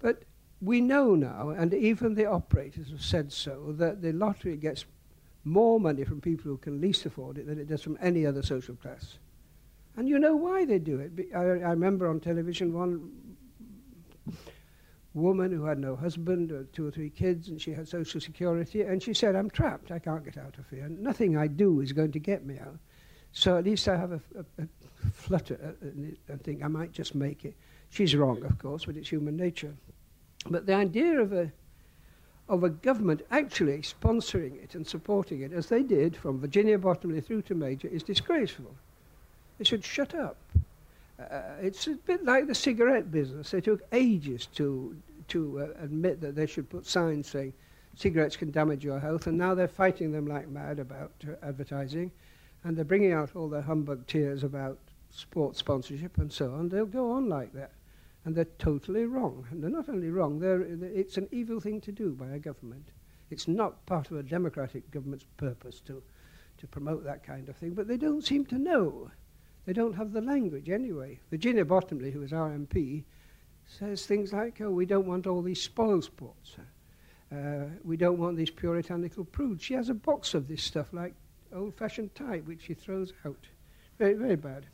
But 0.00 0.22
we 0.60 0.80
know 0.80 1.14
now, 1.14 1.50
and 1.50 1.72
even 1.74 2.14
the 2.14 2.26
operators 2.26 2.90
have 2.90 3.02
said 3.02 3.32
so, 3.32 3.72
that 3.78 4.00
the 4.02 4.12
lottery 4.12 4.56
gets 4.56 4.84
more 5.44 5.80
money 5.80 6.04
from 6.04 6.20
people 6.20 6.50
who 6.50 6.58
can 6.58 6.80
least 6.80 7.06
afford 7.06 7.38
it 7.38 7.46
than 7.46 7.58
it 7.58 7.68
does 7.68 7.82
from 7.82 7.98
any 8.00 8.26
other 8.26 8.42
social 8.42 8.74
class. 8.76 9.18
And 9.96 10.08
you 10.08 10.18
know 10.18 10.36
why 10.36 10.64
they 10.64 10.78
do 10.78 10.98
it. 11.00 11.12
I, 11.34 11.38
I 11.40 11.70
remember 11.70 12.06
on 12.08 12.20
television 12.20 12.72
one 12.72 13.10
woman 15.14 15.50
who 15.52 15.64
had 15.64 15.78
no 15.78 15.96
husband, 15.96 16.52
or 16.52 16.60
uh, 16.60 16.64
two 16.72 16.86
or 16.86 16.90
three 16.90 17.10
kids, 17.10 17.48
and 17.48 17.60
she 17.60 17.72
had 17.72 17.88
social 17.88 18.20
security, 18.20 18.82
and 18.82 19.02
she 19.02 19.14
said, 19.14 19.34
I'm 19.34 19.50
trapped, 19.50 19.90
I 19.90 19.98
can't 19.98 20.24
get 20.24 20.36
out 20.38 20.58
of 20.58 20.68
here. 20.70 20.88
Nothing 20.88 21.36
I 21.36 21.46
do 21.46 21.80
is 21.80 21.92
going 21.92 22.12
to 22.12 22.20
get 22.20 22.44
me 22.44 22.58
out. 22.58 22.78
So 23.32 23.56
at 23.56 23.64
least 23.64 23.88
I 23.88 23.96
have 23.96 24.12
a, 24.12 24.20
a, 24.36 24.44
a 24.62 24.66
flutter 25.12 25.74
uh, 25.82 25.86
and 26.28 26.42
think 26.44 26.62
I 26.62 26.68
might 26.68 26.92
just 26.92 27.14
make 27.14 27.44
it. 27.44 27.56
She's 27.90 28.14
wrong, 28.14 28.44
of 28.44 28.60
course, 28.60 28.84
but 28.84 28.96
it's 28.96 29.08
human 29.08 29.36
nature. 29.36 29.74
But 30.48 30.66
the 30.66 30.72
idea 30.74 31.20
of 31.20 31.32
a, 31.32 31.50
of 32.48 32.62
a 32.62 32.70
government 32.70 33.22
actually 33.28 33.76
sponsoring 33.78 34.54
it 34.62 34.76
and 34.76 34.86
supporting 34.86 35.40
it, 35.40 35.52
as 35.52 35.66
they 35.68 35.82
did 35.82 36.14
from 36.16 36.38
Virginia 36.38 36.78
Bottomley 36.78 37.20
through 37.20 37.42
to 37.42 37.56
Major, 37.56 37.88
is 37.88 38.04
disgraceful. 38.04 38.76
They 39.56 39.64
should 39.64 39.82
shut 39.82 40.14
up. 40.14 40.36
Uh, 41.18 41.40
it's 41.60 41.88
a 41.88 41.94
bit 41.94 42.24
like 42.24 42.46
the 42.46 42.54
cigarette 42.54 43.10
business. 43.10 43.50
They 43.50 43.60
took 43.60 43.80
ages 43.90 44.46
to, 44.54 44.96
to 45.28 45.58
uh, 45.58 45.68
admit 45.82 46.20
that 46.20 46.36
they 46.36 46.46
should 46.46 46.70
put 46.70 46.86
signs 46.86 47.26
saying 47.26 47.52
cigarettes 47.96 48.36
can 48.36 48.52
damage 48.52 48.84
your 48.84 49.00
health, 49.00 49.26
and 49.26 49.36
now 49.36 49.56
they're 49.56 49.66
fighting 49.66 50.12
them 50.12 50.24
like 50.28 50.48
mad 50.48 50.78
about 50.78 51.10
uh, 51.28 51.32
advertising, 51.44 52.12
and 52.62 52.76
they're 52.76 52.84
bringing 52.84 53.10
out 53.12 53.34
all 53.34 53.48
their 53.48 53.62
humbug 53.62 54.06
tears 54.06 54.44
about 54.44 54.78
sports 55.10 55.58
sponsorship 55.58 56.16
and 56.18 56.32
so 56.32 56.54
on. 56.54 56.68
They'll 56.68 56.86
go 56.86 57.10
on 57.10 57.28
like 57.28 57.52
that 57.54 57.72
and 58.28 58.36
they're 58.36 58.44
totally 58.58 59.06
wrong. 59.06 59.46
And 59.50 59.62
they're 59.64 59.70
not 59.70 59.88
only 59.88 60.10
wrong, 60.10 60.38
they're, 60.38 60.60
it's 60.60 61.16
an 61.16 61.28
evil 61.32 61.60
thing 61.60 61.80
to 61.80 61.90
do 61.90 62.12
by 62.12 62.26
a 62.32 62.38
government. 62.38 62.84
It's 63.30 63.48
not 63.48 63.86
part 63.86 64.10
of 64.10 64.18
a 64.18 64.22
democratic 64.22 64.90
government's 64.90 65.24
purpose 65.38 65.80
to, 65.86 66.02
to 66.58 66.66
promote 66.66 67.04
that 67.04 67.22
kind 67.24 67.48
of 67.48 67.56
thing, 67.56 67.70
but 67.70 67.88
they 67.88 67.96
don't 67.96 68.22
seem 68.22 68.44
to 68.46 68.58
know. 68.58 69.10
They 69.64 69.72
don't 69.72 69.94
have 69.94 70.12
the 70.12 70.20
language 70.20 70.68
anyway. 70.68 71.20
Virginia 71.30 71.64
Bottomley, 71.64 72.10
who 72.10 72.20
is 72.20 72.34
our 72.34 72.50
MP, 72.50 73.04
says 73.66 74.04
things 74.04 74.30
like, 74.34 74.60
oh, 74.60 74.72
we 74.72 74.84
don't 74.84 75.06
want 75.06 75.26
all 75.26 75.40
these 75.40 75.62
spoil 75.62 76.02
sports. 76.02 76.56
Uh, 77.34 77.64
we 77.82 77.96
don't 77.96 78.18
want 78.18 78.36
these 78.36 78.50
puritanical 78.50 79.24
prudes. 79.24 79.64
She 79.64 79.72
has 79.72 79.88
a 79.88 79.94
box 79.94 80.34
of 80.34 80.48
this 80.48 80.62
stuff, 80.62 80.88
like 80.92 81.14
old-fashioned 81.54 82.14
type, 82.14 82.44
which 82.46 82.64
she 82.66 82.74
throws 82.74 83.10
out. 83.24 83.46
Very, 83.98 84.12
very 84.12 84.36
bad. 84.36 84.66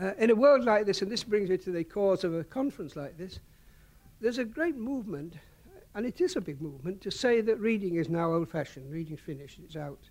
Uh, 0.00 0.12
in 0.18 0.30
a 0.30 0.34
world 0.34 0.64
like 0.64 0.86
this, 0.86 1.02
and 1.02 1.10
this 1.10 1.22
brings 1.24 1.50
me 1.50 1.58
to 1.58 1.70
the 1.70 1.84
cause 1.84 2.24
of 2.24 2.34
a 2.34 2.44
conference 2.44 2.96
like 2.96 3.16
this, 3.18 3.40
there's 4.20 4.38
a 4.38 4.44
great 4.44 4.76
movement, 4.76 5.34
and 5.94 6.06
it 6.06 6.20
is 6.20 6.36
a 6.36 6.40
big 6.40 6.60
movement, 6.62 7.00
to 7.02 7.10
say 7.10 7.40
that 7.42 7.56
reading 7.56 7.96
is 7.96 8.08
now 8.08 8.32
old-fashioned, 8.32 8.90
reading's 8.90 9.20
finished, 9.20 9.58
it's 9.62 9.76
out, 9.76 10.08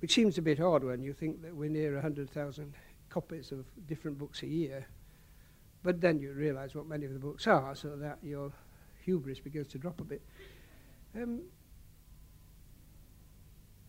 which 0.00 0.12
seems 0.12 0.36
a 0.36 0.42
bit 0.42 0.60
odd 0.60 0.84
when 0.84 1.02
you 1.02 1.12
think 1.14 1.40
that 1.42 1.54
we're 1.56 1.70
near 1.70 1.94
100,000 1.94 2.74
copies 3.08 3.52
of 3.52 3.64
different 3.86 4.18
books 4.18 4.42
a 4.42 4.46
year. 4.46 4.86
But 5.82 6.00
then 6.00 6.18
you 6.18 6.32
realize 6.32 6.74
what 6.74 6.86
many 6.86 7.06
of 7.06 7.12
the 7.12 7.18
books 7.18 7.46
are, 7.46 7.74
so 7.74 7.96
that 7.96 8.18
your 8.22 8.52
hubris 9.04 9.40
begins 9.40 9.68
to 9.68 9.78
drop 9.78 10.00
a 10.00 10.04
bit. 10.04 10.22
Um, 11.14 11.42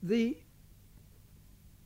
the 0.03 0.37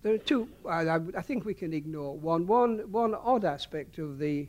There 0.01 0.13
are 0.13 0.17
two, 0.17 0.47
I, 0.67 0.83
I 0.95 1.21
think 1.21 1.43
we 1.45 1.53
can 1.53 1.73
ignore 1.73 2.17
one. 2.17 2.47
One, 2.47 2.89
one 2.91 3.13
odd 3.13 3.43
aspect 3.43 3.97
of 3.97 4.17
the 4.17 4.47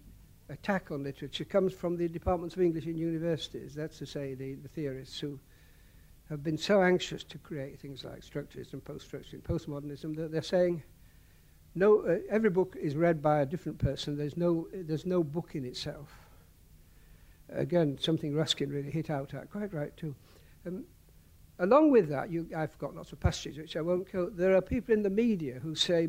attack 0.49 0.91
on 0.91 1.03
literature 1.03 1.45
comes 1.45 1.73
from 1.73 1.97
the 1.97 2.09
departments 2.09 2.55
of 2.55 2.63
English 2.63 2.87
in 2.87 2.97
universities. 2.97 3.75
That's 3.75 3.99
to 3.99 4.07
say, 4.07 4.35
the, 4.35 4.55
the 4.55 4.69
theorists 4.69 5.19
who 5.19 5.41
have 6.29 6.45
been 6.45 6.57
so 6.59 6.83
anxious 6.83 7.25
to 7.25 7.39
create 7.39 7.81
things 7.81 8.05
like 8.05 8.21
structuralism, 8.21 8.85
post-structuralism, 8.85 9.43
postmodernism 9.43 10.17
that 10.17 10.31
they're 10.31 10.43
saying 10.43 10.83
no, 11.77 12.01
uh, 12.01 12.19
every 12.29 12.51
book 12.51 12.77
is 12.81 12.97
read 12.97 13.23
by 13.23 13.43
a 13.43 13.47
different 13.47 13.79
person. 13.79 14.17
There's 14.19 14.37
no, 14.37 14.67
there's 14.75 15.07
no 15.07 15.23
book 15.23 15.55
in 15.55 15.65
itself. 15.65 16.09
Again, 17.49 17.97
something 18.01 18.35
Ruskin 18.35 18.71
really 18.71 18.91
hit 18.91 19.09
out 19.09 19.35
at, 19.35 19.53
quite 19.53 19.73
right 19.73 19.97
too. 19.97 20.13
Um, 20.67 20.83
Along 21.61 21.91
with 21.91 22.09
that, 22.09 22.31
you, 22.33 22.47
I've 22.57 22.77
got 22.79 22.97
lots 22.97 23.13
of 23.13 23.21
passages 23.21 23.59
which 23.59 23.77
I 23.77 23.83
won't 23.83 24.11
quote. 24.11 24.35
There 24.35 24.57
are 24.57 24.63
people 24.63 24.95
in 24.95 25.03
the 25.03 25.11
media 25.11 25.59
who 25.61 25.75
say 25.75 26.09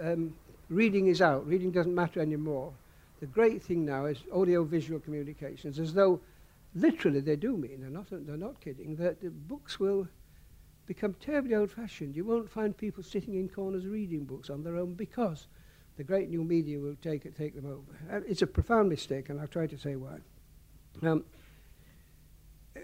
um, 0.00 0.34
reading 0.68 1.06
is 1.06 1.22
out, 1.22 1.46
reading 1.46 1.70
doesn't 1.70 1.94
matter 1.94 2.18
anymore. 2.20 2.72
The 3.20 3.26
great 3.26 3.62
thing 3.62 3.84
now 3.86 4.06
is 4.06 4.18
audiovisual 4.32 5.00
communications, 5.00 5.78
as 5.78 5.94
though 5.94 6.20
literally 6.74 7.20
they 7.20 7.36
do 7.36 7.56
mean, 7.56 7.80
they're 7.80 7.90
not, 7.90 8.06
they're 8.10 8.36
not 8.36 8.60
kidding, 8.60 8.96
that 8.96 9.20
the 9.20 9.30
books 9.30 9.78
will 9.78 10.08
become 10.86 11.14
terribly 11.14 11.54
old-fashioned. 11.54 12.16
You 12.16 12.24
won't 12.24 12.50
find 12.50 12.76
people 12.76 13.04
sitting 13.04 13.34
in 13.34 13.48
corners 13.48 13.86
reading 13.86 14.24
books 14.24 14.50
on 14.50 14.64
their 14.64 14.76
own 14.76 14.94
because 14.94 15.46
the 15.96 16.02
great 16.02 16.28
new 16.28 16.42
media 16.42 16.80
will 16.80 16.96
take, 17.00 17.24
it, 17.24 17.36
take 17.36 17.54
them 17.54 17.66
over. 17.66 18.22
It's 18.26 18.42
a 18.42 18.46
profound 18.48 18.88
mistake, 18.88 19.28
and 19.28 19.40
I'll 19.40 19.46
try 19.46 19.68
to 19.68 19.78
say 19.78 19.94
why. 19.94 20.18
Um, 21.02 21.24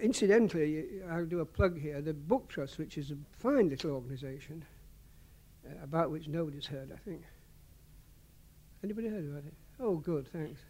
incidentally, 0.00 0.86
I'll 1.10 1.26
do 1.26 1.40
a 1.40 1.44
plug 1.44 1.78
here. 1.78 2.00
The 2.00 2.14
Book 2.14 2.48
Trust, 2.48 2.78
which 2.78 2.96
is 2.98 3.10
a 3.10 3.16
fine 3.36 3.68
little 3.68 3.90
organisation, 3.90 4.64
uh, 5.66 5.84
about 5.84 6.10
which 6.10 6.28
nobody's 6.28 6.66
heard, 6.66 6.90
I 6.92 6.96
think. 6.98 7.22
Anybody 8.82 9.08
heard 9.08 9.24
about 9.24 9.44
it? 9.44 9.54
Oh, 9.78 9.96
good, 9.96 10.26
thanks. 10.28 10.60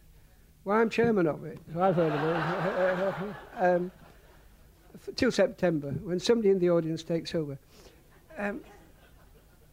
Well, 0.65 0.77
I'm 0.77 0.89
chairman 0.89 1.27
of 1.27 1.43
it, 1.45 1.59
so 1.73 1.81
I've 1.81 1.95
heard 1.95 2.13
of 2.13 3.15
it. 3.29 3.35
um, 3.57 3.91
till 5.15 5.31
September, 5.31 5.91
when 6.03 6.19
somebody 6.19 6.49
in 6.49 6.59
the 6.59 6.69
audience 6.69 7.03
takes 7.03 7.33
over. 7.35 7.57
Um, 8.37 8.61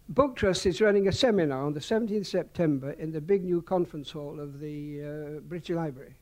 Book 0.09 0.35
Trust 0.37 0.67
is 0.67 0.81
running 0.81 1.07
a 1.07 1.13
seminar 1.13 1.65
on 1.65 1.73
the 1.75 1.81
17th 1.81 2.27
September 2.27 2.93
in 2.93 3.13
the 3.13 3.21
big 3.21 3.45
new 3.45 3.63
conference 3.63 4.11
hall 4.11 4.41
of 4.41 4.59
the 4.59 5.37
uh, 5.37 5.41
British 5.43 5.77
Library. 5.77 6.15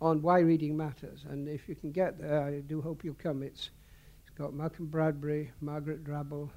on 0.00 0.20
why 0.22 0.40
reading 0.40 0.76
matters. 0.76 1.24
And 1.28 1.48
if 1.48 1.68
you 1.68 1.74
can 1.74 1.92
get 1.92 2.20
there, 2.20 2.42
I 2.42 2.60
do 2.60 2.80
hope 2.82 3.04
you'll 3.04 3.14
come. 3.14 3.42
It's, 3.42 3.70
it's 4.20 4.34
got 4.36 4.52
Malcolm 4.54 4.86
Bradbury, 4.86 5.50
Margaret 5.60 6.04
Drabble, 6.04 6.50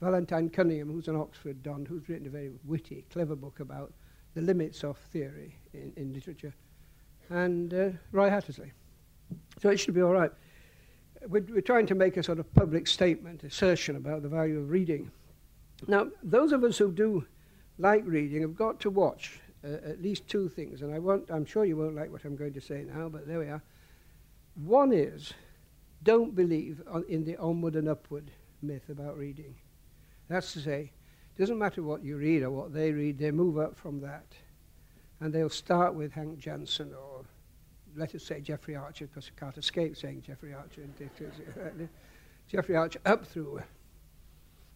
Valentine 0.00 0.50
Cunningham, 0.50 0.90
who's 0.90 1.08
an 1.08 1.16
Oxford 1.16 1.62
don, 1.62 1.86
who's 1.86 2.08
written 2.08 2.26
a 2.26 2.30
very 2.30 2.50
witty, 2.64 3.06
clever 3.10 3.34
book 3.34 3.60
about 3.60 3.92
the 4.34 4.42
limits 4.42 4.84
of 4.84 4.98
theory 4.98 5.56
in, 5.72 5.92
in 5.96 6.12
literature, 6.12 6.52
and 7.30 7.72
uh, 7.72 7.88
Roy 8.12 8.28
Hattersley. 8.28 8.72
So 9.60 9.70
it 9.70 9.78
should 9.78 9.94
be 9.94 10.02
all 10.02 10.12
right. 10.12 10.30
We're, 11.26 11.46
we're 11.48 11.62
trying 11.62 11.86
to 11.86 11.94
make 11.94 12.18
a 12.18 12.22
sort 12.22 12.38
of 12.38 12.54
public 12.54 12.86
statement, 12.86 13.42
assertion 13.44 13.96
about 13.96 14.22
the 14.22 14.28
value 14.28 14.58
of 14.60 14.68
reading. 14.70 15.10
Now, 15.88 16.08
those 16.22 16.52
of 16.52 16.62
us 16.64 16.76
who 16.76 16.92
do 16.92 17.24
like 17.78 18.02
reading 18.06 18.42
have 18.42 18.54
got 18.56 18.78
to 18.80 18.90
watch 18.90 19.40
uh, 19.66 19.74
at 19.88 20.00
least 20.02 20.26
two 20.28 20.48
things, 20.48 20.82
and 20.82 20.94
I 20.94 20.98
won't, 20.98 21.30
I'm 21.30 21.44
sure 21.44 21.64
you 21.64 21.76
won't 21.76 21.96
like 21.96 22.10
what 22.10 22.24
I'm 22.24 22.36
going 22.36 22.52
to 22.54 22.60
say 22.60 22.84
now, 22.84 23.08
but 23.08 23.26
there 23.26 23.38
we 23.40 23.46
are. 23.46 23.62
One 24.54 24.92
is, 24.92 25.32
don't 26.02 26.34
believe 26.34 26.82
on, 26.88 27.04
in 27.08 27.24
the 27.24 27.36
onward 27.36 27.74
and 27.76 27.88
upward 27.88 28.30
myth 28.62 28.88
about 28.88 29.18
reading. 29.18 29.54
That's 30.28 30.52
to 30.54 30.60
say, 30.60 30.92
it 31.34 31.38
doesn't 31.40 31.58
matter 31.58 31.82
what 31.82 32.02
you 32.04 32.16
read 32.16 32.42
or 32.42 32.50
what 32.50 32.72
they 32.72 32.92
read, 32.92 33.18
they 33.18 33.30
move 33.30 33.58
up 33.58 33.76
from 33.76 34.00
that. 34.00 34.26
And 35.20 35.32
they'll 35.32 35.50
start 35.50 35.94
with 35.94 36.12
Hank 36.12 36.38
Jansen 36.38 36.92
or, 36.94 37.24
let 37.96 38.14
us 38.14 38.22
say, 38.22 38.40
Geoffrey 38.40 38.76
Archer, 38.76 39.06
because 39.06 39.30
I 39.34 39.40
can't 39.40 39.56
escape 39.56 39.96
saying 39.96 40.22
Geoffrey 40.26 40.52
Archer. 40.54 40.82
Geoffrey 42.48 42.76
uh, 42.76 42.80
Archer 42.80 43.00
up 43.06 43.24
through 43.26 43.60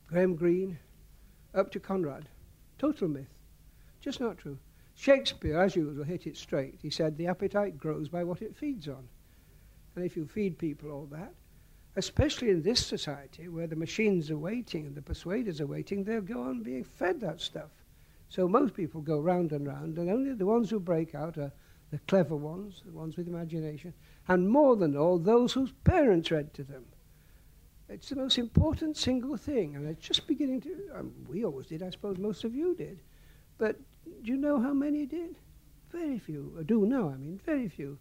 Graham 0.08 0.34
Greene, 0.36 0.78
up 1.54 1.70
to 1.72 1.80
Conrad. 1.80 2.28
Total 2.78 3.06
myth. 3.08 3.26
Just 4.00 4.20
not 4.20 4.38
true. 4.38 4.58
Shakespeare, 5.00 5.58
as 5.58 5.76
usual, 5.76 6.04
hit 6.04 6.26
it 6.26 6.36
straight. 6.36 6.78
He 6.82 6.90
said, 6.90 7.16
The 7.16 7.26
appetite 7.28 7.78
grows 7.78 8.10
by 8.10 8.22
what 8.22 8.42
it 8.42 8.54
feeds 8.54 8.86
on. 8.86 9.08
And 9.96 10.04
if 10.04 10.14
you 10.14 10.26
feed 10.26 10.58
people 10.58 10.90
all 10.90 11.06
that, 11.06 11.32
especially 11.96 12.50
in 12.50 12.60
this 12.60 12.84
society 12.86 13.48
where 13.48 13.66
the 13.66 13.76
machines 13.76 14.30
are 14.30 14.36
waiting 14.36 14.84
and 14.84 14.94
the 14.94 15.00
persuaders 15.00 15.58
are 15.62 15.66
waiting, 15.66 16.04
they'll 16.04 16.20
go 16.20 16.42
on 16.42 16.62
being 16.62 16.84
fed 16.84 17.18
that 17.22 17.40
stuff. 17.40 17.70
So 18.28 18.46
most 18.46 18.74
people 18.74 19.00
go 19.00 19.18
round 19.20 19.52
and 19.52 19.66
round, 19.66 19.96
and 19.96 20.10
only 20.10 20.34
the 20.34 20.44
ones 20.44 20.68
who 20.68 20.78
break 20.78 21.14
out 21.14 21.38
are 21.38 21.52
the 21.90 21.98
clever 22.06 22.36
ones, 22.36 22.82
the 22.84 22.92
ones 22.92 23.16
with 23.16 23.26
imagination, 23.26 23.94
and 24.28 24.50
more 24.50 24.76
than 24.76 24.98
all, 24.98 25.18
those 25.18 25.54
whose 25.54 25.72
parents 25.84 26.30
read 26.30 26.52
to 26.52 26.62
them. 26.62 26.84
It's 27.88 28.10
the 28.10 28.16
most 28.16 28.36
important 28.36 28.98
single 28.98 29.38
thing, 29.38 29.76
and 29.76 29.88
it's 29.88 30.06
just 30.06 30.26
beginning 30.28 30.60
to, 30.60 30.76
um, 30.94 31.14
we 31.26 31.42
always 31.42 31.68
did, 31.68 31.82
I 31.82 31.88
suppose 31.88 32.18
most 32.18 32.44
of 32.44 32.54
you 32.54 32.74
did, 32.74 33.00
but 33.56 33.80
Do 34.04 34.30
you 34.30 34.36
know 34.36 34.60
how 34.60 34.72
many 34.72 35.06
did? 35.06 35.36
Very 35.90 36.18
few. 36.18 36.54
I 36.58 36.62
do 36.62 36.86
now, 36.86 37.08
I 37.08 37.16
mean, 37.16 37.40
very 37.44 37.68
few. 37.68 37.98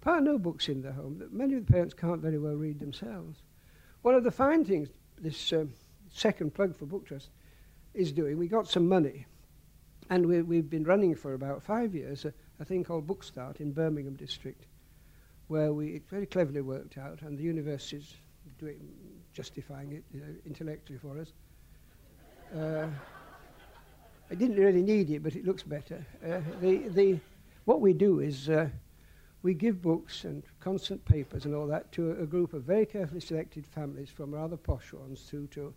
Part 0.00 0.22
no 0.22 0.38
books 0.38 0.68
in 0.68 0.82
the 0.82 0.92
home 0.92 1.18
that 1.18 1.32
many 1.32 1.54
of 1.54 1.66
the 1.66 1.72
parents 1.72 1.94
can't 1.94 2.20
very 2.20 2.38
well 2.38 2.54
read 2.54 2.78
themselves. 2.80 3.42
One 4.02 4.14
of 4.14 4.24
the 4.24 4.30
fine 4.30 4.64
things 4.64 4.88
this 5.20 5.52
um, 5.52 5.72
second 6.10 6.54
plug 6.54 6.76
for 6.76 6.86
Book 6.86 7.06
Trust 7.06 7.30
is 7.94 8.12
doing, 8.12 8.38
we 8.38 8.46
got 8.48 8.68
some 8.68 8.88
money 8.88 9.26
and 10.10 10.24
we, 10.26 10.42
we've 10.42 10.70
been 10.70 10.84
running 10.84 11.14
for 11.14 11.34
about 11.34 11.62
five 11.62 11.94
years 11.94 12.24
a, 12.24 12.32
a 12.60 12.64
thing 12.64 12.84
called 12.84 13.06
Bookstart 13.06 13.60
in 13.60 13.72
Birmingham 13.72 14.14
District 14.14 14.64
where 15.48 15.72
we 15.72 16.00
very 16.08 16.26
cleverly 16.26 16.60
worked 16.60 16.96
out 16.98 17.22
and 17.22 17.36
the 17.36 17.42
universities 17.42 18.14
doing, 18.58 18.78
justifying 19.32 19.92
it 19.92 20.04
you 20.12 20.22
uh, 20.22 20.26
know, 20.26 20.34
intellectually 20.46 20.98
for 20.98 21.18
us. 21.18 21.32
Uh, 22.56 22.86
I 24.30 24.34
didn't 24.34 24.56
really 24.56 24.82
need 24.82 25.10
it, 25.10 25.22
but 25.22 25.34
it 25.36 25.44
looks 25.46 25.62
better. 25.62 26.04
Uh, 26.24 26.40
the, 26.60 26.88
the, 26.88 27.18
what 27.64 27.80
we 27.80 27.92
do 27.94 28.20
is 28.20 28.48
uh, 28.48 28.68
we 29.42 29.54
give 29.54 29.80
books 29.80 30.24
and 30.24 30.42
constant 30.60 31.02
papers 31.06 31.44
and 31.44 31.54
all 31.54 31.66
that 31.68 31.90
to 31.92 32.10
a, 32.10 32.22
a 32.22 32.26
group 32.26 32.52
of 32.52 32.62
very 32.62 32.84
carefully 32.84 33.20
selected 33.20 33.66
families 33.66 34.10
from 34.10 34.34
rather 34.34 34.56
posh 34.56 34.92
ones 34.92 35.20
through 35.22 35.46
to 35.48 35.72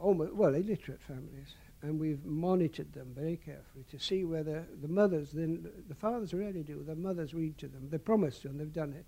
almost, 0.00 0.32
well, 0.34 0.54
illiterate 0.54 1.00
families. 1.02 1.54
And 1.82 1.98
we've 2.00 2.24
monitored 2.24 2.92
them 2.92 3.08
very 3.16 3.36
carefully 3.36 3.84
to 3.90 3.98
see 3.98 4.24
whether 4.24 4.64
the 4.80 4.88
mothers, 4.88 5.32
then 5.32 5.68
the 5.88 5.94
fathers 5.94 6.32
really 6.34 6.62
do, 6.62 6.82
the 6.86 6.94
mothers 6.96 7.34
read 7.34 7.58
to 7.58 7.68
them. 7.68 7.88
They 7.90 7.98
promised 7.98 8.42
to 8.42 8.48
them, 8.48 8.58
they've 8.58 8.72
done 8.72 8.92
it. 8.92 9.04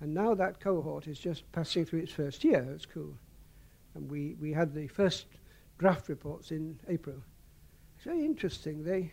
And 0.00 0.12
now 0.14 0.34
that 0.34 0.60
cohort 0.60 1.06
is 1.08 1.18
just 1.18 1.50
passing 1.52 1.84
through 1.86 2.00
its 2.00 2.12
first 2.12 2.44
year 2.44 2.66
at 2.72 2.82
school. 2.82 3.14
And 3.94 4.10
we, 4.10 4.36
we 4.38 4.52
had 4.52 4.74
the 4.74 4.86
first 4.88 5.24
draft 5.78 6.08
reports 6.08 6.50
in 6.50 6.78
April. 6.88 7.16
It's 7.96 8.04
very 8.04 8.24
interesting. 8.24 8.82
They, 8.84 9.12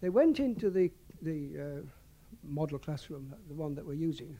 they 0.00 0.08
went 0.10 0.40
into 0.40 0.70
the, 0.70 0.90
the 1.22 1.50
uh, 1.84 1.88
model 2.48 2.78
classroom, 2.78 3.34
the 3.48 3.54
one 3.54 3.74
that 3.74 3.86
we're 3.86 3.94
using, 3.94 4.36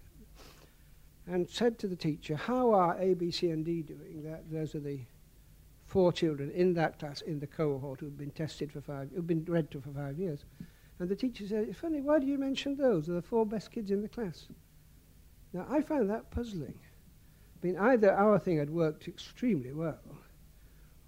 and 1.27 1.49
said 1.49 1.79
to 1.81 1.87
the 1.89 1.97
teacher, 1.97 2.37
how 2.37 2.73
are 2.73 2.97
A, 2.99 3.15
B, 3.15 3.31
C, 3.31 3.51
and 3.51 3.65
D 3.65 3.83
doing? 3.83 4.23
That, 4.25 4.51
those 4.51 4.75
are 4.75 4.81
the 4.81 5.01
four 5.85 6.13
children 6.13 6.51
in 6.53 6.73
that 6.75 6.99
class, 6.99 7.21
in 7.23 7.41
the 7.41 7.47
cohort, 7.47 8.01
who've 8.01 8.17
been 8.17 8.31
tested 8.31 8.73
for 8.73 8.81
five, 8.81 9.09
who've 9.15 9.27
been 9.27 9.45
read 9.47 9.71
to 9.73 9.81
for 9.81 9.91
five 9.91 10.19
years. 10.19 10.45
And 10.99 11.09
the 11.09 11.17
teacher 11.17 11.47
said, 11.47 11.67
it's 11.69 11.79
funny, 11.79 12.01
why 12.01 12.19
do 12.19 12.27
you 12.27 12.39
mention 12.39 12.77
those? 12.77 13.07
They're 13.07 13.17
the 13.17 13.23
four 13.23 13.47
best 13.47 13.73
kids 13.73 13.91
in 13.91 14.03
the 14.03 14.09
class. 14.09 14.47
Now, 15.53 15.67
I 15.69 15.81
found 15.81 16.11
that 16.11 16.31
puzzling. 16.31 16.79
I 17.63 17.67
mean, 17.67 17.77
either 17.77 18.13
our 18.15 18.39
thing 18.39 18.59
had 18.59 18.71
worked 18.71 19.09
extremely 19.09 19.73
well, 19.73 19.99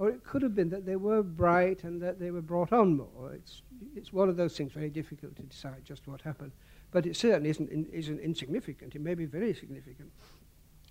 Or 0.02 0.08
it 0.10 0.24
could 0.24 0.42
have 0.42 0.52
been 0.56 0.68
that 0.70 0.84
they 0.84 0.96
were 0.96 1.22
bright 1.22 1.84
and 1.84 2.02
that 2.02 2.18
they 2.18 2.32
were 2.32 2.40
brought 2.42 2.72
on 2.72 2.96
more. 2.96 3.30
It's, 3.34 3.62
it's 3.94 4.12
one 4.12 4.28
of 4.28 4.36
those 4.36 4.56
things 4.56 4.72
very 4.72 4.90
difficult 4.90 5.36
to 5.36 5.42
decide 5.44 5.84
just 5.84 6.08
what 6.08 6.20
happened. 6.22 6.50
But 6.90 7.06
it 7.06 7.14
certainly 7.14 7.50
isn't, 7.50 7.70
in, 7.70 7.84
isn't 7.86 8.18
insignificant. 8.18 8.96
It 8.96 9.00
may 9.00 9.14
be 9.14 9.26
very 9.26 9.54
significant. 9.54 10.10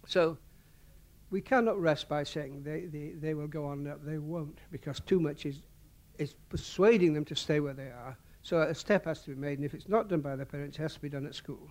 So 0.07 0.37
we 1.29 1.41
cannot 1.41 1.77
rest 1.77 2.07
by 2.07 2.23
saying 2.23 2.63
they, 2.63 2.85
they, 2.85 3.09
they 3.19 3.33
will 3.33 3.49
go 3.49 3.65
on 3.65 3.85
up. 3.85 3.99
They 4.05 4.17
won't, 4.17 4.57
because 4.71 5.01
too 5.01 5.19
much 5.19 5.45
is, 5.45 5.59
is 6.17 6.35
persuading 6.47 7.11
them 7.13 7.25
to 7.25 7.35
stay 7.35 7.59
where 7.59 7.73
they 7.73 7.87
are. 7.91 8.17
So 8.43 8.61
a 8.61 8.73
step 8.73 9.03
has 9.07 9.23
to 9.23 9.31
be 9.31 9.35
made, 9.35 9.57
and 9.57 9.65
if 9.65 9.73
it's 9.73 9.89
not 9.89 10.07
done 10.07 10.21
by 10.21 10.37
the 10.37 10.45
parents, 10.45 10.79
it 10.79 10.83
has 10.83 10.93
to 10.93 11.01
be 11.01 11.09
done 11.09 11.25
at 11.25 11.35
school. 11.35 11.69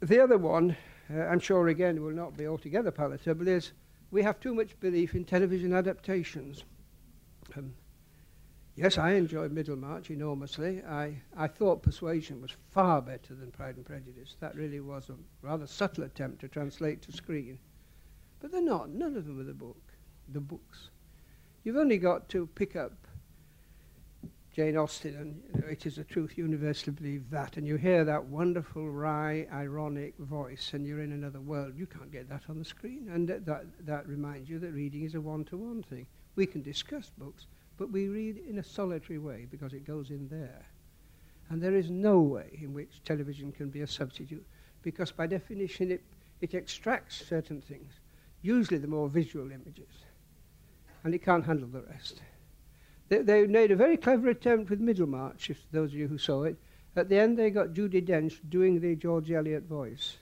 The 0.00 0.18
other 0.20 0.36
one, 0.36 0.76
uh, 1.16 1.20
I'm 1.26 1.38
sure 1.38 1.68
again 1.68 2.02
will 2.02 2.10
not 2.10 2.36
be 2.36 2.48
altogether 2.48 2.90
palatable, 2.90 3.46
is 3.46 3.70
we 4.10 4.22
have 4.22 4.40
too 4.40 4.54
much 4.54 4.78
belief 4.80 5.14
in 5.14 5.24
television 5.24 5.72
adaptations. 5.74 6.64
Um, 7.56 7.74
yes, 8.76 8.96
I 8.98 9.12
enjoyed 9.12 9.52
Middlemarch 9.52 10.10
enormously. 10.10 10.82
I, 10.88 11.14
I 11.36 11.46
thought 11.46 11.82
Persuasion 11.82 12.40
was 12.40 12.52
far 12.70 13.02
better 13.02 13.34
than 13.34 13.50
Pride 13.50 13.76
and 13.76 13.84
Prejudice. 13.84 14.36
That 14.40 14.54
really 14.54 14.80
was 14.80 15.10
a 15.10 15.14
rather 15.46 15.66
subtle 15.66 16.04
attempt 16.04 16.40
to 16.40 16.48
translate 16.48 17.02
to 17.02 17.12
screen. 17.12 17.58
But 18.40 18.52
they're 18.52 18.62
not. 18.62 18.90
None 18.90 19.16
of 19.16 19.26
them 19.26 19.40
are 19.40 19.44
the 19.44 19.52
book, 19.52 19.82
the 20.30 20.40
books. 20.40 20.90
You've 21.64 21.76
only 21.76 21.98
got 21.98 22.28
to 22.30 22.46
pick 22.54 22.76
up 22.76 22.94
Jane 24.58 24.76
Austen, 24.76 25.14
and 25.54 25.64
it 25.70 25.86
is 25.86 25.98
a 25.98 26.02
truth 26.04 26.36
universally 26.36 26.92
believed 26.92 27.30
that. 27.30 27.56
And 27.56 27.64
you 27.64 27.76
hear 27.76 28.04
that 28.04 28.24
wonderful, 28.24 28.90
wry, 28.90 29.46
ironic 29.52 30.14
voice, 30.18 30.70
and 30.74 30.84
you're 30.84 31.00
in 31.00 31.12
another 31.12 31.40
world. 31.40 31.78
You 31.78 31.86
can't 31.86 32.10
get 32.10 32.28
that 32.28 32.42
on 32.48 32.58
the 32.58 32.64
screen. 32.64 33.08
And 33.14 33.28
th 33.28 33.44
that, 33.44 33.64
that 33.86 34.08
reminds 34.08 34.50
you 34.50 34.58
that 34.58 34.72
reading 34.74 35.04
is 35.04 35.14
a 35.14 35.20
one 35.20 35.44
to 35.50 35.56
one 35.56 35.84
thing. 35.84 36.06
We 36.34 36.44
can 36.44 36.62
discuss 36.62 37.12
books, 37.18 37.46
but 37.76 37.92
we 37.92 38.08
read 38.08 38.36
in 38.50 38.58
a 38.58 38.64
solitary 38.64 39.20
way 39.20 39.46
because 39.48 39.72
it 39.78 39.84
goes 39.86 40.10
in 40.10 40.26
there. 40.28 40.64
And 41.50 41.62
there 41.62 41.76
is 41.76 41.88
no 41.88 42.18
way 42.18 42.58
in 42.60 42.74
which 42.74 42.94
television 43.04 43.52
can 43.52 43.68
be 43.70 43.82
a 43.82 43.86
substitute 43.86 44.46
because, 44.82 45.12
by 45.12 45.28
definition, 45.28 45.92
it, 45.92 46.02
it 46.40 46.54
extracts 46.54 47.14
certain 47.32 47.60
things, 47.60 47.92
usually 48.42 48.80
the 48.80 48.92
more 48.96 49.08
visual 49.08 49.52
images, 49.52 49.94
and 51.04 51.14
it 51.14 51.22
can't 51.24 51.46
handle 51.46 51.68
the 51.68 51.82
rest. 51.94 52.22
They, 53.08 53.22
they 53.22 53.46
made 53.46 53.70
a 53.70 53.76
very 53.76 53.96
clever 53.96 54.28
attempt 54.28 54.68
with 54.70 54.80
Middlemarch, 54.80 55.48
if 55.50 55.66
those 55.72 55.92
of 55.92 55.98
you 55.98 56.08
who 56.08 56.18
saw 56.18 56.42
it. 56.42 56.58
At 56.94 57.08
the 57.08 57.18
end, 57.18 57.36
they 57.38 57.50
got 57.50 57.72
Judy 57.72 58.02
Dench 58.02 58.38
doing 58.50 58.80
the 58.80 58.96
George 58.96 59.30
Eliot 59.30 59.64
voice 59.64 60.18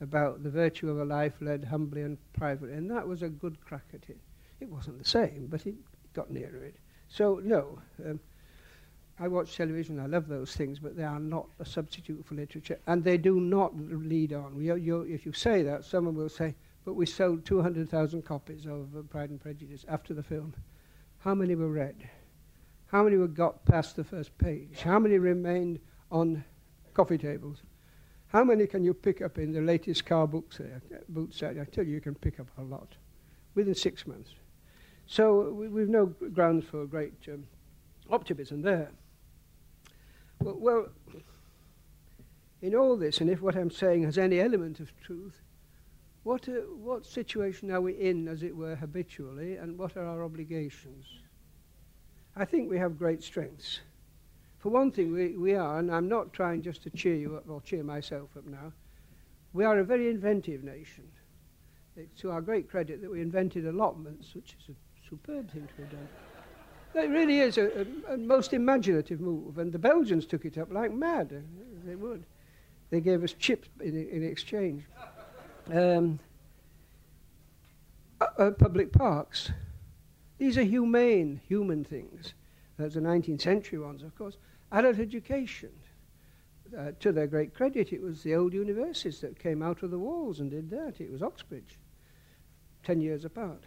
about 0.00 0.42
the 0.42 0.50
virtue 0.50 0.90
of 0.90 0.98
a 0.98 1.04
life 1.04 1.40
led 1.40 1.64
humbly 1.66 2.02
and 2.02 2.18
privately, 2.32 2.74
and 2.76 2.90
that 2.90 3.06
was 3.06 3.22
a 3.22 3.28
good 3.28 3.60
crack 3.60 3.86
at 3.94 4.08
it. 4.10 4.18
It 4.60 4.68
wasn't 4.68 4.98
the 4.98 5.04
same, 5.04 5.46
but 5.48 5.66
it 5.66 5.74
got 6.12 6.30
nearer 6.30 6.64
it. 6.64 6.76
So, 7.08 7.36
no, 7.44 7.78
um, 8.04 8.18
I 9.20 9.28
watch 9.28 9.56
television, 9.56 10.00
I 10.00 10.06
love 10.06 10.26
those 10.26 10.54
things, 10.56 10.78
but 10.80 10.96
they 10.96 11.04
are 11.04 11.20
not 11.20 11.46
a 11.60 11.64
substitute 11.64 12.24
for 12.24 12.34
literature, 12.34 12.80
and 12.86 13.02
they 13.04 13.18
do 13.18 13.40
not 13.40 13.76
lead 13.76 14.32
on. 14.32 14.56
We, 14.56 14.64
you, 14.80 15.02
if 15.02 15.24
you 15.24 15.32
say 15.32 15.62
that, 15.62 15.84
someone 15.84 16.16
will 16.16 16.28
say, 16.28 16.56
but 16.84 16.94
we 16.94 17.06
sold 17.06 17.44
200,000 17.44 18.22
copies 18.22 18.66
of 18.66 18.96
uh, 18.96 19.02
Pride 19.02 19.30
and 19.30 19.40
Prejudice 19.40 19.84
after 19.88 20.14
the 20.14 20.22
film. 20.22 20.54
How 21.18 21.34
many 21.34 21.54
were 21.54 21.68
read? 21.70 22.08
How 22.86 23.02
many 23.04 23.16
were 23.16 23.28
got 23.28 23.64
past 23.64 23.96
the 23.96 24.04
first 24.04 24.36
page? 24.38 24.80
How 24.80 24.98
many 24.98 25.18
remained 25.18 25.80
on 26.10 26.44
coffee 26.94 27.18
tables? 27.18 27.62
How 28.28 28.44
many 28.44 28.66
can 28.66 28.84
you 28.84 28.94
pick 28.94 29.20
up 29.20 29.38
in 29.38 29.52
the 29.52 29.60
latest 29.60 30.06
car 30.06 30.26
books 30.26 30.60
uh, 30.60 30.78
Boots 31.08 31.38
set? 31.38 31.58
I 31.58 31.64
tell 31.64 31.84
you, 31.84 31.94
you 31.94 32.00
can 32.00 32.14
pick 32.14 32.38
up 32.40 32.46
a 32.58 32.62
lot 32.62 32.94
within 33.54 33.74
six 33.74 34.06
months. 34.06 34.30
So 35.06 35.50
we, 35.52 35.68
we've 35.68 35.88
no 35.88 36.06
grounds 36.06 36.64
for 36.66 36.84
great 36.86 37.14
um, 37.28 37.44
optimism 38.10 38.62
there. 38.62 38.90
Well, 40.40 40.56
well, 40.60 40.86
in 42.62 42.74
all 42.74 42.96
this, 42.96 43.20
and 43.20 43.28
if 43.30 43.40
what 43.40 43.56
I'm 43.56 43.70
saying 43.70 44.04
has 44.04 44.18
any 44.18 44.38
element 44.40 44.78
of 44.78 44.94
truth, 45.00 45.40
What, 46.28 46.46
uh, 46.46 46.60
what 46.84 47.06
situation 47.06 47.70
are 47.70 47.80
we 47.80 47.94
in, 47.94 48.28
as 48.28 48.42
it 48.42 48.54
were, 48.54 48.76
habitually, 48.76 49.56
and 49.56 49.78
what 49.78 49.96
are 49.96 50.04
our 50.04 50.22
obligations? 50.22 51.06
I 52.36 52.44
think 52.44 52.68
we 52.70 52.76
have 52.76 52.98
great 52.98 53.22
strengths. 53.22 53.80
For 54.58 54.68
one 54.68 54.90
thing, 54.92 55.10
we, 55.10 55.38
we 55.38 55.54
are, 55.54 55.78
and 55.78 55.90
I'm 55.90 56.06
not 56.06 56.34
trying 56.34 56.60
just 56.60 56.82
to 56.82 56.90
cheer 56.90 57.14
you 57.14 57.36
up 57.36 57.48
or 57.48 57.62
cheer 57.62 57.82
myself 57.82 58.28
up 58.36 58.44
now, 58.44 58.74
we 59.54 59.64
are 59.64 59.78
a 59.78 59.84
very 59.84 60.10
inventive 60.10 60.62
nation. 60.64 61.04
It's 61.96 62.20
to 62.20 62.30
our 62.30 62.42
great 62.42 62.70
credit 62.70 63.00
that 63.00 63.10
we 63.10 63.22
invented 63.22 63.66
allotments, 63.66 64.34
which 64.34 64.54
is 64.60 64.68
a 64.74 65.08
superb 65.08 65.50
thing 65.50 65.66
to 65.78 65.82
have 65.82 65.90
done. 65.92 66.08
It 66.94 67.08
really 67.08 67.38
is 67.40 67.56
a, 67.56 67.86
a, 68.06 68.14
a, 68.16 68.16
most 68.18 68.52
imaginative 68.52 69.18
move, 69.22 69.56
and 69.56 69.72
the 69.72 69.78
Belgians 69.78 70.26
took 70.26 70.44
it 70.44 70.58
up 70.58 70.70
like 70.70 70.92
mad. 70.92 71.42
They 71.86 71.96
would. 71.96 72.26
They 72.90 73.00
gave 73.00 73.24
us 73.24 73.32
chips 73.32 73.70
in, 73.80 74.06
in 74.10 74.22
exchange. 74.22 74.82
um, 75.72 76.18
uh, 78.20 78.26
uh, 78.38 78.50
public 78.52 78.92
parks. 78.92 79.50
These 80.38 80.56
are 80.58 80.62
humane, 80.64 81.40
human 81.48 81.84
things. 81.84 82.34
Uh, 82.80 82.88
the 82.88 83.00
19th 83.00 83.42
century 83.42 83.78
ones, 83.78 84.02
of 84.02 84.16
course. 84.16 84.36
Adult 84.72 84.98
education. 84.98 85.70
Uh, 86.76 86.92
to 87.00 87.12
their 87.12 87.26
great 87.26 87.54
credit, 87.54 87.92
it 87.94 88.00
was 88.02 88.22
the 88.22 88.34
old 88.34 88.52
universities 88.52 89.20
that 89.22 89.38
came 89.38 89.62
out 89.62 89.82
of 89.82 89.90
the 89.90 89.98
walls 89.98 90.40
and 90.40 90.50
did 90.50 90.68
that. 90.70 91.00
It 91.00 91.10
was 91.10 91.22
Oxbridge, 91.22 91.78
10 92.84 93.00
years 93.00 93.24
apart. 93.24 93.64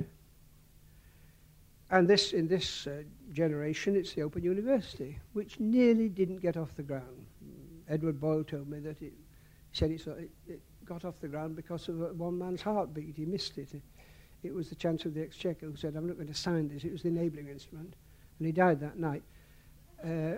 And 1.89 2.07
this, 2.07 2.31
in 2.31 2.47
this 2.47 2.85
uh, 2.87 3.01
generation, 3.33 3.95
it's 3.95 4.13
the 4.13 4.21
Open 4.21 4.43
University, 4.43 5.17
which 5.33 5.59
nearly 5.59 6.09
didn't 6.09 6.37
get 6.37 6.55
off 6.55 6.75
the 6.75 6.83
ground. 6.83 7.25
Mm, 7.43 7.79
Edward 7.89 8.21
Boyle 8.21 8.43
told 8.43 8.69
me 8.69 8.79
that 8.81 9.01
it 9.01 9.13
said 9.73 9.89
it's, 9.89 10.05
it, 10.05 10.29
it 10.47 10.61
got 10.91 11.05
off 11.05 11.17
the 11.21 11.27
ground 11.27 11.55
because 11.55 11.87
of 11.87 12.01
uh, 12.01 12.05
one 12.27 12.37
man's 12.37 12.61
heartbeat. 12.61 13.15
He 13.15 13.25
missed 13.25 13.57
it. 13.57 13.69
It 14.43 14.53
was 14.53 14.67
the 14.69 14.75
Chancellor 14.75 15.09
of 15.09 15.15
the 15.15 15.21
Exchequer 15.21 15.67
who 15.67 15.75
said, 15.77 15.95
I'm 15.95 16.05
not 16.05 16.15
going 16.17 16.27
to 16.27 16.33
sign 16.33 16.67
this. 16.67 16.83
It 16.83 16.91
was 16.91 17.01
the 17.03 17.07
enabling 17.09 17.47
instrument. 17.47 17.93
And 18.39 18.45
he 18.45 18.51
died 18.51 18.81
that 18.81 18.99
night. 18.99 19.23
Uh, 20.03 20.33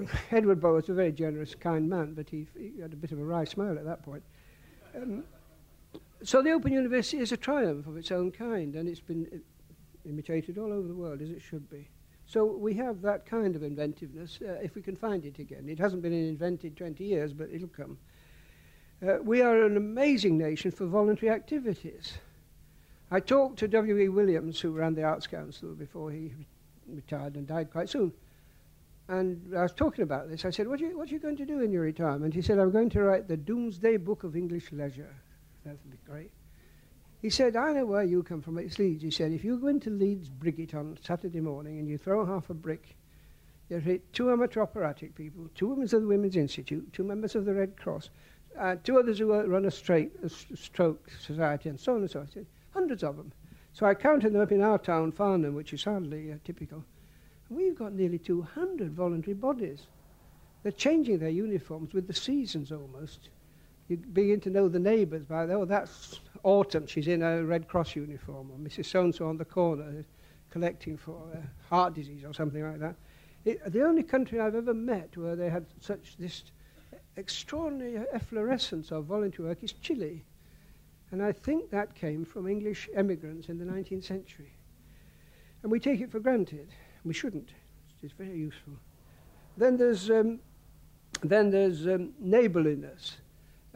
Edward 0.32 0.60
Bowers 0.60 0.84
was 0.84 0.90
a 0.90 0.94
very 0.94 1.12
generous, 1.12 1.54
kind 1.54 1.88
man, 1.88 2.14
but 2.14 2.28
he, 2.28 2.48
he 2.58 2.80
had 2.80 2.92
a 2.92 2.96
bit 2.96 3.12
of 3.12 3.18
a 3.20 3.24
wry 3.24 3.44
smile 3.44 3.78
at 3.78 3.84
that 3.84 4.02
point. 4.02 4.22
Um, 4.96 5.22
so 6.24 6.42
the 6.42 6.50
Open 6.50 6.72
University 6.72 7.18
is 7.18 7.30
a 7.30 7.36
triumph 7.36 7.86
of 7.86 7.96
its 7.96 8.10
own 8.10 8.32
kind, 8.32 8.74
and 8.74 8.88
it's 8.88 9.00
been 9.00 9.26
uh, 9.32 9.36
imitated 10.08 10.58
all 10.58 10.72
over 10.72 10.88
the 10.88 10.94
world, 10.94 11.22
as 11.22 11.30
it 11.30 11.40
should 11.40 11.70
be. 11.70 11.88
So 12.26 12.44
we 12.44 12.74
have 12.74 13.02
that 13.02 13.24
kind 13.26 13.54
of 13.54 13.62
inventiveness, 13.62 14.40
uh, 14.42 14.54
if 14.62 14.74
we 14.74 14.82
can 14.82 14.96
find 14.96 15.24
it 15.24 15.38
again. 15.38 15.68
It 15.68 15.78
hasn't 15.78 16.02
been 16.02 16.12
invented 16.12 16.76
20 16.76 17.04
years, 17.04 17.32
but 17.32 17.48
it'll 17.52 17.68
come. 17.68 17.98
Uh, 19.06 19.18
we 19.22 19.42
are 19.42 19.62
an 19.64 19.76
amazing 19.76 20.38
nation 20.38 20.70
for 20.70 20.86
voluntary 20.86 21.30
activities. 21.30 22.14
I 23.10 23.20
talked 23.20 23.58
to 23.58 23.68
W.E. 23.68 24.08
Williams, 24.08 24.58
who 24.60 24.72
ran 24.72 24.94
the 24.94 25.02
Arts 25.04 25.26
Council 25.26 25.74
before 25.74 26.10
he 26.10 26.32
retired 26.88 27.34
and 27.36 27.46
died 27.46 27.70
quite 27.70 27.88
soon. 27.90 28.12
And 29.08 29.54
I 29.56 29.62
was 29.62 29.72
talking 29.74 30.02
about 30.02 30.28
this. 30.28 30.44
I 30.44 30.50
said, 30.50 30.66
what 30.66 30.80
are, 30.80 30.86
you, 30.86 30.96
what 30.98 31.10
are 31.10 31.12
you 31.14 31.20
going 31.20 31.36
to 31.36 31.44
do 31.46 31.60
in 31.60 31.70
your 31.70 31.82
retirement? 31.82 32.34
He 32.34 32.42
said, 32.42 32.58
I'm 32.58 32.72
going 32.72 32.90
to 32.90 33.02
write 33.02 33.28
the 33.28 33.36
Doomsday 33.36 33.98
Book 33.98 34.24
of 34.24 34.34
English 34.34 34.72
Leisure. 34.72 35.14
That 35.64 35.72
would 35.84 35.90
be 35.92 35.98
great. 36.10 36.30
He 37.22 37.30
said, 37.30 37.54
I 37.54 37.72
know 37.72 37.86
where 37.86 38.02
you 38.02 38.22
come 38.24 38.42
from. 38.42 38.58
It's 38.58 38.78
Leeds. 38.78 39.02
He 39.04 39.10
said, 39.10 39.30
if 39.30 39.44
you 39.44 39.58
go 39.58 39.68
into 39.68 39.90
Leeds 39.90 40.28
Brigitte 40.28 40.74
on 40.74 40.98
Saturday 41.02 41.40
morning 41.40 41.78
and 41.78 41.88
you 41.88 41.98
throw 41.98 42.24
half 42.26 42.50
a 42.50 42.54
brick, 42.54 42.96
you'll 43.68 43.80
hit 43.80 44.12
two 44.12 44.32
amateur 44.32 44.62
operatic 44.62 45.14
people, 45.14 45.48
two 45.54 45.68
members 45.68 45.92
of 45.92 46.00
the 46.02 46.08
Women's 46.08 46.36
Institute, 46.36 46.92
two 46.92 47.04
members 47.04 47.36
of 47.36 47.44
the 47.44 47.54
Red 47.54 47.76
Cross, 47.76 48.10
uh, 48.58 48.76
two 48.82 48.98
others 48.98 49.18
who 49.18 49.32
run 49.32 49.64
a, 49.66 49.70
straight, 49.70 50.12
a 50.22 50.28
stroke 50.28 51.10
society, 51.20 51.68
and 51.68 51.78
so 51.78 51.94
on 51.94 52.00
and 52.00 52.10
so 52.10 52.20
on. 52.20 52.28
Hundreds 52.72 53.02
of 53.02 53.16
them. 53.16 53.32
So 53.72 53.86
I 53.86 53.94
counted 53.94 54.32
them 54.32 54.40
up 54.40 54.52
in 54.52 54.62
our 54.62 54.78
town, 54.78 55.12
Farnham, 55.12 55.54
which 55.54 55.72
is 55.72 55.84
hardly 55.84 56.32
uh, 56.32 56.36
typical. 56.44 56.82
And 57.48 57.58
we've 57.58 57.76
got 57.76 57.92
nearly 57.92 58.18
200 58.18 58.92
voluntary 58.94 59.34
bodies. 59.34 59.86
They're 60.62 60.72
changing 60.72 61.18
their 61.18 61.28
uniforms 61.30 61.92
with 61.92 62.06
the 62.06 62.14
seasons 62.14 62.72
almost. 62.72 63.28
You 63.88 63.96
begin 63.98 64.40
to 64.40 64.50
know 64.50 64.68
the 64.68 64.80
neighbours 64.80 65.24
by, 65.26 65.42
oh, 65.44 65.64
that's 65.64 66.20
autumn, 66.42 66.86
she's 66.86 67.06
in 67.06 67.22
a 67.22 67.44
Red 67.44 67.68
Cross 67.68 67.94
uniform, 67.94 68.50
or 68.50 68.58
Mrs. 68.58 68.86
So-and-so 68.86 69.28
on 69.28 69.36
the 69.36 69.44
corner 69.44 70.04
collecting 70.50 70.96
for 70.96 71.20
uh, 71.34 71.38
heart 71.68 71.94
disease 71.94 72.24
or 72.24 72.32
something 72.32 72.62
like 72.62 72.80
that. 72.80 72.94
It, 73.44 73.72
the 73.72 73.84
only 73.84 74.02
country 74.02 74.40
I've 74.40 74.54
ever 74.56 74.74
met 74.74 75.16
where 75.16 75.36
they 75.36 75.50
had 75.50 75.66
such 75.80 76.16
this 76.18 76.42
extraordinary 77.16 78.04
efflorescence 78.12 78.90
of 78.92 79.06
voluntary 79.06 79.48
work 79.48 79.62
is 79.62 79.72
Chile. 79.72 80.22
And 81.10 81.22
I 81.22 81.32
think 81.32 81.70
that 81.70 81.94
came 81.94 82.24
from 82.24 82.46
English 82.46 82.88
emigrants 82.94 83.48
in 83.48 83.58
the 83.58 83.64
19th 83.64 84.04
century. 84.04 84.52
And 85.62 85.72
we 85.72 85.80
take 85.80 86.00
it 86.00 86.10
for 86.10 86.20
granted. 86.20 86.68
We 87.04 87.14
shouldn't. 87.14 87.50
It's 88.02 88.12
very 88.12 88.36
useful. 88.36 88.74
Then 89.56 89.76
there's, 89.76 90.10
um, 90.10 90.40
then 91.22 91.50
there's 91.50 91.86
um, 91.86 92.10
neighborliness. 92.18 93.16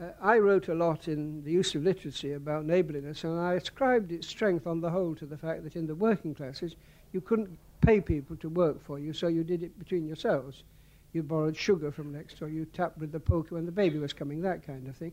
Uh, 0.00 0.08
I 0.20 0.38
wrote 0.38 0.68
a 0.68 0.74
lot 0.74 1.08
in 1.08 1.42
the 1.44 1.50
use 1.50 1.74
of 1.74 1.82
literacy 1.84 2.32
about 2.32 2.66
neighborliness, 2.66 3.24
and 3.24 3.38
I 3.38 3.54
ascribed 3.54 4.12
its 4.12 4.26
strength 4.26 4.66
on 4.66 4.80
the 4.80 4.90
whole 4.90 5.14
to 5.16 5.26
the 5.26 5.38
fact 5.38 5.64
that 5.64 5.76
in 5.76 5.86
the 5.86 5.94
working 5.94 6.34
classes, 6.34 6.76
you 7.12 7.20
couldn't 7.20 7.50
pay 7.80 8.00
people 8.00 8.36
to 8.36 8.48
work 8.50 8.82
for 8.84 8.98
you, 8.98 9.12
so 9.12 9.28
you 9.28 9.42
did 9.44 9.62
it 9.62 9.78
between 9.78 10.06
yourselves 10.06 10.64
you 11.12 11.22
borrowed 11.22 11.56
sugar 11.56 11.90
from 11.90 12.12
next 12.12 12.38
door, 12.38 12.48
you 12.48 12.64
tapped 12.66 12.98
with 12.98 13.12
the 13.12 13.20
poker 13.20 13.56
when 13.56 13.66
the 13.66 13.72
baby 13.72 13.98
was 13.98 14.12
coming, 14.12 14.40
that 14.42 14.64
kind 14.66 14.86
of 14.86 14.96
thing. 14.96 15.12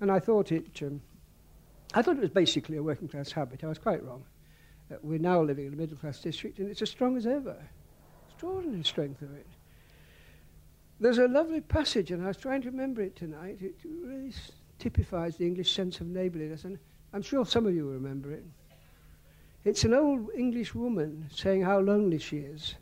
And 0.00 0.10
I 0.10 0.18
thought 0.18 0.52
it, 0.52 0.80
um, 0.82 1.00
I 1.94 2.02
thought 2.02 2.16
it 2.16 2.20
was 2.22 2.30
basically 2.30 2.76
a 2.76 2.82
working 2.82 3.08
class 3.08 3.32
habit. 3.32 3.64
I 3.64 3.68
was 3.68 3.78
quite 3.78 4.04
wrong. 4.04 4.24
Uh, 4.92 4.96
we're 5.02 5.18
now 5.18 5.40
living 5.42 5.66
in 5.66 5.72
a 5.72 5.76
middle 5.76 5.96
class 5.96 6.20
district 6.20 6.58
and 6.58 6.68
it's 6.68 6.82
as 6.82 6.90
strong 6.90 7.16
as 7.16 7.26
ever. 7.26 7.56
Extraordinary 8.30 8.82
strength 8.82 9.22
of 9.22 9.34
it. 9.34 9.46
There's 11.00 11.18
a 11.18 11.26
lovely 11.26 11.60
passage, 11.60 12.12
and 12.12 12.22
I 12.22 12.28
was 12.28 12.36
trying 12.36 12.60
to 12.62 12.70
remember 12.70 13.02
it 13.02 13.16
tonight. 13.16 13.58
It 13.60 13.74
really 13.84 14.32
typifies 14.78 15.36
the 15.36 15.44
English 15.46 15.72
sense 15.74 16.00
of 16.00 16.06
neighbourliness, 16.06 16.62
and 16.64 16.78
I'm 17.12 17.22
sure 17.22 17.44
some 17.44 17.66
of 17.66 17.74
you 17.74 17.88
remember 17.88 18.30
it. 18.30 18.44
It's 19.64 19.82
an 19.82 19.94
old 19.94 20.28
English 20.36 20.76
woman 20.76 21.26
saying 21.34 21.62
how 21.62 21.80
lonely 21.80 22.18
she 22.18 22.38
is. 22.38 22.76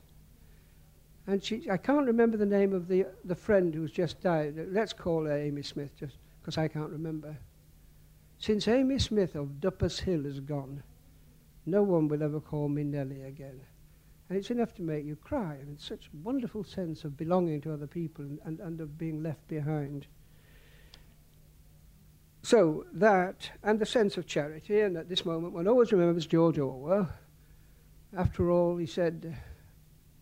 And 1.26 1.42
she, 1.42 1.68
I 1.70 1.76
can't 1.76 2.06
remember 2.06 2.36
the 2.36 2.46
name 2.46 2.72
of 2.72 2.88
the, 2.88 3.06
the 3.24 3.34
friend 3.34 3.74
who's 3.74 3.92
just 3.92 4.20
died. 4.20 4.54
Let's 4.70 4.92
call 4.92 5.24
her 5.26 5.36
Amy 5.36 5.62
Smith, 5.62 5.94
just 5.98 6.16
because 6.40 6.58
I 6.58 6.68
can't 6.68 6.90
remember. 6.90 7.36
Since 8.38 8.68
Amy 8.68 8.98
Smith 8.98 9.34
of 9.34 9.60
Duppers 9.60 10.00
Hill 10.00 10.24
is 10.24 10.40
gone, 10.40 10.82
no 11.66 11.82
one 11.82 12.08
will 12.08 12.22
ever 12.22 12.40
call 12.40 12.68
me 12.68 12.84
Nellie 12.84 13.22
again. 13.22 13.60
And 14.28 14.38
it's 14.38 14.50
enough 14.50 14.74
to 14.76 14.82
make 14.82 15.04
you 15.04 15.16
cry. 15.16 15.58
I 15.60 15.64
mean, 15.64 15.76
such 15.78 16.06
a 16.06 16.16
wonderful 16.24 16.64
sense 16.64 17.04
of 17.04 17.16
belonging 17.16 17.60
to 17.62 17.72
other 17.72 17.86
people 17.88 18.24
and, 18.24 18.38
and, 18.44 18.60
and 18.60 18.80
of 18.80 18.96
being 18.96 19.22
left 19.22 19.46
behind. 19.48 20.06
So 22.42 22.86
that, 22.92 23.50
and 23.62 23.78
the 23.78 23.84
sense 23.84 24.16
of 24.16 24.26
charity, 24.26 24.80
and 24.80 24.96
at 24.96 25.10
this 25.10 25.26
moment 25.26 25.52
one 25.52 25.68
always 25.68 25.92
remembers 25.92 26.26
George 26.26 26.58
Orwell. 26.58 27.08
After 28.16 28.50
all, 28.50 28.78
he 28.78 28.86
said, 28.86 29.36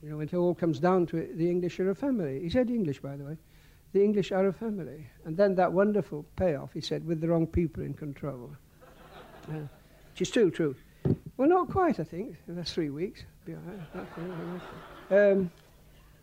You 0.03 0.11
know, 0.11 0.20
it 0.20 0.32
all 0.32 0.55
comes 0.55 0.78
down 0.78 1.07
to 1.07 1.16
it, 1.16 1.36
the 1.36 1.51
English 1.51 1.80
are 1.80 1.90
a 1.90 1.94
family. 1.94 2.40
He 2.40 2.49
said 2.51 2.70
English, 2.70 3.01
by 3.01 3.16
the 3.16 3.24
way. 3.24 3.36
The 3.92 4.05
English 4.05 4.30
are 4.32 4.46
a 4.46 4.53
family. 4.53 5.07
And 5.24 5.36
then 5.36 5.55
that 5.57 5.72
wonderful 5.72 6.24
payoff, 6.36 6.72
he 6.72 6.80
said, 6.80 7.05
with 7.05 7.20
the 7.20 7.28
wrong 7.28 7.46
people 7.46 7.82
in 7.82 7.94
control. 7.94 8.53
uh, 9.49 9.53
which 10.12 10.22
is 10.22 10.28
still 10.28 10.51
true. 10.51 10.76
Well, 11.36 11.49
not 11.49 11.68
quite, 11.70 11.99
I 11.99 12.05
think. 12.05 12.36
That's 12.46 12.72
three 12.72 12.90
weeks. 12.90 13.24
um, 15.11 15.51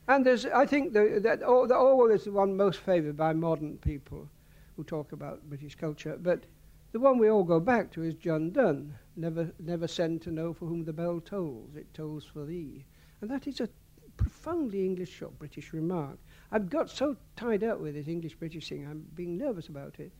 and 0.08 0.26
there's, 0.26 0.46
I 0.46 0.66
think 0.66 0.94
the, 0.94 1.20
that 1.24 1.42
all, 1.44 1.68
the 1.68 1.76
Orwell 1.76 2.12
is 2.12 2.26
the 2.26 2.32
one 2.32 2.56
most 2.56 2.80
favoured 2.80 3.18
by 3.18 3.34
modern 3.34 3.78
people 3.80 4.30
who 4.78 4.84
talk 4.84 5.12
about 5.12 5.50
British 5.50 5.76
culture. 5.76 6.18
But 6.22 6.44
the 6.92 7.00
one 7.00 7.18
we 7.18 7.30
all 7.30 7.44
go 7.44 7.60
back 7.60 7.92
to 7.94 8.04
is 8.04 8.14
John 8.16 8.52
Donne. 8.52 8.94
Never, 9.18 9.52
never 9.60 9.88
send 9.88 10.22
to 10.24 10.32
know 10.32 10.54
for 10.54 10.66
whom 10.66 10.86
the 10.86 10.94
bell 10.94 11.20
tolls. 11.20 11.76
It 11.76 11.94
tolls 11.94 12.24
for 12.26 12.46
thee. 12.46 12.86
And 13.22 13.30
that 13.30 13.48
is 13.48 13.62
a 13.62 13.70
profoundly 14.18 14.86
English 14.86 15.22
or 15.22 15.30
British 15.40 15.74
remark. 15.74 16.18
I've 16.52 16.70
got 16.70 16.90
so 16.90 17.16
tied 17.36 17.64
up 17.64 17.80
with 17.80 17.96
this 17.96 18.08
English 18.08 18.36
British 18.36 18.70
thing, 18.70 18.86
I'm 18.86 19.06
being 19.16 19.38
nervous 19.38 19.68
about 19.68 19.96
it 20.00 20.12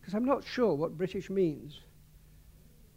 because 0.00 0.14
I'm 0.14 0.24
not 0.24 0.44
sure 0.44 0.74
what 0.74 0.96
British 0.96 1.30
means. 1.30 1.80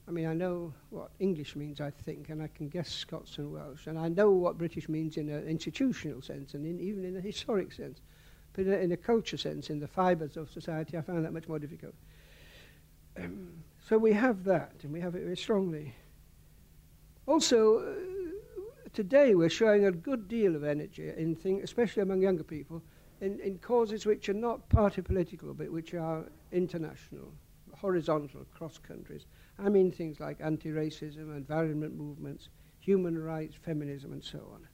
I 0.07 0.11
mean, 0.11 0.25
I 0.27 0.33
know 0.33 0.73
what 0.91 1.11
English 1.19 1.55
means, 1.55 1.81
I 1.81 1.89
think, 1.89 2.29
and 2.29 2.41
I 2.41 2.47
can 2.47 2.67
guess 2.67 2.89
Scots 2.89 3.39
and 3.39 3.51
Welsh, 3.51 3.87
and 3.87 3.97
I 3.97 4.07
know 4.07 4.31
what 4.31 4.57
British 4.57 4.87
means 4.87 5.17
in 5.17 5.29
an 5.29 5.47
institutional 5.47 6.21
sense 6.21 6.53
and 6.53 6.65
in, 6.65 6.79
even 6.79 7.05
in 7.05 7.15
a 7.17 7.21
historic 7.21 7.71
sense. 7.73 8.01
But 8.53 8.67
in 8.67 8.91
a 8.93 8.97
culture 8.97 9.35
sense, 9.37 9.69
in 9.69 9.79
the 9.79 9.87
fibres 9.87 10.37
of 10.37 10.49
society, 10.49 10.97
I 10.97 11.01
find 11.01 11.25
that 11.25 11.33
much 11.33 11.47
more 11.47 11.59
difficult. 11.59 11.93
Um, 13.17 13.51
so 13.89 13.97
we 13.97 14.13
have 14.13 14.43
that, 14.45 14.73
and 14.83 14.91
we 14.93 15.01
have 15.01 15.15
it 15.15 15.23
very 15.23 15.37
strongly. 15.37 15.93
Also, 17.27 17.79
uh, 17.79 17.83
today 18.95 19.35
we're 19.35 19.49
showing 19.49 19.85
a 19.85 19.91
good 19.91 20.25
deal 20.29 20.55
of 20.55 20.63
energy 20.63 21.11
in 21.17 21.35
things, 21.35 21.61
especially 21.63 22.01
among 22.01 22.21
younger 22.21 22.43
people, 22.45 22.81
in, 23.21 23.39
in 23.41 23.57
causes 23.59 24.05
which 24.05 24.27
are 24.29 24.33
not 24.33 24.67
party 24.69 25.01
political, 25.01 25.53
but 25.53 25.69
which 25.69 25.93
are 25.93 26.23
international, 26.53 27.31
horizontal, 27.77 28.45
cross 28.53 28.77
countries. 28.79 29.25
I 29.59 29.67
mean 29.69 29.91
things 29.91 30.19
like 30.21 30.37
anti-racism, 30.39 31.35
environment 31.35 31.93
movements, 31.95 32.47
human 32.79 33.17
rights, 33.21 33.55
feminism, 33.61 34.13
and 34.13 34.23
so 34.23 34.39
on. 34.53 34.65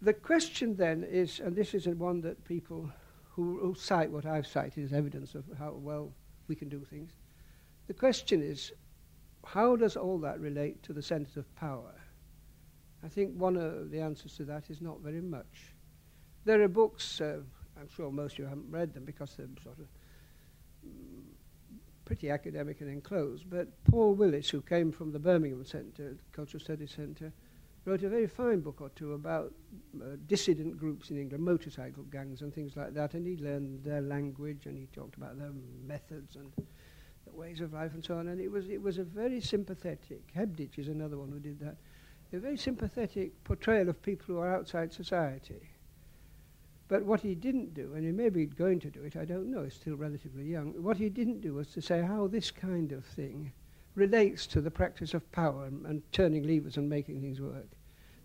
The 0.00 0.14
question 0.14 0.74
then 0.74 1.04
is, 1.04 1.38
and 1.38 1.54
this 1.54 1.74
is 1.74 1.86
one 1.86 2.22
that 2.22 2.42
people 2.46 2.90
who, 3.30 3.58
who 3.60 3.74
cite 3.78 4.10
what 4.10 4.24
I've 4.26 4.46
cited 4.46 4.84
as 4.84 4.92
evidence 4.94 5.34
of 5.34 5.44
how 5.58 5.72
well 5.72 6.12
we 6.48 6.54
can 6.56 6.68
do 6.70 6.80
things, 6.90 7.12
the 7.88 7.94
question 7.94 8.42
is, 8.42 8.72
how 9.44 9.76
does 9.76 9.96
all 9.96 10.18
that 10.18 10.38
relate 10.40 10.82
to 10.84 10.92
the 10.92 11.02
centre 11.02 11.40
of 11.40 11.54
power? 11.56 11.92
I 13.04 13.08
think 13.08 13.34
one 13.36 13.56
of 13.56 13.90
the 13.90 14.00
answers 14.00 14.36
to 14.36 14.44
that 14.44 14.70
is 14.70 14.80
not 14.80 15.00
very 15.00 15.20
much. 15.20 15.74
There 16.44 16.62
are 16.62 16.68
books, 16.68 17.20
uh, 17.20 17.38
I'm 17.78 17.88
sure 17.88 18.10
most 18.10 18.34
of 18.34 18.38
you 18.40 18.44
haven't 18.46 18.70
read 18.70 18.94
them 18.94 19.04
because 19.04 19.34
they're 19.36 19.48
sort 19.62 19.78
of 19.80 19.86
mm, 20.86 21.22
pretty 22.04 22.30
academic 22.30 22.80
and 22.80 22.90
enclosed, 22.90 23.50
but 23.50 23.66
Paul 23.84 24.14
Willis, 24.14 24.48
who 24.50 24.62
came 24.62 24.92
from 24.92 25.10
the 25.12 25.18
Birmingham 25.18 25.64
Centre, 25.64 26.16
Cultural 26.32 26.60
Studies 26.62 26.92
Centre, 26.92 27.32
wrote 27.84 28.04
a 28.04 28.08
very 28.08 28.28
fine 28.28 28.60
book 28.60 28.80
or 28.80 28.90
two 28.90 29.14
about 29.14 29.52
uh, 30.00 30.10
dissident 30.26 30.76
groups 30.76 31.10
in 31.10 31.18
England, 31.18 31.44
motorcycle 31.44 32.04
gangs 32.04 32.42
and 32.42 32.54
things 32.54 32.76
like 32.76 32.94
that, 32.94 33.14
and 33.14 33.26
he 33.26 33.36
learned 33.44 33.82
their 33.82 34.00
language 34.00 34.66
and 34.66 34.78
he 34.78 34.86
talked 34.92 35.16
about 35.16 35.36
their 35.36 35.50
methods 35.84 36.36
and 36.36 36.52
ways 37.30 37.60
of 37.60 37.72
life 37.72 37.94
and 37.94 38.04
so 38.04 38.16
on. 38.18 38.28
And 38.28 38.40
it 38.40 38.50
was, 38.50 38.68
it 38.68 38.80
was 38.80 38.98
a 38.98 39.04
very 39.04 39.40
sympathetic, 39.40 40.30
Hebditch 40.34 40.78
is 40.78 40.88
another 40.88 41.16
one 41.18 41.30
who 41.30 41.38
did 41.38 41.60
that, 41.60 41.76
a 42.32 42.38
very 42.38 42.56
sympathetic 42.56 43.32
portrayal 43.44 43.88
of 43.88 44.02
people 44.02 44.34
who 44.34 44.40
are 44.40 44.54
outside 44.54 44.92
society. 44.92 45.68
But 46.88 47.04
what 47.04 47.20
he 47.20 47.34
didn't 47.34 47.72
do, 47.74 47.92
and 47.94 48.04
he 48.04 48.12
may 48.12 48.28
be 48.28 48.46
going 48.46 48.80
to 48.80 48.90
do 48.90 49.02
it, 49.02 49.16
I 49.16 49.24
don't 49.24 49.50
know, 49.50 49.62
he's 49.64 49.74
still 49.74 49.96
relatively 49.96 50.44
young, 50.44 50.72
what 50.82 50.96
he 50.96 51.08
didn't 51.08 51.40
do 51.40 51.54
was 51.54 51.68
to 51.68 51.80
say 51.80 52.02
how 52.02 52.26
this 52.26 52.50
kind 52.50 52.92
of 52.92 53.04
thing 53.04 53.52
relates 53.94 54.46
to 54.48 54.60
the 54.60 54.70
practice 54.70 55.14
of 55.14 55.30
power 55.32 55.66
and, 55.66 55.84
and 55.86 56.02
turning 56.12 56.42
levers 56.46 56.76
and 56.76 56.88
making 56.88 57.20
things 57.20 57.40
work. 57.40 57.66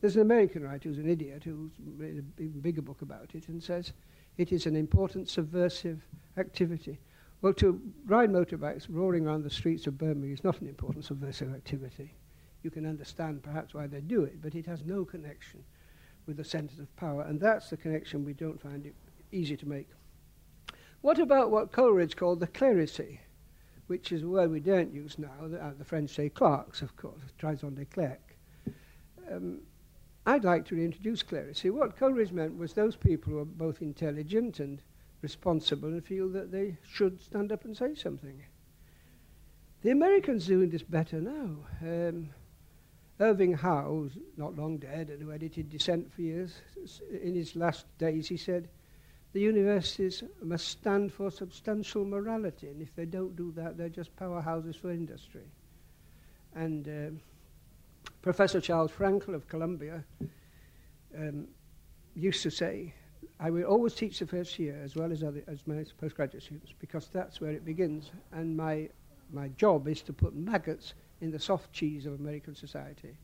There's 0.01 0.15
an 0.15 0.21
American 0.21 0.63
writer 0.63 0.89
who's 0.89 0.99
an 0.99 1.09
idiot 1.09 1.43
who's 1.43 1.71
made 1.97 2.19
a 2.19 2.21
big, 2.21 2.61
bigger 2.61 2.81
book 2.81 3.01
about 3.01 3.33
it 3.33 3.47
and 3.47 3.61
says 3.63 3.93
it 4.37 4.51
is 4.51 4.65
an 4.65 4.75
important 4.75 5.27
subversive 5.27 6.01
activity. 6.37 6.99
Well, 7.41 7.53
to 7.55 7.79
ride 8.05 8.31
motorbikes 8.31 8.87
roaring 8.89 9.27
around 9.27 9.43
the 9.43 9.49
streets 9.51 9.85
of 9.85 9.97
Birmingham 9.97 10.31
is 10.33 10.43
not 10.43 10.59
an 10.59 10.67
importance 10.67 11.11
of 11.11 11.19
this 11.19 11.41
activity. 11.43 12.15
You 12.63 12.71
can 12.71 12.85
understand 12.85 13.43
perhaps 13.43 13.75
why 13.75 13.85
they 13.85 14.01
do 14.01 14.23
it, 14.23 14.41
but 14.41 14.55
it 14.55 14.65
has 14.65 14.83
no 14.83 15.05
connection 15.05 15.63
with 16.25 16.37
the 16.37 16.43
centers 16.43 16.79
of 16.79 16.93
power, 16.95 17.21
and 17.21 17.39
that's 17.39 17.69
the 17.69 17.77
connection 17.77 18.25
we 18.25 18.33
don't 18.33 18.59
find 18.59 18.85
it 18.87 18.95
easy 19.31 19.55
to 19.55 19.67
make. 19.67 19.87
What 21.01 21.19
about 21.19 21.51
what 21.51 21.71
Coleridge 21.71 22.15
called 22.15 22.39
the 22.39 22.47
clerisy, 22.47 23.19
which 23.85 24.11
is 24.11 24.23
a 24.23 24.27
word 24.27 24.49
we 24.49 24.59
don't 24.59 24.91
use 24.91 25.19
now, 25.19 25.47
the, 25.47 25.63
uh, 25.63 25.73
the 25.77 25.85
French 25.85 26.09
say 26.09 26.29
clerks, 26.29 26.81
of 26.81 26.95
course, 26.95 27.21
on 27.63 27.75
their 27.75 27.85
clerc. 27.85 28.17
Um, 29.31 29.59
I'd 30.25 30.43
like 30.43 30.65
to 30.65 30.75
reintroduce 30.75 31.21
clerisy. 31.21 31.69
What 31.69 31.95
Coleridge 31.95 32.31
meant 32.31 32.57
was 32.57 32.73
those 32.73 32.95
people 32.95 33.31
who 33.31 33.39
are 33.39 33.45
both 33.45 33.83
intelligent 33.83 34.59
and 34.59 34.81
responsible 35.27 35.89
and 35.89 36.03
feel 36.05 36.29
that 36.29 36.51
they 36.53 36.77
should 36.89 37.21
stand 37.21 37.51
up 37.51 37.65
and 37.65 37.75
say 37.75 37.93
something. 37.95 38.41
The 39.81 39.91
Americans 39.91 40.45
are 40.49 40.53
doing 40.55 40.69
this 40.69 40.83
better 40.83 41.19
now. 41.19 41.49
Um, 41.81 42.29
Irving 43.19 43.53
Howe, 43.53 44.07
not 44.37 44.55
long 44.55 44.77
dead 44.77 45.09
and 45.09 45.21
who 45.21 45.31
edited 45.33 45.69
Dissent 45.69 46.11
for 46.13 46.21
years, 46.21 46.53
in 47.25 47.35
his 47.35 47.55
last 47.57 47.85
days 47.97 48.27
he 48.29 48.37
said, 48.37 48.69
the 49.33 49.41
universities 49.41 50.23
must 50.41 50.67
stand 50.69 51.11
for 51.11 51.29
substantial 51.29 52.05
morality, 52.05 52.67
and 52.69 52.81
if 52.81 52.95
they 52.95 53.05
don't 53.05 53.35
do 53.35 53.51
that, 53.51 53.77
they're 53.77 53.89
just 53.99 54.15
powerhouses 54.15 54.75
for 54.79 54.91
industry. 54.91 55.47
And 56.55 56.87
um, 56.87 57.19
Professor 58.21 58.61
Charles 58.61 58.91
Frankel 58.93 59.35
of 59.35 59.45
Columbia 59.49 60.03
um, 61.21 61.47
used 62.15 62.41
to 62.43 62.49
say, 62.49 62.93
I 63.39 63.51
will 63.51 63.65
always 63.65 63.93
teach 63.93 64.19
the 64.19 64.25
first 64.25 64.57
year 64.57 64.79
as 64.83 64.95
well 64.95 65.11
as, 65.11 65.23
other, 65.23 65.43
as 65.47 65.65
my 65.67 65.85
postgraduate 65.99 66.43
students 66.43 66.73
because 66.79 67.07
that's 67.09 67.39
where 67.39 67.51
it 67.51 67.63
begins. 67.65 68.11
And 68.31 68.57
my, 68.57 68.89
my 69.31 69.49
job 69.49 69.87
is 69.87 70.01
to 70.03 70.13
put 70.13 70.35
maggots 70.35 70.95
in 71.21 71.31
the 71.31 71.39
soft 71.39 71.71
cheese 71.71 72.05
of 72.05 72.13
American 72.13 72.55
society. 72.55 73.15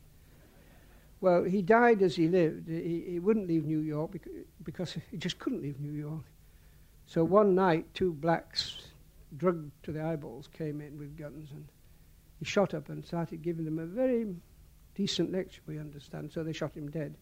Well, 1.19 1.43
he 1.45 1.61
died 1.61 2.01
as 2.01 2.15
he 2.15 2.27
lived. 2.27 2.67
He, 2.67 3.03
he 3.09 3.19
wouldn't 3.19 3.47
leave 3.47 3.65
New 3.65 3.79
York 3.79 4.11
beca- 4.11 4.43
because 4.63 4.97
he 5.09 5.17
just 5.17 5.39
couldn't 5.39 5.61
leave 5.61 5.79
New 5.79 5.93
York. 5.93 6.23
So 7.07 7.23
one 7.23 7.55
night, 7.55 7.85
two 7.93 8.13
blacks, 8.13 8.87
drugged 9.37 9.71
to 9.83 9.91
the 9.91 10.03
eyeballs, 10.03 10.47
came 10.47 10.79
in 10.81 10.97
with 10.97 11.17
guns 11.17 11.49
and 11.51 11.65
he 12.37 12.45
shot 12.45 12.73
up 12.73 12.89
and 12.89 13.03
started 13.03 13.41
giving 13.41 13.65
them 13.65 13.79
a 13.79 13.85
very 13.85 14.27
decent 14.95 15.31
lecture, 15.31 15.61
we 15.65 15.79
understand. 15.79 16.31
So 16.31 16.43
they 16.43 16.53
shot 16.53 16.75
him 16.75 16.91
dead. 16.91 17.15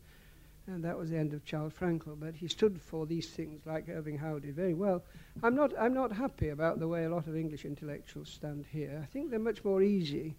And 0.72 0.84
that 0.86 0.98
was 0.98 1.10
the 1.10 1.18
end 1.18 1.34
of 1.34 1.44
Charles 1.44 1.74
Frankel. 1.74 2.18
But 2.18 2.34
he 2.36 2.48
stood 2.48 2.82
for 2.82 3.06
these 3.06 3.30
things, 3.30 3.66
like 3.66 3.90
Irving 3.90 4.18
Howe 4.18 4.40
did, 4.40 4.56
very 4.56 4.74
well. 4.74 5.04
I'm 5.44 5.54
not, 5.56 5.74
I'm 5.78 5.94
not 5.94 6.12
happy 6.14 6.50
about 6.50 6.80
the 6.80 6.88
way 6.88 7.04
a 7.04 7.10
lot 7.10 7.28
of 7.28 7.36
English 7.36 7.66
intellectuals 7.66 8.30
stand 8.30 8.66
here. 8.72 9.00
I 9.04 9.06
think 9.08 9.30
they're 9.30 9.40
much 9.40 9.66
more 9.66 9.82
easy 9.82 10.38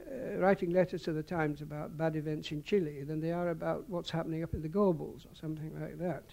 uh, 0.00 0.36
writing 0.38 0.70
letters 0.70 1.02
to 1.02 1.12
the 1.12 1.22
Times 1.22 1.60
about 1.60 1.96
bad 1.98 2.16
events 2.16 2.52
in 2.52 2.62
Chile 2.62 3.04
than 3.04 3.20
they 3.20 3.32
are 3.32 3.50
about 3.50 3.88
what's 3.88 4.10
happening 4.10 4.42
up 4.42 4.54
in 4.54 4.62
the 4.62 4.68
Gorbals 4.68 5.26
or 5.26 5.34
something 5.34 5.78
like 5.80 5.98
that. 5.98 6.24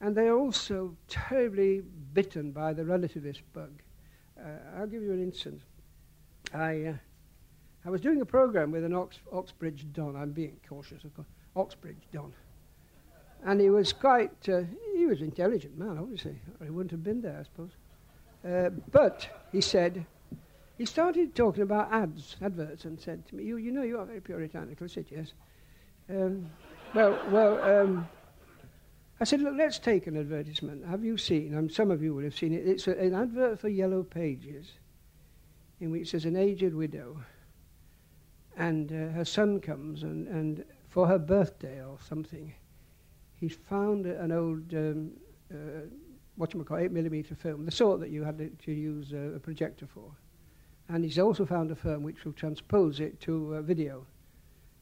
And 0.00 0.14
they 0.14 0.28
are 0.28 0.38
also 0.38 0.94
terribly 1.08 1.82
bitten 2.14 2.50
by 2.52 2.72
the 2.72 2.82
relativist 2.82 3.42
bug. 3.52 3.82
Uh, 4.42 4.48
I'll 4.78 4.86
give 4.86 5.02
you 5.02 5.12
an 5.12 5.22
instance. 5.22 5.62
I, 6.54 6.84
uh, 6.84 6.94
I 7.84 7.90
was 7.90 8.00
doing 8.00 8.20
a 8.20 8.26
program 8.26 8.70
with 8.70 8.84
an 8.84 8.94
Ox- 8.94 9.18
Oxbridge 9.32 9.86
Don. 9.92 10.16
I'm 10.16 10.32
being 10.32 10.58
cautious, 10.66 11.04
of 11.04 11.14
course. 11.14 11.26
Oxbridge 11.56 12.06
Don. 12.12 12.32
And 13.44 13.60
he 13.60 13.70
was 13.70 13.92
quite, 13.92 14.48
uh, 14.48 14.62
he 14.94 15.06
was 15.06 15.20
an 15.20 15.26
intelligent 15.26 15.76
man, 15.78 15.98
obviously, 15.98 16.38
or 16.60 16.64
he 16.66 16.70
wouldn't 16.70 16.90
have 16.90 17.02
been 17.02 17.20
there, 17.20 17.38
I 17.40 17.42
suppose. 17.42 17.70
Uh, 18.46 18.70
but, 18.92 19.46
he 19.52 19.60
said, 19.60 20.04
he 20.78 20.84
started 20.84 21.34
talking 21.34 21.62
about 21.62 21.92
ads, 21.92 22.36
adverts, 22.42 22.84
and 22.84 23.00
said 23.00 23.26
to 23.28 23.34
me, 23.36 23.44
you, 23.44 23.56
you 23.56 23.72
know 23.72 23.82
you 23.82 23.98
are 23.98 24.04
very 24.04 24.20
puritanical, 24.20 24.84
I 24.84 24.88
said, 24.88 25.06
yes. 25.10 25.32
Um, 26.10 26.50
well, 26.94 27.18
well, 27.30 27.62
um, 27.80 28.08
I 29.20 29.24
said, 29.24 29.40
look, 29.40 29.54
let's 29.56 29.78
take 29.78 30.06
an 30.06 30.16
advertisement. 30.16 30.84
Have 30.86 31.04
you 31.04 31.16
seen, 31.16 31.56
um, 31.56 31.70
some 31.70 31.90
of 31.90 32.02
you 32.02 32.14
will 32.14 32.24
have 32.24 32.36
seen 32.36 32.52
it, 32.52 32.66
it's 32.66 32.86
a, 32.86 32.98
an 32.98 33.14
advert 33.14 33.58
for 33.58 33.68
Yellow 33.68 34.02
Pages 34.02 34.72
in 35.80 35.90
which 35.90 36.10
there's 36.12 36.24
an 36.24 36.36
aged 36.36 36.74
widow 36.74 37.20
and 38.56 38.90
uh, 38.92 39.12
her 39.12 39.24
son 39.24 39.60
comes 39.60 40.02
and, 40.02 40.26
and 40.28 40.64
for 40.96 41.06
her 41.06 41.18
birthday 41.18 41.84
or 41.84 41.98
something, 42.08 42.54
he's 43.38 43.54
found 43.54 44.06
an 44.06 44.32
old 44.32 44.72
um, 44.72 45.10
uh, 45.52 45.56
what 46.36 46.54
you 46.54 46.64
call 46.64 46.78
eight 46.78 46.90
millimeter 46.90 47.34
film, 47.34 47.66
the 47.66 47.70
sort 47.70 48.00
that 48.00 48.08
you 48.08 48.24
had 48.24 48.38
to 48.58 48.72
use 48.72 49.12
uh, 49.12 49.32
a 49.36 49.38
projector 49.38 49.86
for, 49.86 50.10
and 50.88 51.04
he's 51.04 51.18
also 51.18 51.44
found 51.44 51.70
a 51.70 51.74
film 51.74 52.02
which 52.02 52.24
will 52.24 52.32
transpose 52.32 52.98
it 52.98 53.20
to 53.20 53.60
video, 53.60 54.06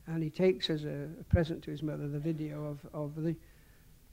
and 0.07 0.23
he 0.23 0.31
takes 0.31 0.71
as 0.71 0.85
a, 0.85 1.09
a, 1.21 1.25
present 1.31 1.61
to 1.65 1.73
his 1.73 1.83
mother 1.83 2.07
the 2.07 2.21
video 2.21 2.65
of, 2.65 2.79
of 2.95 3.21
the 3.21 3.35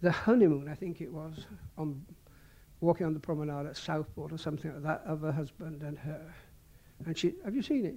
the 0.02 0.10
honeymoon 0.10 0.68
I 0.70 0.74
think 0.74 1.02
it 1.02 1.14
was 1.14 1.46
on 1.78 2.04
walking 2.80 3.06
on 3.06 3.14
the 3.14 3.20
promenade 3.20 3.68
at 3.70 3.78
Southport 3.78 4.34
or 4.34 4.40
something 4.40 4.74
like 4.74 4.82
that 4.82 5.04
of 5.06 5.22
her 5.22 5.32
husband 5.32 5.84
and 5.84 6.00
her, 6.00 6.34
and 7.06 7.16
she 7.16 7.36
have 7.46 7.54
you 7.56 7.62
seen 7.62 7.86
it? 7.86 7.96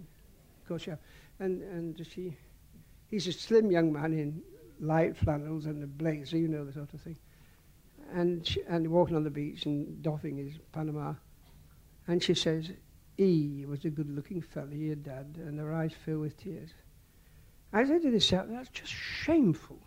Of 0.61 0.69
course, 0.69 0.87
yeah, 0.87 0.97
and 1.41 1.63
and 1.63 2.07
she 2.07 2.37
He's 3.15 3.29
a 3.29 3.33
slim 3.33 3.71
young 3.71 3.93
man 3.93 4.13
in 4.13 4.43
light 4.81 5.17
flannels 5.17 5.67
and 5.67 5.85
a 5.85 5.87
blazer, 5.87 6.37
you 6.37 6.49
know, 6.49 6.65
the 6.65 6.73
sort 6.73 6.93
of 6.95 7.01
thing. 7.01 7.15
And, 8.13 8.45
she, 8.45 8.61
and 8.69 8.91
walking 8.91 9.15
on 9.15 9.23
the 9.23 9.31
beach 9.31 9.67
and 9.67 10.03
doffing 10.03 10.37
his 10.37 10.55
Panama. 10.73 11.15
And 12.09 12.21
she 12.21 12.35
says, 12.35 12.73
"He 13.17 13.67
was 13.69 13.85
a 13.85 13.89
good 13.91 14.11
looking 14.11 14.41
fellow, 14.43 14.73
your 14.73 14.97
dad, 14.97 15.37
and 15.39 15.61
her 15.61 15.73
eyes 15.73 15.93
fill 16.05 16.19
with 16.19 16.37
tears. 16.37 16.71
I 17.73 17.87
said 17.87 18.03
to 18.03 18.11
this 18.11 18.27
chap, 18.27 18.49
that's 18.51 18.69
just 18.71 18.91
shameful, 18.91 19.79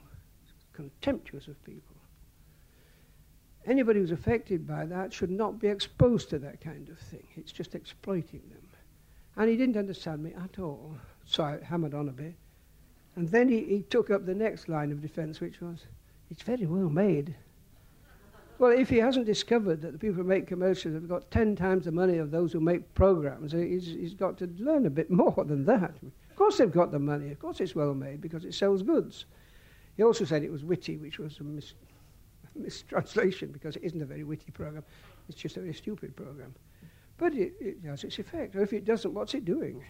contemptuous 0.71 1.49
of 1.49 1.61
people. 1.65 1.97
Anybody 3.65 3.99
who's 3.99 4.11
affected 4.11 4.65
by 4.65 4.85
that 4.85 5.11
should 5.11 5.31
not 5.31 5.59
be 5.59 5.67
exposed 5.67 6.29
to 6.29 6.39
that 6.39 6.61
kind 6.61 6.87
of 6.87 6.97
thing. 6.97 7.27
It's 7.35 7.51
just 7.51 7.75
exploiting 7.75 8.43
them. 8.53 8.69
And 9.35 9.49
he 9.49 9.57
didn't 9.57 9.75
understand 9.75 10.23
me 10.23 10.31
at 10.45 10.59
all, 10.59 10.95
so 11.25 11.43
I 11.43 11.59
hammered 11.61 11.93
on 11.93 12.07
a 12.07 12.13
bit. 12.13 12.35
And 13.17 13.27
then 13.29 13.49
he, 13.49 13.63
he 13.63 13.81
took 13.81 14.11
up 14.11 14.27
the 14.27 14.35
next 14.35 14.69
line 14.69 14.91
of 14.91 15.01
defense, 15.01 15.41
which 15.41 15.59
was, 15.59 15.79
it's 16.29 16.43
very 16.43 16.67
well 16.67 16.87
made. 16.89 17.35
Well, 18.59 18.71
if 18.71 18.89
he 18.89 18.97
hasn't 18.97 19.25
discovered 19.25 19.81
that 19.81 19.91
the 19.91 19.97
people 19.97 20.17
who 20.17 20.23
make 20.23 20.45
commercials 20.47 20.93
have 20.93 21.09
got 21.09 21.31
10 21.31 21.55
times 21.55 21.85
the 21.85 21.91
money 21.91 22.17
of 22.19 22.29
those 22.29 22.53
who 22.53 22.59
make 22.59 22.93
programs, 22.93 23.53
he's, 23.53 23.87
he's 23.87 24.13
got 24.13 24.37
to 24.37 24.49
learn 24.59 24.85
a 24.85 24.91
bit 24.91 25.09
more 25.11 25.43
than 25.47 25.65
that. 25.65 25.95
Of 26.29 26.35
course, 26.35 26.59
they've 26.59 26.71
got 26.71 26.91
the 26.91 26.99
money. 26.99 27.31
Of 27.31 27.39
course, 27.39 27.59
it's 27.59 27.73
well 27.73 27.95
made 27.95 28.21
because 28.21 28.45
it 28.45 28.53
sells 28.53 28.83
goods. 28.83 29.25
He 29.95 30.03
also 30.03 30.23
said 30.23 30.43
it 30.43 30.51
was 30.51 30.63
witty, 30.63 30.97
which 30.97 31.17
was 31.17 31.39
a 31.39 31.43
mis- 31.43 31.73
mistranslation 32.55 33.51
because 33.51 33.77
it 33.77 33.81
isn't 33.83 34.01
a 34.01 34.05
very 34.05 34.25
witty 34.25 34.51
program. 34.51 34.83
It's 35.27 35.39
just 35.41 35.57
a 35.57 35.61
very 35.61 35.73
stupid 35.73 36.15
program. 36.15 36.53
But 37.17 37.33
it, 37.33 37.53
it 37.59 37.77
has 37.85 38.03
its 38.03 38.19
effect. 38.19 38.55
Or 38.55 38.61
if 38.61 38.73
it 38.73 38.85
doesn't, 38.85 39.11
what's 39.11 39.33
it 39.33 39.43
doing? 39.43 39.83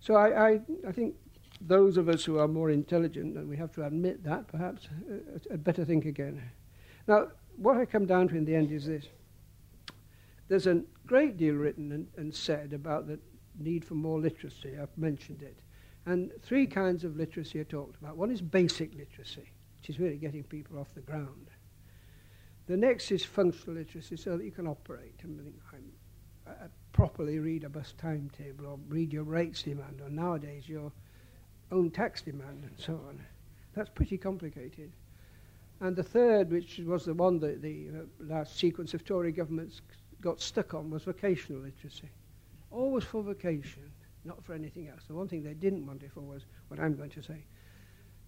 So 0.00 0.14
I, 0.14 0.50
I, 0.52 0.60
I 0.88 0.92
think 0.92 1.14
those 1.60 1.96
of 1.96 2.08
us 2.08 2.24
who 2.24 2.38
are 2.38 2.48
more 2.48 2.70
intelligent, 2.70 3.36
and 3.36 3.48
we 3.48 3.56
have 3.56 3.72
to 3.72 3.84
admit 3.84 4.24
that 4.24 4.48
perhaps, 4.48 4.86
uh, 5.10 5.14
had 5.32 5.46
uh, 5.50 5.54
uh, 5.54 5.56
better 5.58 5.84
think 5.84 6.06
again. 6.06 6.40
Now, 7.06 7.28
what 7.56 7.76
I 7.76 7.84
come 7.84 8.06
down 8.06 8.28
to 8.28 8.36
in 8.36 8.44
the 8.46 8.54
end 8.54 8.72
is 8.72 8.86
this. 8.86 9.06
There's 10.48 10.66
a 10.66 10.82
great 11.06 11.36
deal 11.36 11.54
written 11.54 11.92
and, 11.92 12.08
and 12.16 12.34
said 12.34 12.72
about 12.72 13.06
the 13.06 13.18
need 13.58 13.84
for 13.84 13.94
more 13.94 14.18
literacy. 14.18 14.76
I've 14.80 14.96
mentioned 14.96 15.42
it. 15.42 15.60
And 16.06 16.32
three 16.42 16.66
kinds 16.66 17.04
of 17.04 17.16
literacy 17.16 17.60
are 17.60 17.64
talked 17.64 18.00
about. 18.00 18.16
One 18.16 18.30
is 18.30 18.40
basic 18.40 18.94
literacy, 18.94 19.48
which 19.76 19.90
is 19.90 20.00
really 20.00 20.16
getting 20.16 20.42
people 20.44 20.78
off 20.78 20.94
the 20.94 21.02
ground. 21.02 21.50
The 22.66 22.76
next 22.76 23.12
is 23.12 23.24
functional 23.24 23.76
literacy, 23.78 24.16
so 24.16 24.38
that 24.38 24.44
you 24.44 24.50
can 24.50 24.66
operate. 24.66 25.20
I 25.22 25.26
mean, 25.26 25.52
I'm, 25.74 25.84
I, 26.46 26.52
properly 26.92 27.38
read 27.38 27.62
a 27.64 27.68
bus 27.68 27.94
timetable 27.98 28.66
or 28.66 28.78
read 28.88 29.12
your 29.12 29.24
rates 29.24 29.62
demand, 29.62 30.00
or 30.02 30.08
nowadays 30.10 30.68
your 30.68 30.90
own 31.72 31.90
tax 31.90 32.22
demand 32.22 32.62
and 32.64 32.72
so 32.76 32.94
on. 33.08 33.20
That's 33.74 33.88
pretty 33.90 34.18
complicated. 34.18 34.90
And 35.80 35.96
the 35.96 36.02
third, 36.02 36.50
which 36.50 36.78
was 36.78 37.04
the 37.04 37.14
one 37.14 37.38
that 37.40 37.62
the 37.62 37.86
uh, 37.88 38.02
last 38.32 38.58
sequence 38.58 38.92
of 38.92 39.04
Tory 39.04 39.32
governments 39.32 39.80
got 40.20 40.40
stuck 40.40 40.74
on, 40.74 40.90
was 40.90 41.04
vocational 41.04 41.62
literacy. 41.62 42.10
Always 42.70 43.04
for 43.04 43.22
vocation, 43.22 43.90
not 44.24 44.44
for 44.44 44.52
anything 44.52 44.88
else. 44.88 45.02
The 45.08 45.14
one 45.14 45.28
thing 45.28 45.42
they 45.42 45.54
didn't 45.54 45.86
want 45.86 46.02
it 46.02 46.12
for 46.12 46.20
was 46.20 46.42
what 46.68 46.78
I'm 46.78 46.94
going 46.96 47.10
to 47.10 47.22
say. 47.22 47.44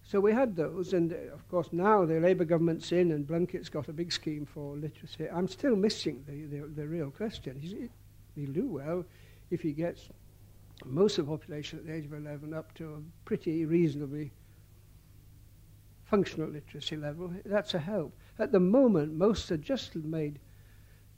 So 0.05 0.19
we 0.19 0.33
had 0.33 0.55
those, 0.55 0.93
and 0.93 1.13
uh, 1.13 1.33
of 1.33 1.47
course 1.47 1.67
now 1.71 2.03
the 2.05 2.19
Labour 2.19 2.43
government's 2.43 2.91
in, 2.91 3.11
and 3.11 3.25
Blunkett's 3.27 3.69
got 3.69 3.87
a 3.87 3.93
big 3.93 4.11
scheme 4.11 4.45
for 4.45 4.75
literacy. 4.75 5.29
I'm 5.33 5.47
still 5.47 5.75
missing 5.77 6.25
the, 6.27 6.57
the, 6.59 6.67
the 6.67 6.87
real 6.87 7.11
question. 7.11 7.59
he'll 8.35 8.51
do 8.51 8.67
well 8.67 9.05
if 9.51 9.61
he 9.61 9.71
gets 9.71 10.09
most 10.85 11.17
of 11.17 11.25
the 11.25 11.29
population 11.31 11.79
at 11.79 11.85
the 11.87 11.93
age 11.93 12.05
of 12.05 12.13
11 12.13 12.53
up 12.53 12.73
to 12.75 12.93
a 12.93 12.97
pretty 13.25 13.65
reasonably 13.65 14.31
functional 16.03 16.49
literacy 16.49 16.97
level, 16.97 17.31
that's 17.45 17.73
a 17.73 17.79
help. 17.79 18.13
At 18.37 18.51
the 18.51 18.59
moment, 18.59 19.13
most 19.13 19.51
are 19.51 19.57
just 19.57 19.95
made 19.95 20.39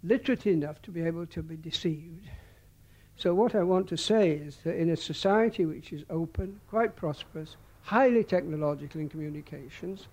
literate 0.03 0.45
enough 0.45 0.82
to 0.84 0.91
be 0.91 1.01
able 1.01 1.26
to 1.28 1.41
be 1.41 1.58
deceived. 1.58 2.28
So, 3.18 3.34
what 3.34 3.56
I 3.56 3.64
want 3.64 3.88
to 3.89 3.97
say 3.97 4.32
is 4.32 4.58
that 4.64 4.76
in 4.76 4.89
a 4.89 4.97
society 4.97 5.66
which 5.66 5.93
is 5.93 6.03
open, 6.10 6.60
quite 6.70 6.95
prosperous, 6.95 7.56
highly 7.82 8.24
technological 8.24 8.99
in 8.99 9.10
communications, 9.10 10.08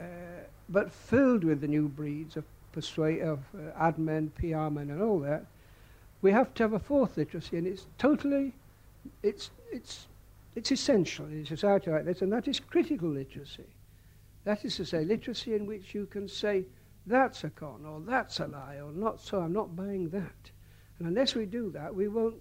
uh, 0.00 0.04
but 0.70 0.90
filled 0.90 1.44
with 1.44 1.60
the 1.60 1.68
new 1.68 1.88
breeds 1.88 2.36
of 2.36 2.44
persuade 2.72 3.20
of 3.20 3.40
uh, 3.56 3.78
ad 3.78 3.98
men, 3.98 4.32
PR 4.38 4.68
men, 4.70 4.90
and 4.90 5.02
all 5.02 5.18
that, 5.20 5.44
we 6.24 6.32
have 6.32 6.54
to 6.54 6.62
have 6.62 6.72
a 6.72 6.78
fourth 6.78 7.18
literacy, 7.18 7.58
and 7.58 7.66
it's 7.66 7.86
totally, 7.98 8.54
it's, 9.22 9.50
it's, 9.70 10.06
it's 10.56 10.72
essential 10.72 11.26
in 11.26 11.42
a 11.42 11.46
society 11.46 11.90
like 11.90 12.06
this, 12.06 12.22
and 12.22 12.32
that 12.32 12.48
is 12.48 12.58
critical 12.58 13.10
literacy. 13.10 13.66
That 14.44 14.64
is 14.64 14.74
to 14.76 14.86
say, 14.86 15.04
literacy 15.04 15.54
in 15.54 15.66
which 15.66 15.94
you 15.94 16.06
can 16.06 16.26
say, 16.26 16.64
that's 17.06 17.44
a 17.44 17.50
con, 17.50 17.84
or 17.84 18.00
that's 18.00 18.40
a 18.40 18.46
lie, 18.46 18.76
or 18.82 18.90
not 18.92 19.20
so, 19.20 19.38
I'm 19.40 19.52
not 19.52 19.76
buying 19.76 20.08
that. 20.08 20.50
And 20.98 21.08
unless 21.08 21.34
we 21.34 21.44
do 21.44 21.70
that, 21.72 21.94
we 21.94 22.08
won't, 22.08 22.36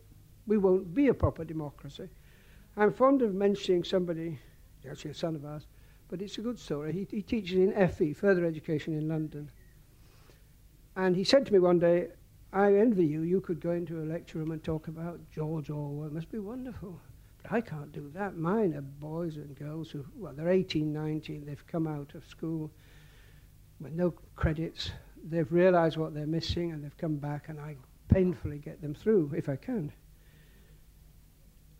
we 0.48 0.58
won't 0.58 0.94
be 0.94 1.10
a 1.10 1.14
proper 1.14 1.44
democracy. 1.44 2.08
I'm 2.78 2.94
fond 2.94 3.22
of 3.22 3.36
mentioning 3.36 3.84
somebody, 3.84 4.40
actually 4.90 5.12
a 5.12 5.14
son 5.14 5.36
of 5.36 5.44
ours, 5.44 5.64
but 6.08 6.22
it's 6.22 6.38
a 6.38 6.42
good 6.42 6.58
story. 6.58 6.94
He, 6.94 7.18
he 7.18 7.22
teaches 7.22 7.58
in 7.58 7.88
FE, 7.90 8.14
Further 8.14 8.46
Education 8.46 8.98
in 8.98 9.10
London. 9.10 9.52
And 10.96 11.18
he 11.18 11.26
said 11.26 11.46
to 11.48 11.52
me 11.52 11.60
one 11.60 11.80
day, 11.80 12.08
I 12.54 12.76
envy 12.76 13.06
you. 13.08 13.24
You 13.24 13.42
could 13.42 13.60
go 13.60 13.72
into 13.72 14.00
a 14.04 14.06
lecture 14.06 14.38
room 14.38 14.52
and 14.52 14.64
talk 14.64 14.88
about 14.88 15.20
George 15.32 15.72
Orwell. 15.72 16.06
It 16.08 16.14
must 16.14 16.32
be 16.32 16.38
wonderful. 16.38 17.02
But 17.42 17.52
I 17.52 17.62
can't 17.62 17.92
do 17.92 18.12
that. 18.14 18.38
Mine 18.38 18.76
are 18.76 18.82
boys 18.82 19.38
and 19.38 19.56
girls 19.58 19.90
who, 19.90 20.06
well, 20.16 20.34
they're 20.34 20.50
18, 20.50 20.94
19. 20.94 21.46
They've 21.46 21.66
come 21.68 21.88
out 21.88 22.14
of 22.14 22.24
school 22.28 22.72
with 23.82 23.94
no 23.94 24.12
credits. 24.36 24.92
They've 25.28 25.52
realized 25.52 25.98
what 25.98 26.14
they're 26.14 26.28
missing 26.28 26.72
and 26.72 26.84
they've 26.84 26.98
come 26.98 27.16
back, 27.16 27.50
and 27.50 27.60
I 27.60 27.76
painfully 28.10 28.60
get 28.60 28.82
them 28.84 28.94
through 28.94 29.34
if 29.36 29.50
I 29.50 29.56
can. 29.56 29.92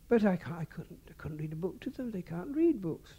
But 0.08 0.24
I, 0.24 0.32
I, 0.32 0.64
couldn't, 0.64 0.98
I 1.08 1.12
couldn't 1.16 1.38
read 1.38 1.52
a 1.52 1.56
book 1.56 1.78
to 1.82 1.90
them. 1.90 2.10
They 2.10 2.20
can't 2.22 2.54
read 2.54 2.82
books. 2.82 3.12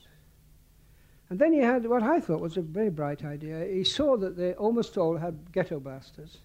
And 1.30 1.40
then 1.40 1.54
he 1.54 1.60
had 1.60 1.88
what 1.88 2.04
I 2.04 2.20
thought 2.20 2.42
was 2.42 2.58
a 2.58 2.62
very 2.62 2.90
bright 2.90 3.24
idea. 3.24 3.66
He 3.72 3.86
saw 3.86 4.18
that 4.18 4.36
they 4.36 4.52
almost 4.54 4.98
all 4.98 5.16
had 5.16 5.54
ghetto 5.54 5.80
bastards. 5.80 6.40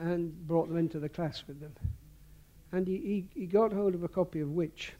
and 0.00 0.34
brought 0.48 0.66
them 0.68 0.78
into 0.78 0.98
the 0.98 1.08
class 1.08 1.44
with 1.46 1.60
them. 1.60 1.72
And 2.72 2.86
he, 2.86 3.28
he, 3.34 3.40
he 3.40 3.46
got 3.46 3.72
hold 3.72 3.94
of 3.94 4.02
a 4.02 4.08
copy 4.08 4.40
of 4.40 4.48
Witch, 4.50 4.92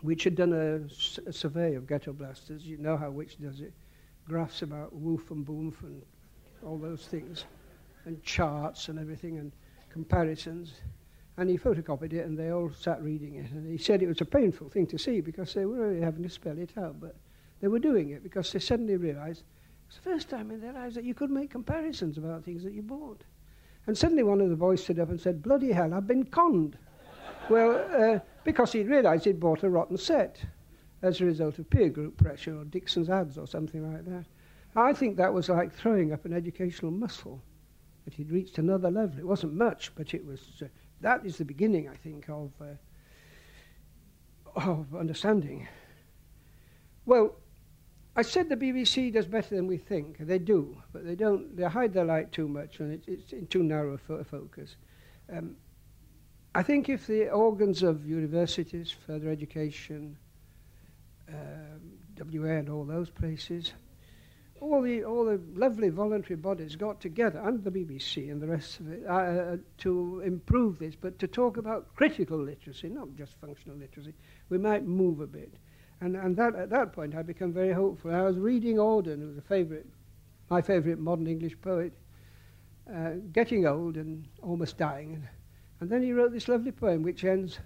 which 0.00 0.24
had 0.24 0.34
done 0.34 0.52
a, 0.54 1.26
a 1.28 1.32
survey 1.32 1.74
of 1.74 1.86
ghetto 1.86 2.12
blasters. 2.12 2.64
You 2.66 2.78
know 2.78 2.96
how 2.96 3.10
Witch 3.10 3.36
does 3.38 3.60
it. 3.60 3.72
Graphs 4.26 4.62
about 4.62 4.94
woof 4.94 5.30
and 5.30 5.44
boomf 5.44 5.82
and 5.82 6.00
all 6.64 6.78
those 6.78 7.06
things, 7.06 7.44
and 8.06 8.22
charts 8.22 8.88
and 8.88 8.98
everything, 8.98 9.36
and 9.38 9.52
comparisons. 9.90 10.72
And 11.36 11.50
he 11.50 11.58
photocopied 11.58 12.12
it, 12.14 12.24
and 12.24 12.38
they 12.38 12.50
all 12.50 12.70
sat 12.70 13.02
reading 13.02 13.34
it. 13.34 13.50
And 13.50 13.66
he 13.70 13.76
said 13.76 14.02
it 14.02 14.06
was 14.08 14.20
a 14.20 14.24
painful 14.24 14.70
thing 14.70 14.86
to 14.86 14.98
see 14.98 15.20
because 15.20 15.52
they 15.52 15.66
were 15.66 15.88
really 15.88 16.00
having 16.00 16.22
to 16.22 16.30
spell 16.30 16.56
it 16.58 16.70
out, 16.78 16.98
but 16.98 17.16
they 17.60 17.68
were 17.68 17.80
doing 17.80 18.10
it 18.10 18.22
because 18.22 18.52
they 18.52 18.58
suddenly 18.60 18.96
realized 18.96 19.42
it's 19.88 19.96
the 19.96 20.02
first 20.02 20.30
time 20.30 20.50
in 20.50 20.60
their 20.62 20.72
lives 20.72 20.94
that 20.94 21.04
you 21.04 21.12
could 21.12 21.30
make 21.30 21.50
comparisons 21.50 22.16
about 22.16 22.42
things 22.44 22.62
that 22.64 22.72
you 22.72 22.80
bought. 22.82 23.20
And 23.86 23.96
suddenly 23.96 24.22
one 24.24 24.40
of 24.42 24.48
the 24.50 24.56
boys 24.56 24.82
stood 24.82 24.98
up 24.98 25.08
and 25.10 25.20
said, 25.20 25.42
Bloody 25.42 25.70
hell, 25.72 25.92
I've 25.94 26.06
been 26.06 26.24
conned. 26.24 26.78
well, 27.50 27.76
uh, 28.16 28.18
because 28.44 28.72
he 28.72 28.82
realized 28.82 29.24
he'd 29.26 29.38
bought 29.40 29.62
a 29.62 29.68
rotten 29.68 29.96
set 29.98 30.40
as 31.02 31.20
a 31.20 31.24
result 31.24 31.58
of 31.58 31.68
peer 31.68 31.90
group 31.90 32.16
pressure 32.16 32.56
or 32.58 32.64
Dixon's 32.64 33.10
ads 33.10 33.36
or 33.36 33.46
something 33.46 33.92
like 33.92 34.04
that. 34.06 34.24
I 34.76 34.92
think 34.92 35.16
that 35.16 35.32
was 35.32 35.48
like 35.48 35.72
throwing 35.72 36.12
up 36.12 36.24
an 36.24 36.32
educational 36.32 36.90
muscle, 36.90 37.40
that 38.04 38.12
he'd 38.14 38.30
reached 38.32 38.58
another 38.58 38.90
level. 38.90 39.16
It 39.18 39.26
wasn't 39.26 39.54
much, 39.54 39.94
but 39.94 40.14
it 40.14 40.24
was. 40.26 40.62
Uh, 40.64 40.64
that 41.00 41.24
is 41.24 41.38
the 41.38 41.44
beginning, 41.44 41.88
I 41.88 41.94
think, 41.94 42.28
of, 42.28 42.50
uh, 42.60 42.64
of 44.60 44.92
understanding. 44.96 45.68
Well, 47.06 47.36
I 48.16 48.22
said 48.22 48.48
the 48.48 48.56
BBC 48.56 49.12
does 49.12 49.26
better 49.26 49.56
than 49.56 49.66
we 49.66 49.76
think. 49.76 50.18
They 50.20 50.38
do, 50.38 50.76
but 50.92 51.04
they 51.04 51.16
don't. 51.16 51.56
They 51.56 51.64
hide 51.64 51.92
their 51.92 52.04
light 52.04 52.30
too 52.30 52.46
much, 52.46 52.78
and 52.78 52.92
it, 52.92 53.04
it's 53.08 53.32
in 53.32 53.46
too 53.48 53.62
narrow 53.64 53.96
fo 53.96 54.22
focus. 54.22 54.76
Um, 55.32 55.56
I 56.54 56.62
think 56.62 56.88
if 56.88 57.08
the 57.08 57.30
organs 57.30 57.82
of 57.82 58.06
universities, 58.06 58.92
further 59.06 59.30
education, 59.30 60.16
um, 61.28 62.32
WA, 62.32 62.50
and 62.52 62.68
all 62.68 62.84
those 62.84 63.10
places, 63.10 63.72
all 64.60 64.80
the 64.80 65.02
all 65.02 65.24
the 65.24 65.40
lovely 65.54 65.88
voluntary 65.88 66.36
bodies 66.36 66.76
got 66.76 67.00
together, 67.00 67.40
and 67.40 67.64
the 67.64 67.72
BBC 67.72 68.30
and 68.30 68.40
the 68.40 68.46
rest 68.46 68.78
of 68.78 68.92
it, 68.92 69.02
uh, 69.08 69.12
uh, 69.12 69.56
to 69.78 70.20
improve 70.20 70.78
this, 70.78 70.94
but 70.94 71.18
to 71.18 71.26
talk 71.26 71.56
about 71.56 71.92
critical 71.96 72.38
literacy, 72.38 72.88
not 72.88 73.08
just 73.16 73.34
functional 73.40 73.76
literacy, 73.76 74.14
we 74.50 74.58
might 74.58 74.84
move 74.84 75.18
a 75.18 75.26
bit. 75.26 75.52
And, 76.04 76.16
and 76.18 76.36
that, 76.36 76.54
at 76.54 76.68
that 76.68 76.92
point, 76.92 77.14
I 77.14 77.22
became 77.22 77.50
very 77.50 77.72
hopeful. 77.72 78.10
I 78.14 78.20
was 78.20 78.36
reading 78.36 78.76
Auden, 78.76 79.22
who 79.22 79.28
was 79.28 79.38
a 79.38 79.40
favorite, 79.40 79.86
my 80.50 80.60
favorite 80.60 80.98
modern 80.98 81.26
English 81.26 81.58
poet, 81.62 81.94
uh, 82.94 83.12
getting 83.32 83.66
old 83.66 83.96
and 83.96 84.28
almost 84.42 84.76
dying. 84.76 85.26
And 85.80 85.88
then 85.88 86.02
he 86.02 86.12
wrote 86.12 86.30
this 86.32 86.46
lovely 86.46 86.72
poem 86.72 87.02
which 87.02 87.24
ends, 87.24 87.58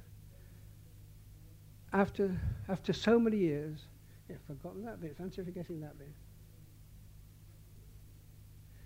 after, 1.92 2.40
after 2.68 2.92
so 2.92 3.18
many 3.18 3.38
years, 3.38 3.76
yeah, 4.30 4.36
I've 4.36 4.56
forgotten 4.56 4.84
that 4.84 5.00
bit, 5.00 5.16
fancy 5.18 5.42
forgetting 5.42 5.80
that 5.80 5.98
bit. 5.98 6.12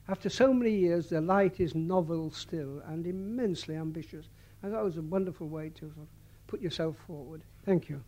After 0.08 0.30
so 0.30 0.54
many 0.54 0.74
years, 0.74 1.10
the 1.10 1.20
light 1.20 1.60
is 1.60 1.74
novel 1.74 2.30
still 2.30 2.80
and 2.86 3.06
immensely 3.06 3.76
ambitious. 3.76 4.30
And 4.62 4.72
that 4.72 4.82
was 4.82 4.96
a 4.96 5.02
wonderful 5.02 5.46
way 5.46 5.68
to 5.74 5.80
sort 5.80 5.92
of 5.98 6.08
put 6.46 6.62
yourself 6.62 6.96
forward. 7.06 7.42
Thank 7.66 7.90
you. 7.90 8.02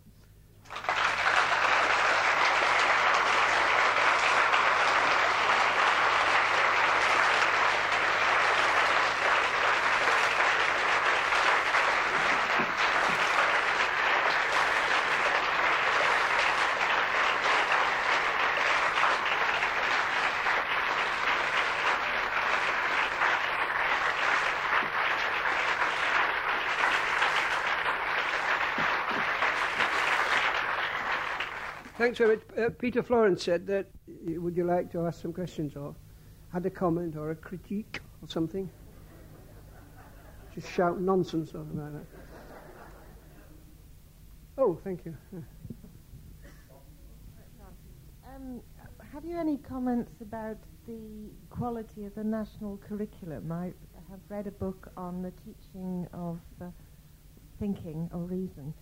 Thanks 32.05 32.19
very 32.19 32.37
much. 32.37 32.45
Uh, 32.59 32.69
Peter 32.69 33.03
Florence 33.03 33.43
said 33.43 33.67
that, 33.69 33.87
would 34.27 34.55
you 34.55 34.65
like 34.65 34.93
to 34.93 35.07
ask 35.07 35.23
some 35.23 35.33
questions 35.33 35.75
or 35.75 35.95
had 36.53 36.67
a 36.67 36.69
comment 36.69 37.17
or 37.17 37.31
a 37.31 37.35
critique 37.35 37.99
or 38.21 38.29
something? 38.29 38.69
Just 40.55 40.69
shout 40.71 41.01
nonsense 41.01 41.49
or 41.55 41.65
something 41.65 41.81
like 41.83 41.93
that. 41.95 42.07
Oh, 44.59 44.79
thank 44.85 45.07
you. 45.07 45.17
Um, 48.35 48.61
have 49.11 49.25
you 49.25 49.39
any 49.39 49.57
comments 49.57 50.13
about 50.21 50.59
the 50.87 51.31
quality 51.49 52.05
of 52.05 52.15
the 52.17 52.23
national 52.25 52.77
curriculum? 52.87 53.51
I 53.51 53.73
have 54.11 54.21
read 54.29 54.47
a 54.47 54.53
book 54.53 54.93
on 54.99 55.23
the 55.23 55.33
teaching 55.47 56.07
of 56.13 56.39
uh, 56.61 56.67
thinking 57.59 58.11
or 58.13 58.19
reason 58.25 58.75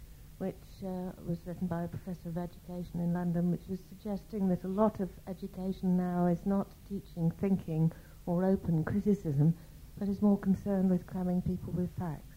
which 0.43 0.74
uh, 0.84 1.12
was 1.24 1.38
written 1.47 1.68
by 1.68 1.84
a 1.84 1.88
professor 1.88 2.28
of 2.28 2.36
education 2.36 2.99
in 2.99 3.12
London, 3.14 3.49
which 3.49 3.62
was 3.68 3.78
suggesting 3.88 4.49
that 4.49 4.64
a 4.64 4.68
lot 4.68 4.99
of 4.99 5.09
education 5.28 5.97
now 5.97 6.26
is 6.26 6.45
not 6.45 6.66
teaching 6.88 7.30
thinking 7.40 7.93
or 8.26 8.45
open 8.45 8.82
criticism, 8.82 9.55
but 10.01 10.09
is 10.09 10.20
more 10.20 10.36
concerned 10.36 10.90
with 10.90 11.07
cramming 11.07 11.40
people 11.43 11.72
with 11.72 11.88
facts. 11.97 12.34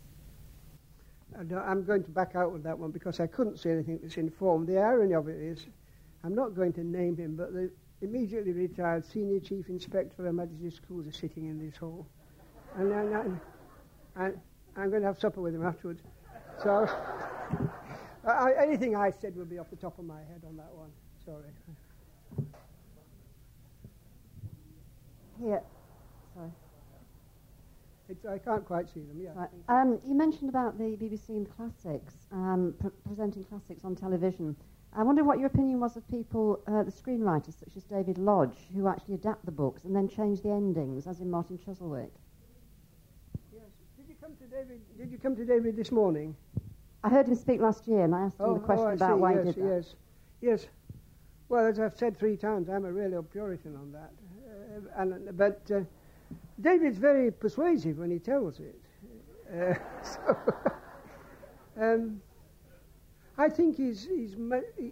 Uh, 1.35 1.41
no, 1.49 1.57
I'm 1.57 1.83
going 1.83 2.03
to 2.03 2.11
back 2.11 2.35
out 2.35 2.51
with 2.53 2.61
that 2.61 2.77
one 2.77 2.91
because 2.91 3.19
I 3.19 3.25
couldn't 3.25 3.57
see 3.57 3.71
anything 3.71 3.97
that's 4.03 4.17
informed. 4.17 4.67
The 4.67 4.77
irony 4.77 5.15
of 5.15 5.27
it 5.27 5.37
is, 5.41 5.65
I'm 6.23 6.35
not 6.35 6.53
going 6.55 6.73
to 6.73 6.83
name 6.83 7.17
him, 7.17 7.35
but 7.35 7.53
the 7.53 7.71
immediately 8.03 8.51
retired 8.51 9.03
senior 9.03 9.39
chief 9.39 9.67
inspector 9.67 10.21
of 10.21 10.25
Her 10.27 10.33
Majesty's 10.33 10.75
schools 10.75 11.07
is 11.07 11.15
sitting 11.15 11.47
in 11.47 11.57
this 11.57 11.75
hall. 11.75 12.05
and, 12.77 13.39
and 14.15 14.29
I'm 14.77 14.89
going 14.91 15.01
to 15.01 15.07
have 15.07 15.17
supper 15.17 15.41
with 15.41 15.55
him 15.55 15.65
afterwards. 15.65 16.01
So. 16.61 16.87
I, 18.25 18.53
anything 18.59 18.95
I 18.95 19.11
said 19.11 19.35
will 19.35 19.45
be 19.45 19.59
off 19.59 19.69
the 19.69 19.75
top 19.75 19.99
of 19.99 20.05
my 20.05 20.19
head 20.23 20.41
on 20.47 20.57
that 20.57 20.73
one. 20.73 20.89
Sorry. 21.23 22.45
Yeah. 25.43 25.59
Sorry. 26.33 26.49
It's, 28.09 28.25
I 28.25 28.37
can't 28.37 28.65
quite 28.65 28.87
see 28.89 29.01
them, 29.01 29.19
yeah. 29.21 29.29
Right. 29.35 29.49
Um, 29.67 29.99
you 30.07 30.15
mentioned 30.15 30.49
about 30.49 30.77
the 30.77 30.95
BBC 30.97 31.29
and 31.29 31.55
classics, 31.55 32.13
um, 32.31 32.73
presenting 33.05 33.43
classics 33.43 33.83
on 33.83 33.95
television. 33.95 34.55
I 34.97 35.03
wonder 35.03 35.23
what 35.23 35.39
your 35.39 35.47
opinion 35.47 35.79
was 35.81 35.97
of 35.97 36.07
people, 36.09 36.61
uh, 36.67 36.83
the 36.83 36.91
screenwriters 36.91 37.59
such 37.59 37.75
as 37.75 37.83
David 37.83 38.17
Lodge, 38.17 38.69
who 38.73 38.87
actually 38.87 39.15
adapt 39.15 39.45
the 39.45 39.51
books 39.51 39.83
and 39.83 39.95
then 39.95 40.07
change 40.07 40.41
the 40.41 40.49
endings, 40.49 41.05
as 41.05 41.19
in 41.19 41.29
Martin 41.29 41.57
Chuzzlewit. 41.57 42.09
Yes. 43.53 43.63
Did 43.97 44.07
you 44.07 44.15
come 44.21 44.35
to 44.37 44.45
David, 44.47 44.79
did 44.97 45.11
you 45.11 45.17
come 45.17 45.35
to 45.35 45.43
David 45.43 45.75
this 45.75 45.91
morning? 45.91 46.35
I 47.05 47.09
heard 47.09 47.27
him 47.27 47.35
speak 47.35 47.61
last 47.61 47.87
year, 47.87 47.99
and 48.05 48.15
I 48.15 48.21
asked 48.23 48.39
him 48.39 48.47
the 48.55 48.55
oh, 48.55 48.59
question 48.61 48.87
oh, 48.87 48.93
about 48.93 49.17
see, 49.17 49.21
why 49.21 49.35
yes, 49.35 49.39
he 49.45 49.51
did 49.51 49.55
that. 49.63 49.75
Yes, 49.75 49.87
yes. 50.41 50.67
Well, 51.49 51.67
as 51.67 51.79
I've 51.79 51.95
said 51.95 52.17
three 52.17 52.35
times, 52.35 52.67
I'm 52.67 52.83
a 52.83 52.91
real 52.91 53.21
Puritan 53.21 53.75
on 53.75 53.91
that. 53.91 54.09
Uh, 54.97 55.01
and, 55.03 55.37
but 55.37 55.61
uh, 55.69 55.81
David's 56.61 56.97
very 56.97 57.29
persuasive 57.31 57.99
when 57.99 58.09
he 58.09 58.17
tells 58.17 58.59
it. 58.59 58.81
Uh, 59.55 59.75
so, 60.01 60.37
um, 61.79 62.19
I 63.37 63.49
think 63.49 63.77
he's, 63.77 64.03
he's 64.07 64.35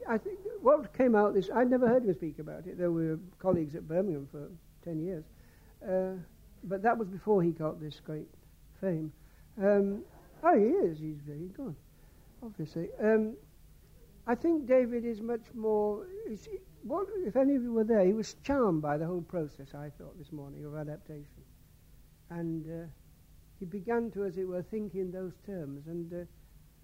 I 0.07 0.19
think 0.19 0.37
what 0.61 0.95
came 0.95 1.15
out 1.15 1.33
this, 1.33 1.49
I'd 1.51 1.71
never 1.71 1.87
heard 1.87 2.03
him 2.03 2.13
speak 2.13 2.37
about 2.37 2.67
it, 2.67 2.77
though 2.77 2.91
we 2.91 3.07
were 3.09 3.19
colleagues 3.39 3.73
at 3.73 3.87
Birmingham 3.87 4.27
for 4.31 4.49
10 4.83 4.99
years. 5.01 5.23
Uh, 5.83 6.19
but 6.65 6.83
that 6.83 6.95
was 6.95 7.07
before 7.07 7.41
he 7.41 7.49
got 7.49 7.81
this 7.81 7.99
great 8.05 8.29
fame. 8.79 9.11
Um, 9.59 10.03
oh, 10.43 10.55
he 10.55 10.65
is, 10.65 10.99
he's 10.99 11.17
very 11.25 11.49
good. 11.57 11.73
obviously. 12.43 12.89
Um, 13.01 13.35
I 14.27 14.35
think 14.35 14.65
David 14.67 15.05
is 15.05 15.21
much 15.21 15.45
more. 15.53 16.05
Is 16.29 16.47
what, 16.83 17.07
if 17.25 17.35
any 17.35 17.55
of 17.55 17.63
you 17.63 17.73
were 17.73 17.83
there, 17.83 18.05
he 18.05 18.13
was 18.13 18.35
charmed 18.43 18.81
by 18.81 18.97
the 18.97 19.05
whole 19.05 19.21
process, 19.21 19.69
I 19.73 19.89
thought, 19.97 20.17
this 20.17 20.31
morning 20.31 20.65
of 20.65 20.75
adaptation. 20.75 21.43
And 22.29 22.65
uh, 22.65 22.87
he 23.59 23.65
began 23.65 24.11
to, 24.11 24.23
as 24.25 24.37
it 24.37 24.47
were, 24.47 24.61
think 24.61 24.95
in 24.95 25.11
those 25.11 25.33
terms, 25.45 25.87
and, 25.87 26.11
uh, 26.11 26.17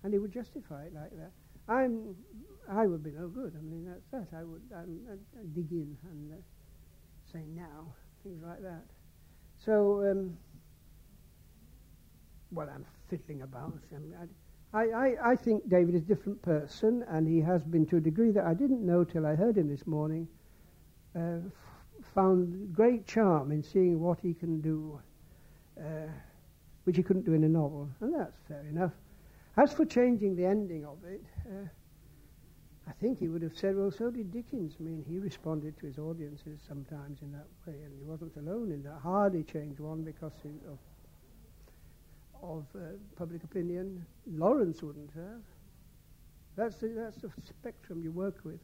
and 0.03 0.14
he 0.14 0.20
would 0.20 0.32
justify 0.32 0.86
it 0.86 0.93
like 0.93 1.12
that. 1.12 1.32
I'm, 1.68 2.16
I 2.72 2.88
would 2.88 3.03
be 3.03 3.12
no 3.12 3.28
good. 3.28 3.53
I 3.57 3.62
mean, 3.62 3.86
that's 3.86 4.05
that. 4.12 4.36
I 4.36 4.43
would 4.43 4.62
I'm, 4.76 4.99
um, 5.12 5.20
I'd 5.39 5.53
dig 5.53 5.72
in 5.72 5.95
and 6.10 6.32
uh, 6.32 6.36
say 7.32 7.43
now, 7.53 7.93
things 8.24 8.41
like 8.45 8.62
that. 8.64 8.84
So, 9.66 10.07
um, 10.10 10.38
well, 12.51 12.70
I'm 12.74 12.86
fiddling 13.10 13.41
about. 13.43 13.78
I 13.95 13.99
mean, 13.99 14.14
I, 14.74 14.82
I, 14.89 15.15
I 15.32 15.36
think 15.36 15.67
David 15.67 15.95
is 15.95 16.03
a 16.03 16.05
different 16.05 16.41
person, 16.43 17.03
and 17.09 17.28
he 17.28 17.39
has 17.41 17.63
been 17.63 17.86
to 17.88 17.97
a 17.97 17.99
degree 17.99 18.32
that 18.32 18.45
I 18.45 18.53
didn't 18.53 18.86
know 18.86 19.03
till 19.03 19.26
I 19.26 19.36
heard 19.36 19.57
him 19.57 19.67
this 19.67 19.88
morning. 19.88 20.28
Uh, 21.17 21.38
found 22.13 22.74
great 22.76 23.07
charm 23.07 23.51
in 23.51 23.63
seeing 23.63 23.99
what 23.99 24.20
he 24.20 24.34
can 24.34 24.61
do, 24.61 24.99
uh, 25.80 26.07
which 26.84 26.97
he 26.97 27.03
couldn't 27.03 27.26
do 27.26 27.34
in 27.34 27.43
a 27.43 27.49
novel, 27.49 27.89
and 28.01 28.13
that's 28.13 28.38
fair 28.47 28.63
enough. 28.70 28.91
As 29.57 29.74
for 29.74 29.86
changing 29.86 30.36
the 30.36 30.45
ending 30.45 30.86
of 30.86 31.03
it, 31.03 31.24
uh, 31.47 31.67
I 32.88 32.91
think 32.93 33.17
he 33.20 33.28
would 33.28 33.41
have 33.41 33.57
said, 33.57 33.76
well, 33.76 33.91
so 33.91 34.11
did 34.11 34.32
Dickens. 34.32 34.74
I 34.80 34.84
mean, 34.84 35.03
he 35.09 35.17
responded 35.17 35.80
to 35.80 35.88
his 35.88 35.97
audiences 35.97 36.59
sometimes 36.67 37.22
in 37.24 37.32
that 37.32 37.47
way, 37.65 37.74
and 37.84 37.91
he 37.97 38.03
wasn't 38.03 38.36
alone 38.38 38.72
in 38.72 38.84
that. 38.84 38.99
Hardly 39.01 39.43
changed 39.43 39.80
one 39.80 40.03
because 40.03 40.32
of 40.72 40.78
of 42.41 42.65
uh, 42.75 42.79
public 43.15 43.43
opinion. 43.43 44.05
Lawrence 44.31 44.81
wouldn't 44.81 45.09
have. 45.13 45.41
That's 46.55 46.77
the, 46.77 46.87
that's 46.89 47.17
the 47.17 47.29
spectrum 47.47 48.01
you 48.03 48.11
work 48.11 48.37
with. 48.43 48.57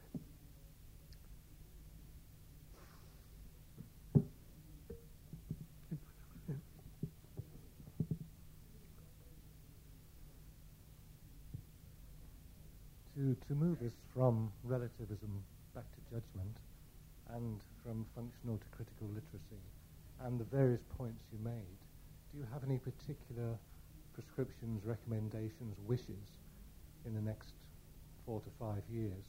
To, 13.16 13.36
to 13.48 13.56
move 13.56 13.82
us 13.82 13.94
from 14.14 14.52
relativism 14.66 15.32
back 15.74 15.86
to 15.94 16.00
judgment 16.14 16.58
and 17.34 17.60
from 17.82 18.06
functional 18.14 18.58
to 18.58 18.66
critical 18.76 19.08
literacy 19.08 19.62
and 20.26 20.38
the 20.38 20.44
various 20.46 20.82
points 20.98 21.24
you 21.32 21.40
made, 21.44 21.80
do 22.36 22.42
you 22.42 22.48
have 22.52 22.64
any 22.64 22.78
particular 22.78 23.56
prescriptions, 24.14 24.86
recommendations, 24.86 25.78
wishes 25.88 26.28
in 27.06 27.14
the 27.16 27.22
next 27.22 27.54
four 28.26 28.42
to 28.42 28.50
five 28.60 28.82
years 28.92 29.24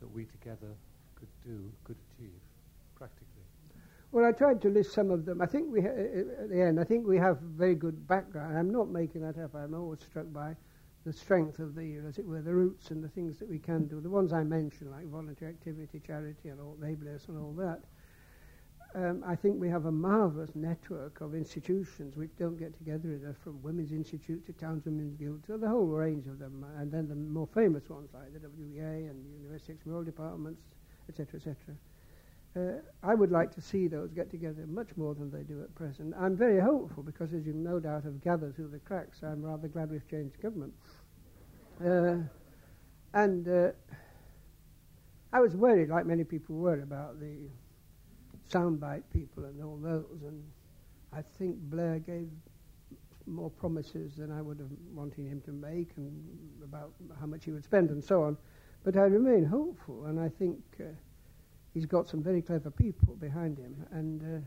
that 0.00 0.10
we 0.12 0.24
together 0.24 0.70
could 1.16 1.28
do, 1.44 1.70
could 1.84 1.96
achieve 2.12 2.32
practically? 2.94 3.24
Well, 4.12 4.24
I 4.24 4.32
tried 4.32 4.62
to 4.62 4.68
list 4.70 4.92
some 4.94 5.10
of 5.10 5.26
them. 5.26 5.42
I 5.42 5.46
think 5.46 5.70
we, 5.70 5.82
ha- 5.82 5.88
eh, 5.88 6.00
eh, 6.22 6.42
at 6.44 6.48
the 6.48 6.60
end, 6.62 6.80
I 6.80 6.84
think 6.84 7.06
we 7.06 7.18
have 7.18 7.38
very 7.40 7.74
good 7.74 8.06
background. 8.06 8.56
I'm 8.56 8.70
not 8.72 8.88
making 8.90 9.20
that 9.22 9.38
up. 9.38 9.54
I'm 9.54 9.74
always 9.74 10.00
struck 10.00 10.32
by 10.32 10.54
the 11.04 11.12
strength 11.12 11.58
of 11.58 11.74
the, 11.74 11.98
as 12.08 12.18
it 12.18 12.24
were, 12.24 12.40
the 12.40 12.54
roots 12.54 12.90
and 12.90 13.04
the 13.04 13.08
things 13.08 13.38
that 13.38 13.48
we 13.48 13.58
can 13.58 13.86
do. 13.86 14.00
The 14.00 14.08
ones 14.08 14.32
I 14.32 14.44
mentioned, 14.44 14.90
like 14.92 15.06
voluntary 15.06 15.50
activity, 15.50 16.00
charity, 16.06 16.48
and 16.48 16.60
all, 16.60 16.76
ableist, 16.82 17.28
and 17.28 17.38
all 17.38 17.52
that 17.58 17.80
um, 18.96 19.22
I 19.26 19.36
think 19.36 19.60
we 19.60 19.68
have 19.68 19.84
a 19.84 19.92
marvellous 19.92 20.56
network 20.56 21.20
of 21.20 21.34
institutions 21.34 22.16
which 22.16 22.30
don't 22.38 22.56
get 22.58 22.74
together 22.78 23.12
enough, 23.12 23.36
from 23.44 23.60
Women's 23.62 23.92
Institute 23.92 24.46
to 24.46 24.52
Towns 24.54 24.86
Women's 24.86 25.14
Guild 25.18 25.44
to 25.46 25.58
the 25.58 25.68
whole 25.68 25.86
range 25.86 26.26
of 26.26 26.38
them, 26.38 26.64
and 26.78 26.90
then 26.90 27.06
the 27.06 27.14
more 27.14 27.46
famous 27.52 27.88
ones 27.90 28.08
like 28.14 28.32
the 28.32 28.40
WEA 28.48 29.08
and 29.08 29.22
the 29.22 29.36
University 29.42 29.76
moral 29.84 30.02
Departments, 30.02 30.62
etc., 31.10 31.36
etc. 31.40 31.56
Uh, 32.56 32.80
I 33.06 33.14
would 33.14 33.30
like 33.30 33.54
to 33.56 33.60
see 33.60 33.86
those 33.86 34.12
get 34.14 34.30
together 34.30 34.64
much 34.66 34.96
more 34.96 35.14
than 35.14 35.30
they 35.30 35.42
do 35.42 35.60
at 35.60 35.74
present. 35.74 36.14
I'm 36.18 36.34
very 36.34 36.58
hopeful 36.58 37.02
because, 37.02 37.34
as 37.34 37.44
you 37.46 37.52
no 37.52 37.78
doubt 37.78 38.04
have 38.04 38.22
gathered 38.24 38.56
through 38.56 38.68
the 38.68 38.78
cracks, 38.78 39.22
I'm 39.22 39.42
rather 39.42 39.68
glad 39.68 39.90
we've 39.90 40.08
changed 40.08 40.40
government. 40.40 40.72
Uh, 41.84 42.16
and 43.12 43.46
uh, 43.46 43.72
I 45.34 45.40
was 45.40 45.54
worried, 45.54 45.90
like 45.90 46.06
many 46.06 46.24
people 46.24 46.56
were, 46.56 46.80
about 46.80 47.20
the 47.20 47.40
soundbite 48.50 49.02
people 49.12 49.44
and 49.44 49.62
all 49.62 49.78
those. 49.82 50.22
And 50.26 50.42
I 51.12 51.22
think 51.38 51.56
Blair 51.58 51.98
gave 51.98 52.28
more 53.26 53.50
promises 53.50 54.16
than 54.16 54.30
I 54.30 54.40
would 54.40 54.58
have 54.60 54.70
wanted 54.94 55.26
him 55.26 55.40
to 55.46 55.52
make 55.52 55.90
and 55.96 56.14
about 56.62 56.92
how 57.18 57.26
much 57.26 57.44
he 57.44 57.50
would 57.50 57.64
spend 57.64 57.90
and 57.90 58.02
so 58.04 58.22
on. 58.22 58.36
But 58.84 58.96
I 58.96 59.02
remain 59.06 59.44
hopeful, 59.44 60.04
and 60.06 60.20
I 60.20 60.28
think 60.28 60.58
uh, 60.80 60.84
he's 61.74 61.86
got 61.86 62.06
some 62.08 62.22
very 62.22 62.40
clever 62.40 62.70
people 62.70 63.16
behind 63.16 63.58
him, 63.58 63.74
and 63.90 64.22
uh, 64.22 64.40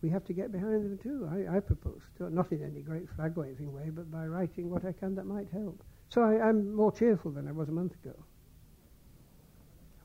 we 0.00 0.08
have 0.08 0.24
to 0.24 0.32
get 0.32 0.52
behind 0.52 0.84
them 0.86 0.96
too. 0.96 1.28
I, 1.30 1.58
I 1.58 1.60
propose, 1.60 2.00
to, 2.16 2.30
not 2.34 2.50
in 2.52 2.62
any 2.62 2.80
great 2.80 3.06
flag 3.10 3.36
waving 3.36 3.70
way, 3.74 3.90
but 3.94 4.10
by 4.10 4.24
writing 4.26 4.70
what 4.70 4.86
I 4.86 4.92
can 4.92 5.14
that 5.16 5.26
might 5.26 5.48
help. 5.52 5.82
So 6.08 6.22
I, 6.22 6.48
am 6.48 6.74
more 6.74 6.92
cheerful 6.92 7.30
than 7.30 7.46
I 7.46 7.52
was 7.52 7.68
a 7.68 7.72
month 7.72 7.92
ago. 8.02 8.14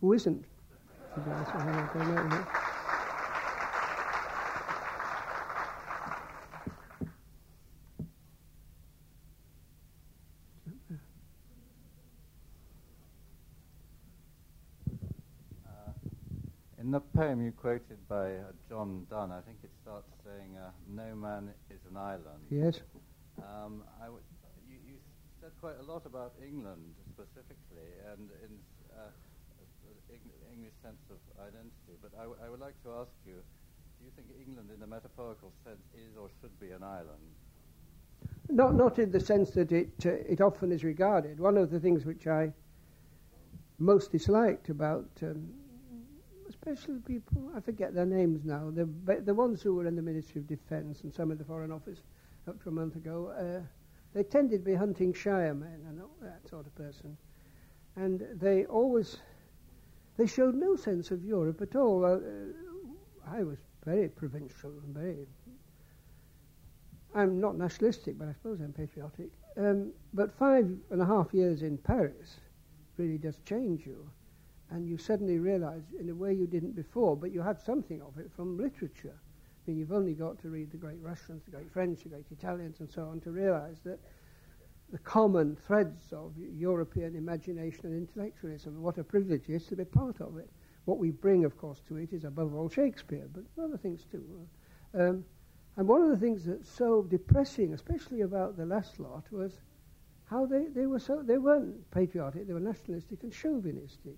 Who 0.02 0.12
isn't? 0.12 0.44
in 16.94 17.00
the 17.00 17.08
poem 17.16 17.40
you 17.42 17.54
quoted 17.54 17.96
by 18.10 18.36
uh, 18.36 18.52
John 18.68 19.08
Donne, 19.10 19.32
I 19.32 19.40
think 19.48 19.60
it 19.64 19.72
starts 19.82 20.12
saying, 20.28 20.58
uh, 20.60 20.72
"No 20.92 21.16
man 21.16 21.48
is 21.72 21.80
an 21.90 21.96
island." 21.96 22.44
Yes. 22.52 22.82
Um, 23.40 23.80
you, 24.68 24.76
you, 24.86 24.96
said 25.40 25.52
quite 25.62 25.80
a 25.80 25.84
lot 25.90 26.06
about 26.06 26.34
England 26.46 26.84
specifically, 27.08 27.88
and 28.12 28.28
in 28.44 28.52
uh, 28.92 29.08
the 30.10 30.20
English 30.54 30.74
sense 30.84 31.00
of 31.10 31.16
identity. 31.40 31.96
But 32.04 32.12
I, 32.20 32.24
w- 32.28 32.38
I 32.46 32.50
would 32.50 32.60
like 32.60 32.76
to 32.84 32.90
ask 33.00 33.16
you: 33.26 33.40
Do 34.00 34.04
you 34.04 34.12
think 34.14 34.28
England, 34.46 34.68
in 34.76 34.84
a 34.84 34.88
metaphorical 34.96 35.54
sense, 35.64 35.88
is 35.96 36.18
or 36.20 36.28
should 36.42 36.60
be 36.60 36.72
an 36.72 36.84
island? 36.84 37.24
Not, 38.50 38.76
not 38.76 39.00
in 39.00 39.12
the 39.12 39.22
sense 39.22 39.52
that 39.52 39.72
it 39.72 39.94
uh, 40.06 40.10
it 40.28 40.42
often 40.42 40.74
is 40.74 40.84
regarded. 40.84 41.40
One 41.40 41.56
of 41.56 41.72
the 41.72 41.80
things 41.80 42.04
which 42.04 42.28
I 42.28 42.52
most 43.80 44.12
disliked 44.12 44.68
about 44.68 45.08
um, 45.24 45.48
special 46.62 46.96
people. 47.08 47.50
I 47.56 47.60
forget 47.60 47.94
their 47.94 48.06
names 48.06 48.44
now. 48.46 48.72
The, 48.74 48.86
the 49.26 49.34
ones 49.34 49.62
who 49.64 49.74
were 49.74 49.88
in 49.88 49.96
the 49.96 50.02
Ministry 50.02 50.40
of 50.42 50.48
Defence 50.48 51.02
and 51.02 51.12
some 51.14 51.32
of 51.32 51.38
the 51.40 51.44
Foreign 51.44 51.72
Office 51.72 52.02
up 52.48 52.62
to 52.62 52.70
a 52.70 52.72
month 52.72 52.96
ago, 52.96 53.34
uh, 53.38 53.66
they 54.14 54.24
tended 54.24 54.62
to 54.64 54.72
be 54.72 54.76
hunting 54.76 55.12
shire 55.14 55.56
men 55.56 55.80
and 55.88 56.00
that 56.22 56.48
sort 56.48 56.68
of 56.68 56.76
person. 56.76 57.18
And 57.96 58.26
they 58.40 58.66
always, 58.66 59.18
they 60.18 60.28
showed 60.28 60.54
no 60.56 60.76
sense 60.76 61.10
of 61.10 61.24
Europe 61.26 61.62
at 61.62 61.76
all. 61.76 62.06
Uh, 62.06 62.10
uh, 62.10 62.20
I 63.28 63.44
was 63.44 63.58
very 63.84 64.10
provincial 64.10 64.70
and 64.70 64.94
very, 64.96 65.28
I'm 67.16 67.40
not 67.42 67.58
nationalistic, 67.58 68.20
but 68.20 68.28
I 68.28 68.34
suppose 68.34 68.60
I'm 68.62 68.72
patriotic. 68.74 69.32
Um, 69.58 69.92
but 70.14 70.32
five 70.38 70.70
and 70.92 71.02
a 71.02 71.06
half 71.06 71.34
years 71.34 71.64
in 71.64 71.78
Paris 71.80 72.36
really 72.98 73.18
does 73.18 73.40
change 73.46 73.86
you 73.88 74.08
and 74.72 74.88
you 74.88 74.98
suddenly 74.98 75.38
realize 75.38 75.84
in 76.00 76.10
a 76.10 76.16
way 76.16 76.34
you 76.34 76.48
didn't 76.48 76.76
before, 76.76 77.16
but 77.16 77.32
you 77.32 77.42
had 77.42 77.60
something 77.60 78.02
of 78.02 78.18
it 78.18 78.32
from 78.36 78.58
literature. 78.58 79.14
I 79.14 79.70
mean, 79.70 79.78
you've 79.78 79.92
only 79.92 80.14
got 80.14 80.40
to 80.42 80.50
read 80.50 80.72
the 80.72 80.78
great 80.78 81.00
Russians, 81.02 81.44
the 81.44 81.52
great 81.52 81.70
French, 81.72 82.04
the 82.04 82.10
great 82.10 82.26
Italians, 82.32 82.80
and 82.80 82.90
so 82.90 83.04
on 83.06 83.20
to 83.22 83.32
realize 83.32 83.78
that 83.84 84.00
the 84.92 84.98
common 85.00 85.56
threads 85.68 86.12
of 86.14 86.34
European 86.38 87.16
imagination 87.16 87.86
and 87.88 87.96
intellectualism, 88.08 88.82
what 88.82 88.98
a 88.98 89.04
privilege 89.04 89.44
it 89.50 89.56
is 89.56 89.66
to 89.68 89.76
be 89.76 89.86
part 89.86 90.20
of 90.22 90.38
it. 90.38 90.50
What 90.86 90.98
we 90.98 91.12
bring, 91.12 91.44
of 91.46 91.58
course, 91.58 91.82
to 91.90 91.98
it 91.98 92.12
is 92.14 92.24
above 92.24 92.56
all 92.56 92.70
Shakespeare, 92.70 93.28
but 93.34 93.44
other 93.62 93.78
things 93.78 94.06
too. 94.10 94.48
Um, 94.94 95.24
and 95.76 95.88
one 95.88 96.02
of 96.02 96.10
the 96.10 96.18
things 96.18 96.46
that's 96.46 96.70
so 96.70 97.04
depressing, 97.04 97.74
especially 97.74 98.22
about 98.22 98.58
the 98.58 98.66
last 98.66 99.00
lot, 99.00 99.26
was 99.32 99.60
how 100.26 100.46
they, 100.46 100.66
they 100.74 100.88
were 100.88 101.00
so 101.00 101.22
they 101.22 101.38
weren't 101.38 101.90
patriotic, 101.92 102.48
they 102.48 102.54
were 102.54 102.60
nationalistic 102.60 103.24
and 103.24 103.32
chauvinistic. 103.34 104.18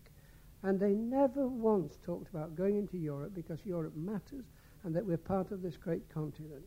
And 0.65 0.79
they 0.79 0.95
never 0.95 1.45
once 1.45 1.97
talked 2.01 2.29
about 2.29 2.55
going 2.55 2.77
into 2.77 2.97
Europe 2.97 3.33
because 3.35 3.65
Europe 3.65 3.95
matters 3.97 4.45
and 4.83 4.95
that 4.95 5.05
we're 5.05 5.17
part 5.17 5.51
of 5.51 5.61
this 5.61 5.75
great 5.75 6.07
continent. 6.09 6.63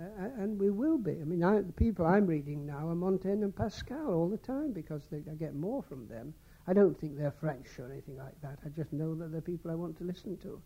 Uh, 0.00 0.28
and 0.38 0.58
we 0.58 0.70
will 0.70 0.96
be. 0.98 1.20
I 1.20 1.24
mean, 1.24 1.42
I, 1.42 1.60
the 1.60 1.72
people 1.72 2.06
I'm 2.06 2.26
reading 2.26 2.64
now 2.64 2.88
are 2.88 2.94
Montaigne 2.94 3.42
and 3.42 3.54
Pascal 3.54 4.12
all 4.12 4.28
the 4.28 4.38
time 4.38 4.72
because 4.72 5.08
they, 5.10 5.18
I 5.30 5.34
get 5.34 5.54
more 5.54 5.82
from 5.82 6.06
them. 6.06 6.32
I 6.66 6.72
don't 6.74 6.96
think 6.98 7.18
they're 7.18 7.32
French 7.32 7.66
or 7.78 7.90
anything 7.90 8.16
like 8.16 8.40
that. 8.40 8.60
I 8.64 8.68
just 8.68 8.92
know 8.92 9.16
that 9.16 9.32
they're 9.32 9.40
people 9.40 9.70
I 9.70 9.74
want 9.74 9.98
to 9.98 10.04
listen 10.04 10.36
to. 10.38 10.62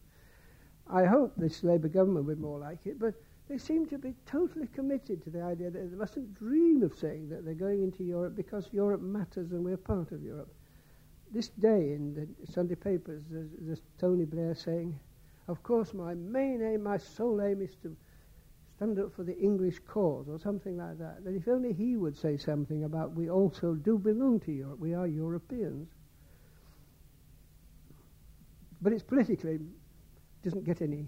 I 0.88 1.04
hope 1.06 1.32
this 1.36 1.64
Labour 1.64 1.88
government 1.88 2.26
will 2.26 2.34
be 2.36 2.40
more 2.40 2.60
like 2.60 2.86
it, 2.86 3.00
but 3.00 3.14
they 3.48 3.58
seem 3.58 3.86
to 3.86 3.98
be 3.98 4.14
totally 4.26 4.66
committed 4.68 5.22
to 5.24 5.30
the 5.30 5.42
idea 5.42 5.70
that 5.70 5.90
they 5.90 5.96
mustn't 5.96 6.34
dream 6.38 6.82
of 6.82 6.94
saying 6.94 7.30
that 7.30 7.44
they're 7.44 7.54
going 7.54 7.82
into 7.82 8.04
Europe 8.04 8.36
because 8.36 8.68
Europe 8.72 9.00
matters 9.00 9.50
and 9.52 9.64
we're 9.64 9.76
part 9.78 10.12
of 10.12 10.22
Europe. 10.22 10.54
This 11.36 11.48
day 11.50 11.92
in 11.92 12.14
the 12.14 12.26
Sunday 12.50 12.76
papers, 12.76 13.22
there's, 13.30 13.50
there's 13.60 13.82
Tony 13.98 14.24
Blair 14.24 14.54
saying, 14.54 14.98
Of 15.48 15.62
course, 15.62 15.92
my 15.92 16.14
main 16.14 16.62
aim, 16.62 16.84
my 16.84 16.96
sole 16.96 17.42
aim 17.42 17.60
is 17.60 17.74
to 17.82 17.94
stand 18.74 18.98
up 18.98 19.12
for 19.14 19.22
the 19.22 19.38
English 19.38 19.80
cause, 19.86 20.28
or 20.30 20.38
something 20.38 20.78
like 20.78 20.98
that. 20.98 21.24
That 21.24 21.34
if 21.34 21.46
only 21.46 21.74
he 21.74 21.98
would 21.98 22.16
say 22.16 22.38
something 22.38 22.84
about 22.84 23.12
we 23.14 23.28
also 23.28 23.74
do 23.74 23.98
belong 23.98 24.40
to 24.46 24.50
Europe, 24.50 24.78
we 24.78 24.94
are 24.94 25.06
Europeans. 25.06 25.90
But 28.80 28.94
it's 28.94 29.02
politically 29.02 29.60
doesn't 30.42 30.64
get 30.64 30.80
any 30.80 31.06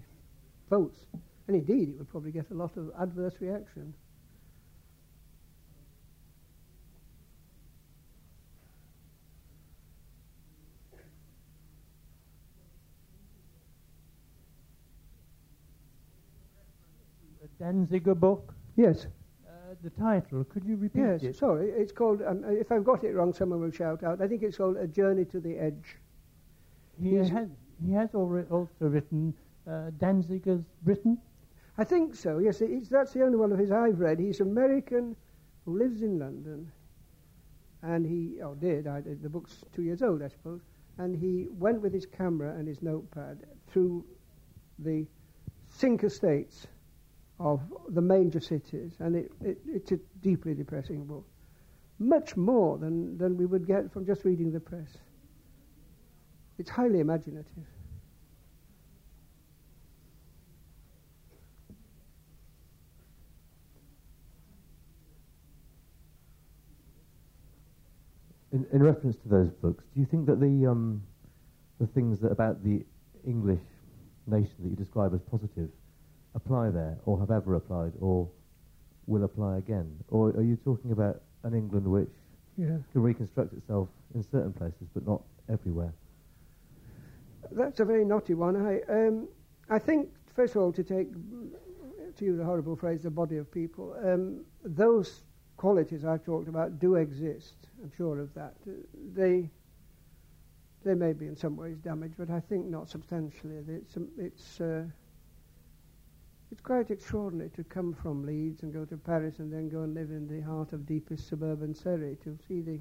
votes. 0.69 1.07
And 1.47 1.55
indeed, 1.57 1.89
it 1.89 1.97
would 1.97 2.09
probably 2.09 2.31
get 2.31 2.51
a 2.51 2.53
lot 2.53 2.77
of 2.77 2.91
adverse 2.99 3.33
reaction. 3.41 3.95
Danziger 17.59 18.15
book? 18.17 18.53
Yes. 18.75 19.07
Uh, 19.47 19.75
the 19.83 19.89
title, 19.91 20.43
could 20.45 20.63
you 20.65 20.77
repeat 20.77 20.99
yes, 21.01 21.21
it? 21.21 21.25
Yes, 21.25 21.37
sorry, 21.39 21.69
it's 21.69 21.91
called, 21.91 22.21
um, 22.21 22.43
uh, 22.45 22.51
if 22.51 22.71
I've 22.71 22.85
got 22.85 23.03
it 23.03 23.13
wrong, 23.13 23.33
someone 23.33 23.59
will 23.59 23.71
shout 23.71 24.03
out. 24.03 24.21
I 24.21 24.27
think 24.27 24.43
it's 24.43 24.57
called 24.57 24.77
A 24.77 24.87
Journey 24.87 25.25
to 25.25 25.39
the 25.39 25.57
Edge. 25.57 25.97
He, 27.01 27.17
He's 27.17 27.29
has, 27.29 27.49
he 27.85 27.91
has 27.93 28.13
also 28.15 28.67
written 28.79 29.33
uh, 29.67 29.91
Danziger's 29.97 30.63
Britain? 30.83 31.17
I 31.77 31.83
think 31.83 32.15
so, 32.15 32.39
yes. 32.39 32.61
that's 32.89 33.13
the 33.13 33.23
only 33.23 33.37
one 33.37 33.51
of 33.51 33.59
his 33.59 33.71
I've 33.71 33.99
read. 33.99 34.19
He's 34.19 34.39
American 34.41 35.15
who 35.65 35.77
lives 35.77 36.01
in 36.01 36.19
London, 36.19 36.71
and 37.83 38.05
he, 38.05 38.41
or 38.41 38.49
oh, 38.51 38.55
did, 38.55 38.87
I, 38.87 39.01
the 39.01 39.29
book's 39.29 39.63
two 39.73 39.83
years 39.83 40.01
old, 40.01 40.21
I 40.21 40.27
suppose, 40.27 40.61
and 40.97 41.15
he 41.15 41.47
went 41.51 41.81
with 41.81 41.93
his 41.93 42.05
camera 42.05 42.53
and 42.57 42.67
his 42.67 42.81
notepad 42.81 43.39
through 43.69 44.03
the 44.79 45.05
sink 45.69 46.03
estates 46.03 46.67
of 47.39 47.61
the 47.89 48.01
major 48.01 48.39
cities, 48.39 48.91
and 48.99 49.15
it, 49.15 49.31
it, 49.41 49.57
it's 49.67 49.91
a 49.91 49.97
deeply 50.21 50.53
depressing 50.53 51.05
book. 51.05 51.25
Much 51.97 52.35
more 52.37 52.77
than, 52.77 53.17
than 53.17 53.37
we 53.37 53.45
would 53.45 53.65
get 53.65 53.91
from 53.91 54.05
just 54.05 54.25
reading 54.25 54.51
the 54.51 54.59
press. 54.59 54.89
It's 56.57 56.69
highly 56.69 56.99
imaginative. 56.99 57.51
In, 68.51 68.65
in 68.73 68.81
reference 68.81 69.15
to 69.17 69.27
those 69.29 69.49
books, 69.51 69.83
do 69.93 69.99
you 69.99 70.05
think 70.07 70.25
that 70.25 70.39
the, 70.41 70.65
um, 70.65 71.03
the 71.79 71.85
things 71.87 72.19
that 72.21 72.31
about 72.31 72.63
the 72.63 72.83
English 73.25 73.61
nation 74.25 74.55
that 74.61 74.69
you 74.69 74.75
describe 74.75 75.13
as 75.13 75.21
positive 75.21 75.69
apply 76.45 76.69
there, 76.69 76.95
or 77.05 77.19
have 77.19 77.31
ever 77.31 77.55
applied, 77.55 77.93
or 77.99 78.27
will 79.07 79.23
apply 79.23 79.57
again? 79.57 79.87
Or 80.09 80.29
are 80.31 80.41
you 80.43 80.55
talking 80.57 80.91
about 80.91 81.21
an 81.43 81.53
England 81.53 81.85
which 81.87 82.09
yeah. 82.57 82.77
can 82.91 83.01
reconstruct 83.01 83.53
itself 83.53 83.87
in 84.15 84.23
certain 84.23 84.53
places, 84.53 84.87
but 84.93 85.05
not 85.07 85.21
everywhere? 85.49 85.93
That's 87.51 87.79
a 87.79 87.85
very 87.85 88.05
naughty 88.05 88.33
one. 88.33 88.55
I, 88.55 88.81
um, 88.91 89.27
I 89.69 89.79
think, 89.79 90.09
first 90.35 90.55
of 90.55 90.61
all, 90.61 90.71
to 90.73 90.83
take 90.83 91.09
to 92.17 92.25
use 92.25 92.39
a 92.39 92.43
horrible 92.43 92.75
phrase, 92.75 93.01
the 93.03 93.09
body 93.09 93.37
of 93.37 93.49
people, 93.51 93.95
um, 94.03 94.41
those 94.63 95.21
qualities 95.57 96.03
I've 96.03 96.23
talked 96.23 96.47
about 96.49 96.79
do 96.79 96.95
exist. 96.95 97.55
I'm 97.83 97.91
sure 97.95 98.19
of 98.19 98.33
that. 98.33 98.55
Uh, 98.67 98.71
they 99.13 99.49
they 100.85 100.95
may 100.95 101.13
be 101.13 101.27
in 101.27 101.35
some 101.35 101.55
ways 101.55 101.77
damaged, 101.77 102.15
but 102.17 102.29
I 102.29 102.39
think 102.39 102.65
not 102.65 102.89
substantially. 102.89 103.55
It's 103.79 103.95
um, 103.97 104.07
it's 104.17 104.59
uh, 104.61 104.83
it's 106.51 106.61
quite 106.61 106.89
extraordinary 106.89 107.51
to 107.51 107.63
come 107.63 107.93
from 107.93 108.23
Leeds 108.25 108.63
and 108.63 108.73
go 108.73 108.83
to 108.83 108.97
Paris 108.97 109.37
and 109.37 109.53
then 109.53 109.69
go 109.69 109.83
and 109.83 109.93
live 109.93 110.09
in 110.09 110.27
the 110.27 110.41
heart 110.41 110.73
of 110.73 110.87
deepest 110.87 111.27
suburban 111.27 111.75
Surrey 111.75 112.17
to 112.23 112.35
see 112.47 112.61
the, 112.61 112.79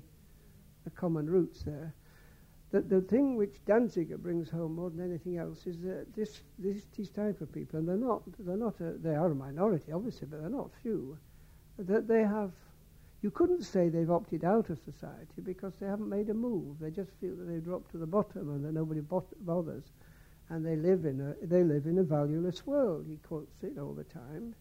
the 0.84 0.90
common 0.90 1.28
roots 1.28 1.64
there. 1.64 1.92
The, 2.70 2.80
the 2.80 3.02
thing 3.02 3.36
which 3.36 3.62
Danziger 3.66 4.16
brings 4.16 4.48
home 4.48 4.74
more 4.76 4.88
than 4.88 5.00
anything 5.04 5.36
else 5.36 5.66
is 5.66 5.80
that 5.82 6.14
this, 6.14 6.40
this, 6.58 6.86
these 6.96 7.10
type 7.10 7.42
of 7.42 7.52
people, 7.52 7.78
and 7.78 7.86
they're 7.86 7.96
not, 7.96 8.22
they're 8.38 8.56
not 8.56 8.80
a, 8.80 8.92
they 8.92 9.14
are 9.14 9.32
a 9.32 9.34
minority, 9.34 9.92
obviously, 9.92 10.26
but 10.30 10.40
they're 10.40 10.50
not 10.50 10.70
few, 10.82 11.18
that 11.78 12.08
they 12.08 12.22
have, 12.22 12.52
you 13.20 13.30
couldn't 13.30 13.62
say 13.62 13.88
they've 13.90 14.10
opted 14.10 14.44
out 14.44 14.70
of 14.70 14.78
society 14.78 15.42
because 15.42 15.74
they 15.78 15.86
haven't 15.86 16.08
made 16.08 16.30
a 16.30 16.34
move. 16.34 16.78
They 16.78 16.90
just 16.90 17.10
feel 17.20 17.36
that 17.36 17.44
they've 17.44 17.64
dropped 17.64 17.90
to 17.90 17.98
the 17.98 18.06
bottom 18.06 18.48
and 18.48 18.64
that 18.64 18.72
nobody 18.72 19.00
bot- 19.00 19.32
bothers 19.44 19.92
and 20.50 20.64
they 20.64 20.76
live 20.76 21.04
in 21.04 21.20
a 21.20 21.46
they 21.46 21.62
live 21.62 21.86
in 21.86 21.98
a 21.98 22.02
valueless 22.02 22.66
world. 22.66 23.06
He 23.08 23.16
quotes 23.16 23.62
it 23.62 23.78
all 23.80 23.92
the 23.92 24.04
time. 24.04 24.54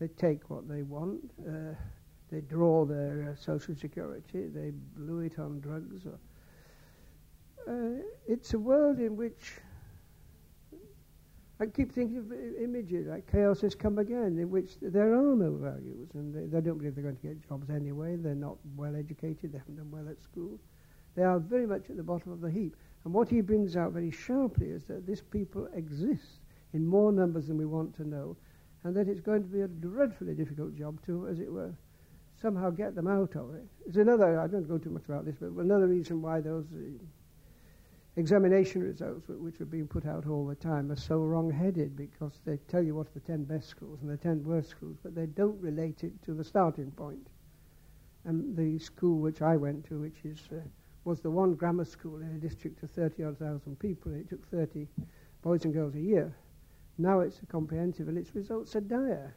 They 0.00 0.08
take 0.08 0.50
what 0.50 0.68
they 0.68 0.82
want. 0.82 1.20
Uh, 1.46 1.74
they 2.30 2.40
draw 2.40 2.84
their 2.84 3.32
uh, 3.32 3.36
social 3.40 3.76
security. 3.76 4.48
They 4.48 4.72
blew 4.96 5.20
it 5.20 5.38
on 5.38 5.60
drugs. 5.60 6.04
Or, 6.06 6.18
uh, 7.72 8.02
it's 8.26 8.54
a 8.54 8.58
world 8.58 8.98
in 8.98 9.14
which 9.16 9.52
I 11.60 11.66
keep 11.66 11.92
thinking 11.92 12.18
of 12.18 12.32
uh, 12.32 12.62
images 12.62 13.06
like 13.06 13.30
chaos 13.30 13.60
has 13.60 13.76
come 13.76 13.98
again, 13.98 14.36
in 14.38 14.50
which 14.50 14.72
there 14.82 15.12
are 15.14 15.34
no 15.36 15.54
values, 15.54 16.08
and 16.14 16.34
they, 16.34 16.46
they 16.46 16.60
don't 16.60 16.78
believe 16.78 16.96
they're 16.96 17.04
going 17.04 17.16
to 17.16 17.26
get 17.26 17.48
jobs 17.48 17.70
anyway. 17.70 18.16
They're 18.16 18.34
not 18.34 18.56
well 18.74 18.96
educated. 18.96 19.52
They 19.52 19.58
haven't 19.58 19.76
done 19.76 19.92
well 19.92 20.08
at 20.10 20.20
school. 20.20 20.58
They 21.14 21.22
are 21.22 21.38
very 21.38 21.68
much 21.68 21.88
at 21.88 21.96
the 21.96 22.02
bottom 22.02 22.32
of 22.32 22.40
the 22.40 22.50
heap. 22.50 22.74
And 23.04 23.12
what 23.12 23.28
he 23.28 23.42
brings 23.42 23.76
out 23.76 23.92
very 23.92 24.10
sharply 24.10 24.68
is 24.68 24.84
that 24.86 25.06
this 25.06 25.20
people 25.20 25.66
exists 25.74 26.40
in 26.72 26.86
more 26.86 27.12
numbers 27.12 27.46
than 27.48 27.58
we 27.58 27.66
want 27.66 27.94
to 27.96 28.04
know, 28.04 28.36
and 28.82 28.96
that 28.96 29.08
it's 29.08 29.20
going 29.20 29.42
to 29.42 29.48
be 29.48 29.60
a 29.60 29.68
dreadfully 29.68 30.34
difficult 30.34 30.74
job 30.74 31.00
to, 31.04 31.26
as 31.28 31.38
it 31.38 31.52
were, 31.52 31.74
somehow 32.40 32.70
get 32.70 32.94
them 32.94 33.06
out 33.06 33.36
of 33.36 33.54
it. 33.54 33.66
It's 33.86 33.96
another, 33.98 34.40
I 34.40 34.46
don't 34.46 34.66
go 34.66 34.78
too 34.78 34.90
much 34.90 35.04
about 35.04 35.24
this, 35.26 35.36
but 35.38 35.52
another 35.52 35.86
reason 35.86 36.20
why 36.22 36.40
those 36.40 36.66
uh, 36.72 36.76
examination 38.16 38.82
results, 38.82 39.28
which 39.28 39.60
are 39.60 39.64
being 39.66 39.86
put 39.86 40.06
out 40.06 40.26
all 40.26 40.46
the 40.46 40.54
time, 40.56 40.90
are 40.90 40.96
so 40.96 41.18
wrong 41.20 41.50
headed 41.50 41.96
because 41.96 42.40
they 42.44 42.56
tell 42.68 42.82
you 42.82 42.94
what 42.94 43.08
are 43.08 43.14
the 43.14 43.20
10 43.20 43.44
best 43.44 43.68
schools 43.68 44.00
and 44.00 44.10
the 44.10 44.16
10 44.16 44.44
worst 44.44 44.70
schools, 44.70 44.96
but 45.02 45.14
they 45.14 45.26
don't 45.26 45.60
relate 45.60 46.04
it 46.04 46.22
to 46.22 46.32
the 46.32 46.44
starting 46.44 46.90
point. 46.92 47.28
And 48.24 48.56
the 48.56 48.78
school 48.78 49.18
which 49.18 49.42
I 49.42 49.58
went 49.58 49.84
to, 49.86 50.00
which 50.00 50.24
is. 50.24 50.38
Uh, 50.50 50.56
was 51.04 51.20
the 51.20 51.30
one 51.30 51.54
grammar 51.54 51.84
school 51.84 52.20
in 52.20 52.28
a 52.34 52.38
district 52.38 52.82
of 52.82 52.90
30 52.90 53.24
odd 53.24 53.38
thousand 53.38 53.78
people, 53.78 54.12
it 54.12 54.28
took 54.28 54.46
30 54.50 54.86
boys 55.42 55.64
and 55.64 55.74
girls 55.74 55.94
a 55.94 56.00
year. 56.00 56.34
Now 56.96 57.20
it's 57.20 57.40
a 57.42 57.46
comprehensive, 57.46 58.08
and 58.08 58.16
its 58.16 58.34
results 58.34 58.74
are 58.76 58.80
dire 58.80 59.36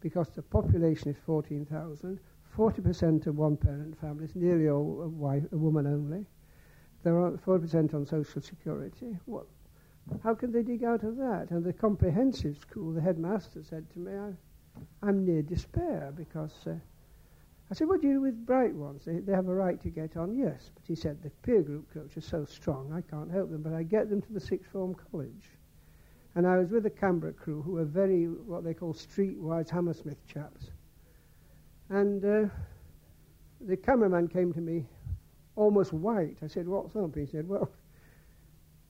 because 0.00 0.28
the 0.30 0.42
population 0.42 1.10
is 1.10 1.16
14,000, 1.26 2.18
40% 2.56 3.26
of 3.26 3.36
one 3.36 3.56
parent 3.56 3.98
families, 4.00 4.32
nearly 4.34 4.68
all 4.68 5.02
a, 5.02 5.08
wife, 5.08 5.42
a 5.52 5.56
woman 5.56 5.86
only. 5.86 6.26
There 7.02 7.18
are 7.18 7.32
40% 7.32 7.94
on 7.94 8.06
social 8.06 8.40
security. 8.40 9.18
What, 9.24 9.46
how 10.22 10.34
can 10.34 10.52
they 10.52 10.62
dig 10.62 10.84
out 10.84 11.02
of 11.02 11.16
that? 11.16 11.48
And 11.50 11.64
the 11.64 11.72
comprehensive 11.72 12.58
school, 12.58 12.92
the 12.92 13.00
headmaster 13.00 13.62
said 13.62 13.90
to 13.94 13.98
me, 13.98 14.12
I, 15.02 15.08
am 15.08 15.24
near 15.24 15.42
despair 15.42 16.12
because 16.16 16.52
uh, 16.66 16.74
I 17.70 17.74
said, 17.74 17.86
what 17.86 18.00
do 18.00 18.08
you 18.08 18.14
do 18.14 18.20
with 18.20 18.44
bright 18.44 18.74
ones? 18.74 19.04
They, 19.04 19.18
they 19.20 19.32
have 19.32 19.46
a 19.46 19.54
right 19.54 19.80
to 19.82 19.90
get 19.90 20.16
on. 20.16 20.34
Yes, 20.34 20.70
but 20.74 20.82
he 20.86 20.96
said, 20.96 21.22
the 21.22 21.30
peer 21.42 21.62
group 21.62 21.92
coach 21.94 22.16
is 22.16 22.24
so 22.24 22.44
strong, 22.44 22.92
I 22.92 23.00
can't 23.08 23.30
help 23.30 23.50
them, 23.50 23.62
but 23.62 23.72
I 23.72 23.84
get 23.84 24.10
them 24.10 24.20
to 24.22 24.32
the 24.32 24.40
sixth 24.40 24.70
form 24.72 24.94
college. 25.12 25.50
And 26.34 26.46
I 26.46 26.58
was 26.58 26.70
with 26.70 26.86
a 26.86 26.90
Canberra 26.90 27.32
crew, 27.32 27.62
who 27.62 27.72
were 27.72 27.84
very, 27.84 28.24
what 28.24 28.64
they 28.64 28.74
call 28.74 28.92
streetwise 28.92 29.70
Hammersmith 29.70 30.24
chaps. 30.26 30.70
And 31.90 32.24
uh, 32.24 32.48
the 33.60 33.76
cameraman 33.76 34.28
came 34.28 34.52
to 34.52 34.60
me 34.60 34.86
almost 35.54 35.92
white. 35.92 36.38
I 36.42 36.48
said, 36.48 36.66
what's 36.66 36.96
up? 36.96 37.14
He 37.14 37.26
said, 37.26 37.48
well, 37.48 37.70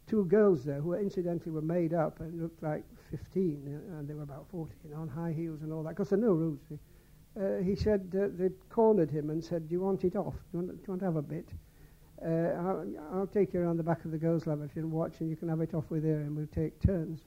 two 0.07 0.25
girls 0.25 0.65
there 0.65 0.81
who 0.81 0.95
incidentally 0.95 1.51
were 1.53 1.63
made 1.63 1.93
up 1.93 2.21
and 2.21 2.41
looked 2.41 2.63
like 2.63 2.85
15, 3.11 3.41
uh, 3.43 3.99
and 3.99 4.09
they 4.09 4.15
were 4.15 4.23
about 4.23 4.47
14, 4.51 4.75
on 4.97 5.09
high 5.09 5.33
heels 5.33 5.61
and 5.61 5.71
all 5.73 5.83
that, 5.83 5.91
because 5.91 6.09
there 6.11 6.19
are 6.19 6.23
no 6.23 6.33
rules. 6.33 6.61
See. 6.71 6.79
Uh, 7.41 7.59
he 7.63 7.75
said 7.75 8.11
they 8.11 8.51
cornered 8.69 9.11
him 9.11 9.31
and 9.31 9.43
said, 9.43 9.67
"Do 9.69 9.73
you 9.73 9.81
want 9.81 10.05
it 10.05 10.15
off? 10.15 10.35
Do 10.53 10.59
you 10.59 10.59
want, 10.65 10.71
do 10.77 10.85
you 10.85 10.85
want 10.89 11.01
to 11.01 11.05
have 11.07 11.17
a 11.17 11.23
bit?" 11.23 11.49
Uh, 12.23 12.29
I'll, 12.29 12.87
I'll, 13.15 13.27
take 13.27 13.55
you 13.55 13.61
around 13.61 13.79
the 13.79 13.83
back 13.83 14.05
of 14.05 14.11
the 14.11 14.19
girls' 14.19 14.47
lavatory 14.47 14.83
and 14.83 14.93
watch, 14.93 15.15
and 15.21 15.31
you 15.31 15.37
can 15.37 15.49
have 15.49 15.61
it 15.63 15.73
off 15.73 15.85
with 15.89 16.05
her, 16.05 16.21
and 16.21 16.37
we'll 16.37 16.47
take 16.49 16.79
turns. 16.83 17.21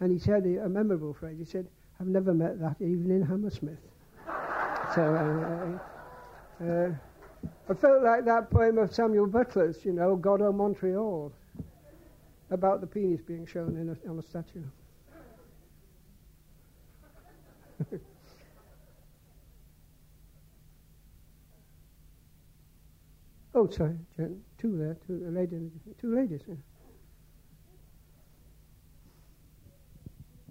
And 0.00 0.10
he 0.10 0.18
said 0.18 0.44
a 0.46 0.68
memorable 0.68 1.12
phrase. 1.12 1.36
He 1.38 1.44
said, 1.44 1.68
"I've 2.00 2.08
never 2.08 2.34
met 2.34 2.58
that 2.58 2.76
even 2.80 3.08
in 3.12 3.22
Hammersmith." 3.22 3.78
so 4.96 5.14
uh, 6.60 6.64
uh, 6.66 6.68
uh, 6.68 6.92
I 7.70 7.74
felt 7.74 8.02
like 8.02 8.24
that 8.24 8.50
poem 8.50 8.78
of 8.78 8.92
Samuel 8.92 9.28
Butler's, 9.28 9.84
you 9.84 9.92
know, 9.92 10.16
God 10.16 10.42
O 10.42 10.50
Montreal, 10.50 11.30
about 12.50 12.80
the 12.80 12.86
penis 12.86 13.20
being 13.22 13.46
shown 13.46 13.76
a, 14.06 14.10
on 14.10 14.18
a 14.18 14.22
statue. 14.22 14.64
Oh, 23.58 23.66
sorry, 23.70 23.96
two 24.58 24.76
there, 24.76 24.98
two, 25.06 25.30
ladies. 25.30 25.70
two 25.98 26.14
ladies. 26.14 26.42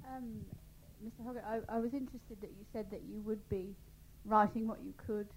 Um, 0.10 0.44
Mr. 1.06 1.24
Hoggett, 1.24 1.44
I, 1.46 1.60
I, 1.72 1.78
was 1.78 1.94
interested 1.94 2.42
that 2.42 2.50
you 2.58 2.66
said 2.74 2.90
that 2.90 3.02
you 3.08 3.22
would 3.22 3.48
be 3.48 3.76
writing 4.26 4.68
what 4.68 4.80
you 4.84 4.92
could 5.06 5.28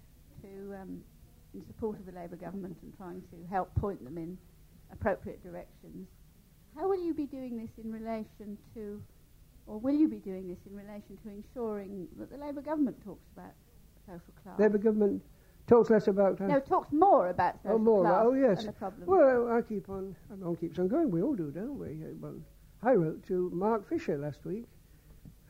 to 0.41 0.47
um, 0.81 1.01
in 1.53 1.63
support 1.67 1.99
of 1.99 2.07
the 2.07 2.11
Labour 2.11 2.37
government 2.37 2.75
and 2.81 2.91
trying 2.97 3.21
to 3.29 3.37
help 3.51 3.69
point 3.75 4.03
them 4.03 4.17
in 4.17 4.35
appropriate 4.91 5.43
directions. 5.43 6.07
How 6.75 6.87
will 6.89 7.03
you 7.05 7.13
be 7.13 7.27
doing 7.27 7.55
this 7.55 7.69
in 7.83 7.91
relation 7.93 8.57
to, 8.73 8.99
or 9.67 9.77
will 9.77 9.93
you 9.95 10.07
be 10.07 10.17
doing 10.19 10.47
this 10.47 10.57
in 10.67 10.75
relation 10.75 11.17
to 11.23 11.29
ensuring 11.29 12.07
that 12.17 12.31
the 12.31 12.37
Labour 12.43 12.61
government 12.61 12.97
talks 13.05 13.27
about 13.37 13.51
social 14.07 14.33
class? 14.43 14.57
Labour 14.59 14.79
government 14.79 15.21
Talks 15.69 15.91
less 15.91 16.07
about. 16.07 16.41
Uh, 16.41 16.47
no, 16.47 16.59
talks 16.59 16.91
more 16.91 17.27
about 17.29 17.61
social 17.61 17.75
oh, 17.75 17.77
more 17.77 18.01
class. 18.01 18.11
About, 18.13 18.25
oh, 18.25 18.33
yes. 18.33 18.59
And 18.59 18.69
the 18.69 18.73
problem. 18.73 19.03
Well, 19.05 19.51
I 19.55 19.61
keep 19.61 19.87
on. 19.87 20.15
Everyone 20.33 20.55
keeps 20.55 20.79
on 20.79 20.87
going. 20.87 21.11
We 21.11 21.21
all 21.21 21.35
do, 21.35 21.51
don't 21.51 21.77
we? 21.77 21.89
Uh, 22.03 22.07
well, 22.19 22.33
I 22.81 22.93
wrote 22.93 23.21
to 23.27 23.51
Mark 23.53 23.87
Fisher 23.87 24.17
last 24.17 24.43
week. 24.45 24.65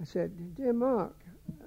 I 0.02 0.04
said, 0.04 0.56
Dear 0.56 0.74
Mark, 0.74 1.16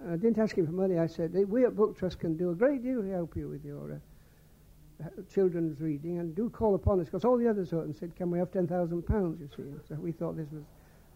I 0.06 0.16
didn't 0.16 0.38
ask 0.38 0.56
him 0.56 0.66
for 0.66 0.72
money. 0.72 0.98
I 0.98 1.06
said, 1.06 1.32
We 1.48 1.64
at 1.64 1.74
Book 1.74 1.98
Trust 1.98 2.18
can 2.20 2.36
do 2.36 2.50
a 2.50 2.54
great 2.54 2.82
deal 2.82 3.00
to 3.00 3.08
help 3.10 3.34
you 3.36 3.48
with 3.48 3.64
your 3.64 3.90
uh, 3.92 5.04
uh 5.06 5.08
children's 5.32 5.80
reading, 5.80 6.18
and 6.18 6.34
do 6.34 6.50
call 6.50 6.74
upon 6.74 7.00
us, 7.00 7.06
because 7.06 7.24
all 7.24 7.38
the 7.38 7.48
others 7.48 7.72
wrote 7.72 7.86
and 7.86 7.96
said, 7.96 8.14
Can 8.14 8.30
we 8.30 8.38
have 8.38 8.50
£10,000, 8.50 9.40
you 9.40 9.48
see? 9.56 9.64
So 9.88 9.94
we 9.94 10.12
thought 10.12 10.36
this 10.36 10.50
was 10.52 10.64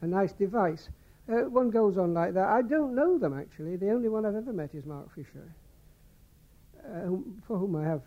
a 0.00 0.06
nice 0.06 0.32
device. 0.32 0.88
Uh, 1.30 1.42
one 1.58 1.68
goes 1.68 1.98
on 1.98 2.14
like 2.14 2.32
that. 2.32 2.48
I 2.48 2.62
don't 2.62 2.94
know 2.94 3.18
them, 3.18 3.38
actually. 3.38 3.76
The 3.76 3.90
only 3.90 4.08
one 4.08 4.24
I've 4.24 4.36
ever 4.36 4.54
met 4.54 4.74
is 4.74 4.86
Mark 4.86 5.14
Fisher. 5.14 5.54
Uh, 6.94 7.00
whom, 7.00 7.42
for 7.46 7.58
whom 7.58 7.74
I 7.74 7.84
have 7.84 8.02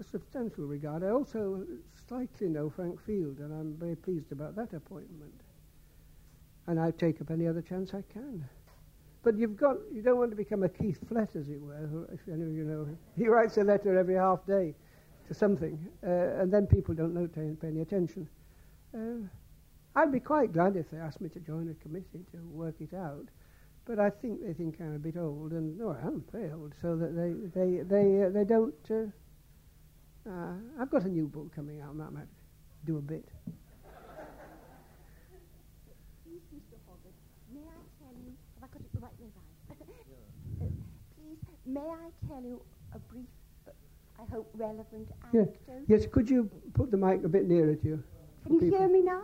a 0.00 0.04
substantial 0.04 0.64
regard. 0.66 1.02
I 1.02 1.08
also 1.08 1.66
slightly 2.06 2.48
know 2.48 2.68
Frank 2.68 3.00
Field, 3.00 3.38
and 3.38 3.52
I'm 3.52 3.74
very 3.78 3.96
pleased 3.96 4.32
about 4.32 4.54
that 4.56 4.74
appointment. 4.74 5.32
And 6.66 6.78
I 6.78 6.90
take 6.90 7.20
up 7.20 7.30
any 7.30 7.46
other 7.46 7.62
chance 7.62 7.94
I 7.94 8.02
can. 8.12 8.44
But 9.22 9.38
you've 9.38 9.56
got, 9.56 9.76
you 9.92 10.02
don't 10.02 10.18
want 10.18 10.30
to 10.32 10.36
become 10.36 10.62
a 10.64 10.68
Keith 10.68 10.98
Flett, 11.08 11.34
as 11.36 11.48
it 11.48 11.60
were, 11.60 11.76
who, 11.86 12.02
if 12.12 12.20
any 12.30 12.42
of 12.42 12.52
you 12.52 12.64
know 12.64 12.82
him. 12.84 12.98
He 13.16 13.28
writes 13.28 13.56
a 13.56 13.64
letter 13.64 13.96
every 13.96 14.16
half 14.16 14.44
day 14.44 14.74
to 15.28 15.34
something, 15.34 15.78
uh, 16.06 16.10
and 16.40 16.52
then 16.52 16.66
people 16.66 16.94
don't 16.94 17.14
know, 17.14 17.26
pay 17.26 17.54
any 17.66 17.80
attention. 17.80 18.28
Uh, 18.94 19.26
I'd 19.96 20.12
be 20.12 20.20
quite 20.20 20.52
glad 20.52 20.76
if 20.76 20.90
they 20.90 20.98
asked 20.98 21.20
me 21.20 21.30
to 21.30 21.40
join 21.40 21.70
a 21.70 21.74
committee 21.82 22.24
to 22.32 22.38
work 22.50 22.80
it 22.80 22.92
out. 22.94 23.28
But 23.84 23.98
I 23.98 24.10
think 24.10 24.42
they 24.46 24.52
think 24.52 24.76
I'm 24.80 24.94
a 24.94 24.98
bit 24.98 25.16
old, 25.16 25.52
and 25.52 25.80
I 25.82 26.00
am 26.06 26.24
very 26.30 26.50
old, 26.52 26.72
so 26.80 26.94
that 26.96 27.16
they 27.16 27.30
they 27.60 27.82
they 27.82 28.22
uh, 28.24 28.28
they 28.30 28.44
don't. 28.44 28.74
Uh, 28.88 30.30
uh, 30.30 30.54
I've 30.78 30.90
got 30.90 31.02
a 31.04 31.08
new 31.08 31.26
book 31.26 31.52
coming 31.54 31.80
out, 31.80 31.90
and 31.90 32.00
that 32.00 32.12
might 32.12 32.28
do 32.84 32.98
a 32.98 33.00
bit. 33.00 33.24
please, 36.24 36.42
Mr. 36.54 36.78
may 37.52 37.60
I 37.60 37.82
tell 38.06 38.14
you? 38.24 38.36
Have 38.62 38.70
got 38.70 38.82
it 38.82 38.90
right 39.00 39.12
in 39.20 39.30
uh, 40.68 40.68
please, 41.16 41.38
may 41.66 41.80
I 41.80 42.06
tell 42.28 42.40
you 42.44 42.62
a 42.94 43.00
brief, 43.00 43.26
uh, 43.66 43.72
I 44.20 44.30
hope 44.32 44.48
relevant 44.54 45.08
anecdote? 45.32 45.56
Yes. 45.88 46.00
Yes, 46.04 46.12
could 46.12 46.30
you 46.30 46.48
put 46.74 46.92
the 46.92 46.96
mic 46.96 47.24
a 47.24 47.28
bit 47.28 47.48
nearer 47.48 47.74
to 47.74 47.84
you? 47.84 48.02
Can 48.44 48.52
you 48.54 48.60
people? 48.60 48.78
hear 48.78 48.88
me 48.88 49.02
now? 49.02 49.22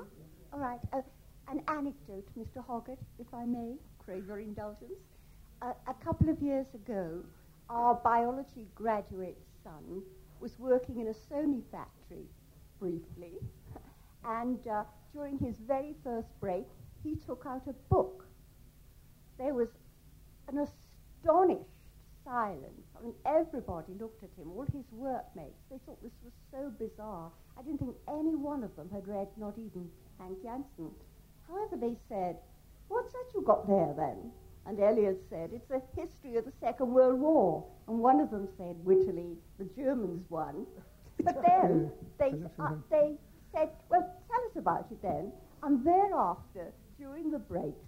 All 0.53 0.59
right. 0.59 0.81
Uh, 0.93 1.03
an 1.47 1.63
anecdote, 1.69 2.27
Mr. 2.37 2.63
Hoggett, 2.67 2.99
if 3.21 3.33
I 3.33 3.45
may 3.45 3.75
afraid, 4.09 4.27
your 4.27 4.39
indulgence. 4.39 5.01
a 5.61 5.95
couple 6.05 6.29
of 6.31 6.41
years 6.41 6.67
ago, 6.75 7.19
our 7.69 7.95
biology 7.97 8.67
graduate 8.75 9.37
son 9.63 10.03
was 10.41 10.59
working 10.59 11.01
in 11.01 11.09
a 11.09 11.13
Sony 11.13 11.63
factory 11.71 12.25
briefly, 12.81 13.33
and 14.25 14.59
uh, 14.69 14.83
during 15.13 15.37
his 15.39 15.57
very 15.67 15.95
first 16.03 16.29
break, 16.41 16.65
he 17.03 17.17
took 17.17 17.45
out 17.47 17.63
a 17.69 17.73
book. 17.93 18.25
There 19.37 19.53
was 19.53 19.69
an 20.51 20.59
astonished 20.67 21.65
silence. 22.25 22.87
I 22.99 23.03
mean, 23.05 23.15
everybody 23.27 23.93
looked 24.01 24.23
at 24.23 24.31
him, 24.41 24.53
all 24.57 24.65
his 24.73 24.85
workmates. 24.93 25.59
They 25.71 25.79
thought 25.85 26.03
this 26.03 26.13
was 26.25 26.33
so 26.51 26.71
bizarre. 26.79 27.31
I 27.59 27.63
didn't 27.63 27.79
think 27.81 27.95
any 28.09 28.35
one 28.37 28.63
of 28.65 28.75
them 28.77 28.89
had 28.93 29.07
read 29.07 29.29
not 29.37 29.55
even 29.59 29.89
Hank 30.19 30.43
Janssen. 30.43 30.91
However, 31.49 31.77
they 31.77 31.97
said, 32.09 32.39
What's 32.89 33.13
that 33.13 33.25
you 33.35 33.43
got 33.43 33.67
there 33.67 33.95
then? 33.97 34.31
And 34.67 34.81
Eliot 34.81 35.19
said, 35.31 35.51
It's 35.53 35.71
a 35.71 35.81
history 35.99 36.37
of 36.37 36.45
the 36.45 36.53
Second 36.61 36.93
World 36.93 37.21
War. 37.21 37.65
And 37.87 37.99
one 38.01 38.21
of 38.21 38.31
them 38.31 38.49
said, 38.59 38.77
wittily, 38.85 39.37
The 39.59 39.69
Germans 39.77 40.25
won. 40.29 40.67
But 41.25 41.43
then 41.45 41.91
they, 42.21 42.33
uh, 42.61 42.75
they 42.93 43.17
said, 43.53 43.71
Well, 43.91 44.09
tell 44.31 44.41
us 44.47 44.57
about 44.57 44.87
it 44.93 45.03
then. 45.03 45.33
And 45.65 45.85
thereafter, 45.85 46.73
during 46.97 47.33
the 47.33 47.41
breaks, 47.41 47.85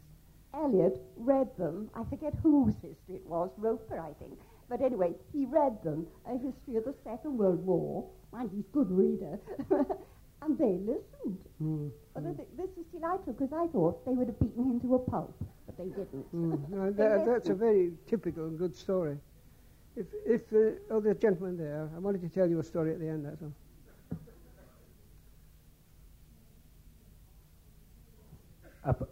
Eliot 0.53 1.01
read 1.17 1.49
them. 1.57 1.91
I 1.95 2.03
forget 2.11 2.35
whose 2.43 2.75
history 2.83 3.15
it 3.23 3.27
was, 3.27 3.51
Roper, 3.57 4.01
I 4.01 4.13
think. 4.19 4.35
But 4.69 4.81
anyway, 4.83 5.13
he 5.33 5.47
read 5.47 5.79
them, 5.85 6.09
A 6.29 6.33
History 6.33 6.75
of 6.77 6.85
the 6.85 6.95
Second 7.05 7.39
World 7.39 7.65
War, 7.65 8.11
and 8.33 8.51
he's 8.53 8.65
a 8.65 8.73
good 8.75 8.91
reader. 8.91 9.39
And 10.43 10.59
they 10.59 10.73
listened. 10.83 11.39
Hmm. 11.59 11.89
Mm. 12.17 12.37
th- 12.37 12.49
this 12.57 12.71
was 12.77 12.87
delightful 12.93 13.33
because 13.35 13.53
I 13.53 13.67
thought 13.69 14.05
they 14.07 14.13
would 14.13 14.29
have 14.29 14.39
beaten 14.39 14.65
him 14.65 14.81
to 14.81 14.95
a 14.95 14.99
pulp, 14.99 15.35
but 15.67 15.77
they 15.79 15.85
didn't. 15.85 16.35
Mm. 16.35 16.71
No, 16.71 16.91
they 16.91 17.03
that, 17.03 17.27
that's 17.27 17.49
a 17.51 17.55
very 17.55 17.93
typical 18.09 18.45
and 18.47 18.59
good 18.59 18.75
story. 18.75 19.17
If, 19.97 20.07
if 20.25 20.49
the 20.51 20.79
other 20.91 21.13
gentleman 21.15 21.59
there, 21.59 21.89
I 21.95 21.99
wanted 21.99 22.23
to 22.23 22.29
tell 22.29 22.49
you 22.49 22.59
a 22.61 22.63
story 22.63 22.93
at 22.93 23.01
the 23.01 23.09
end, 23.09 23.27
that's 23.27 23.43
all. 23.43 23.53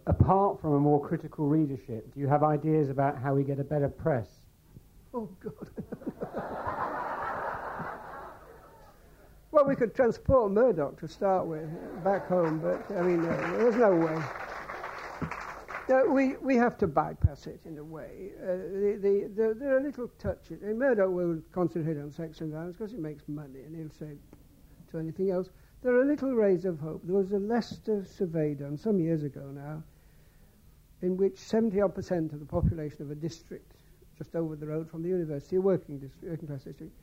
apart 0.07 0.59
from 0.59 0.73
a 0.73 0.79
more 0.79 0.99
critical 1.07 1.47
readership, 1.47 2.11
do 2.13 2.19
you 2.19 2.27
have 2.27 2.41
ideas 2.43 2.89
about 2.89 3.15
how 3.19 3.35
we 3.35 3.43
get 3.43 3.59
a 3.59 3.63
better 3.63 3.87
press? 3.87 4.27
Oh, 5.13 5.29
God. 5.43 5.69
Well, 9.59 9.67
we 9.67 9.75
could 9.75 9.91
transport 9.93 10.53
Murdoch 10.53 10.97
to 11.01 11.07
start 11.09 11.45
with 11.45 11.69
back 12.01 12.27
home, 12.29 12.59
but 12.59 12.89
I 12.95 13.01
mean, 13.01 13.21
there's 13.21 13.75
no 13.75 13.93
way. 13.93 14.17
we, 16.09 16.37
we 16.37 16.55
have 16.55 16.77
to 16.77 16.87
bypass 16.87 17.45
it 17.45 17.59
in 17.65 17.77
a 17.77 17.83
way. 17.83 18.31
Uh, 18.41 18.45
the, 18.71 18.97
the, 19.03 19.29
the, 19.49 19.53
there 19.59 19.75
are 19.75 19.81
little 19.81 20.07
touches. 20.17 20.61
And 20.61 20.79
Murdoch 20.79 21.09
will 21.11 21.41
concentrate 21.51 21.97
on 21.97 22.09
sex 22.09 22.39
and 22.39 22.53
violence 22.53 22.77
because 22.77 22.93
it 22.93 23.01
makes 23.01 23.27
money, 23.27 23.59
and 23.65 23.75
he'll 23.75 23.89
say 23.89 24.15
to 24.91 24.97
anything 24.97 25.29
else. 25.29 25.49
There 25.83 25.93
are 25.99 26.05
little 26.05 26.31
rays 26.35 26.63
of 26.63 26.79
hope. 26.79 27.01
There 27.03 27.17
was 27.17 27.33
a 27.33 27.39
Leicester 27.39 28.05
survey 28.05 28.53
done 28.53 28.77
some 28.77 28.97
years 28.97 29.23
ago 29.23 29.43
now, 29.53 29.83
in 31.01 31.17
which 31.17 31.37
70 31.37 31.81
odd 31.81 31.93
percent 31.95 32.31
of 32.31 32.39
the 32.39 32.45
population 32.45 33.01
of 33.01 33.11
a 33.11 33.15
district 33.15 33.73
just 34.17 34.37
over 34.37 34.55
the 34.55 34.67
road 34.67 34.89
from 34.89 35.03
the 35.03 35.09
university, 35.09 35.57
a 35.57 35.61
working, 35.61 35.99
district, 35.99 36.23
working 36.31 36.47
class 36.47 36.63
district, 36.63 36.93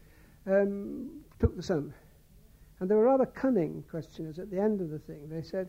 um, 0.47 1.21
took 1.39 1.55
the 1.55 1.63
sun. 1.63 1.93
And 2.81 2.91
they 2.91 2.95
were 2.95 3.05
rather 3.05 3.27
cunning 3.27 3.83
questioners 3.91 4.39
at 4.39 4.51
the 4.51 4.61
end 4.61 4.81
of 4.81 4.91
the 4.91 4.99
thing. 4.99 5.29
They 5.29 5.43
said, 5.43 5.69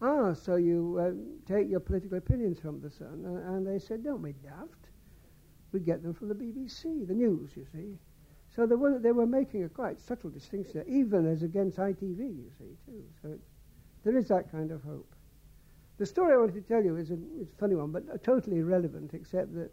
Ah, 0.00 0.32
so 0.32 0.56
you 0.56 0.98
uh, 1.00 1.12
take 1.50 1.68
your 1.68 1.80
political 1.80 2.18
opinions 2.18 2.60
from 2.60 2.80
the 2.80 2.90
Sun. 2.90 3.24
And, 3.48 3.66
they 3.66 3.78
said, 3.78 4.02
Don't 4.04 4.22
be 4.22 4.32
daft. 4.32 4.88
We 5.72 5.80
get 5.80 6.02
them 6.02 6.14
from 6.14 6.28
the 6.28 6.34
BBC, 6.34 7.06
the 7.06 7.14
news, 7.14 7.50
you 7.56 7.66
see. 7.72 7.98
So 8.54 8.66
they 8.66 8.76
were, 8.76 9.00
they 9.00 9.10
were 9.10 9.26
making 9.26 9.64
a 9.64 9.68
quite 9.68 9.98
subtle 10.00 10.30
distinction, 10.30 10.84
even 10.86 11.26
as 11.26 11.42
against 11.42 11.78
ITV, 11.78 12.18
you 12.18 12.50
see, 12.58 12.76
too. 12.86 13.02
So 13.20 13.28
it, 13.30 13.40
there 14.04 14.16
is 14.16 14.28
that 14.28 14.52
kind 14.52 14.70
of 14.70 14.82
hope. 14.82 15.12
The 15.98 16.06
story 16.06 16.34
I 16.34 16.36
wanted 16.36 16.54
to 16.54 16.60
tell 16.60 16.84
you 16.84 16.96
is 16.96 17.10
a, 17.10 17.14
a 17.14 17.46
funny 17.58 17.74
one, 17.74 17.90
but 17.90 18.04
uh, 18.12 18.16
totally 18.18 18.58
irrelevant, 18.58 19.12
except 19.14 19.52
that 19.54 19.72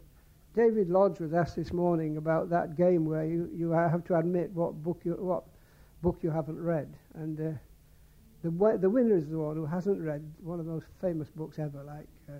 David 0.54 0.88
Lodge 0.90 1.20
was 1.20 1.32
asked 1.32 1.54
this 1.54 1.72
morning 1.72 2.16
about 2.16 2.50
that 2.50 2.76
game 2.76 3.04
where 3.04 3.24
you, 3.24 3.48
you 3.52 3.70
have 3.70 4.04
to 4.06 4.16
admit 4.18 4.50
what 4.52 4.82
book 4.82 5.02
you, 5.04 5.12
what 5.12 5.44
book 6.02 6.18
you 6.22 6.30
haven't 6.30 6.62
read. 6.62 6.92
And 7.14 7.40
uh, 7.40 7.56
the, 8.42 8.50
w- 8.50 8.76
the 8.76 8.90
winner 8.90 9.16
is 9.16 9.28
the 9.30 9.38
one 9.38 9.56
who 9.56 9.64
hasn't 9.64 10.00
read 10.00 10.22
one 10.42 10.58
of 10.60 10.66
the 10.66 10.72
most 10.72 10.86
famous 11.00 11.30
books 11.30 11.58
ever, 11.58 11.82
like 11.84 12.08
uh, 12.28 12.32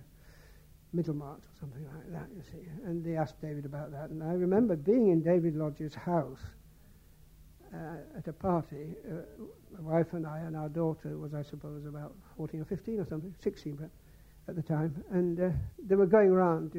Middlemarch 0.92 1.38
or 1.38 1.56
something 1.58 1.84
like 1.94 2.12
that, 2.12 2.28
you 2.36 2.42
see. 2.50 2.68
And 2.84 3.02
they 3.04 3.16
asked 3.16 3.40
David 3.40 3.64
about 3.64 3.92
that. 3.92 4.10
And 4.10 4.22
I 4.22 4.32
remember 4.32 4.76
being 4.76 5.08
in 5.08 5.22
David 5.22 5.54
Lodge's 5.56 5.94
house 5.94 6.40
uh, 7.72 8.18
at 8.18 8.28
a 8.28 8.32
party. 8.34 8.94
Uh, 9.10 9.14
my 9.80 9.94
wife 9.98 10.12
and 10.12 10.26
I 10.26 10.40
and 10.40 10.54
our 10.56 10.68
daughter 10.68 11.16
was, 11.16 11.32
I 11.32 11.40
suppose, 11.42 11.86
about 11.86 12.12
14 12.36 12.60
or 12.60 12.64
15 12.66 13.00
or 13.00 13.06
something, 13.06 13.34
16 13.42 13.76
but 13.76 13.88
at 14.48 14.56
the 14.56 14.62
time. 14.62 15.02
And 15.10 15.40
uh, 15.40 15.48
they 15.86 15.94
were 15.96 16.06
going 16.06 16.28
around 16.30 16.72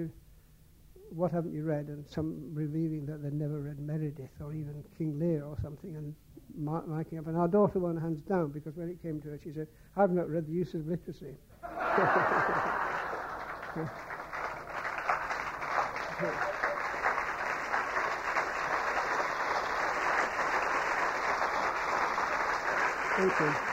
what 1.15 1.31
haven't 1.31 1.53
you 1.53 1.63
read? 1.63 1.87
And 1.87 2.05
some 2.07 2.41
revealing 2.53 3.05
that 3.05 3.21
they'd 3.21 3.33
never 3.33 3.59
read 3.61 3.79
Meredith 3.79 4.29
or 4.39 4.53
even 4.53 4.83
King 4.97 5.19
Lear 5.19 5.43
or 5.45 5.55
something 5.61 5.95
and 5.95 6.15
mar- 6.57 6.83
marking 6.87 7.19
up. 7.19 7.27
And 7.27 7.37
our 7.37 7.47
daughter 7.47 7.79
won 7.79 7.97
hands 7.97 8.21
down 8.21 8.49
because 8.51 8.75
when 8.75 8.89
it 8.89 9.01
came 9.01 9.21
to 9.21 9.27
her, 9.29 9.39
she 9.43 9.51
said, 9.51 9.67
I've 9.95 10.11
not 10.11 10.29
read 10.29 10.47
The 10.47 10.53
Use 10.53 10.73
of 10.73 10.87
Literacy. 10.87 11.35
Thank 23.19 23.39
you. 23.67 23.72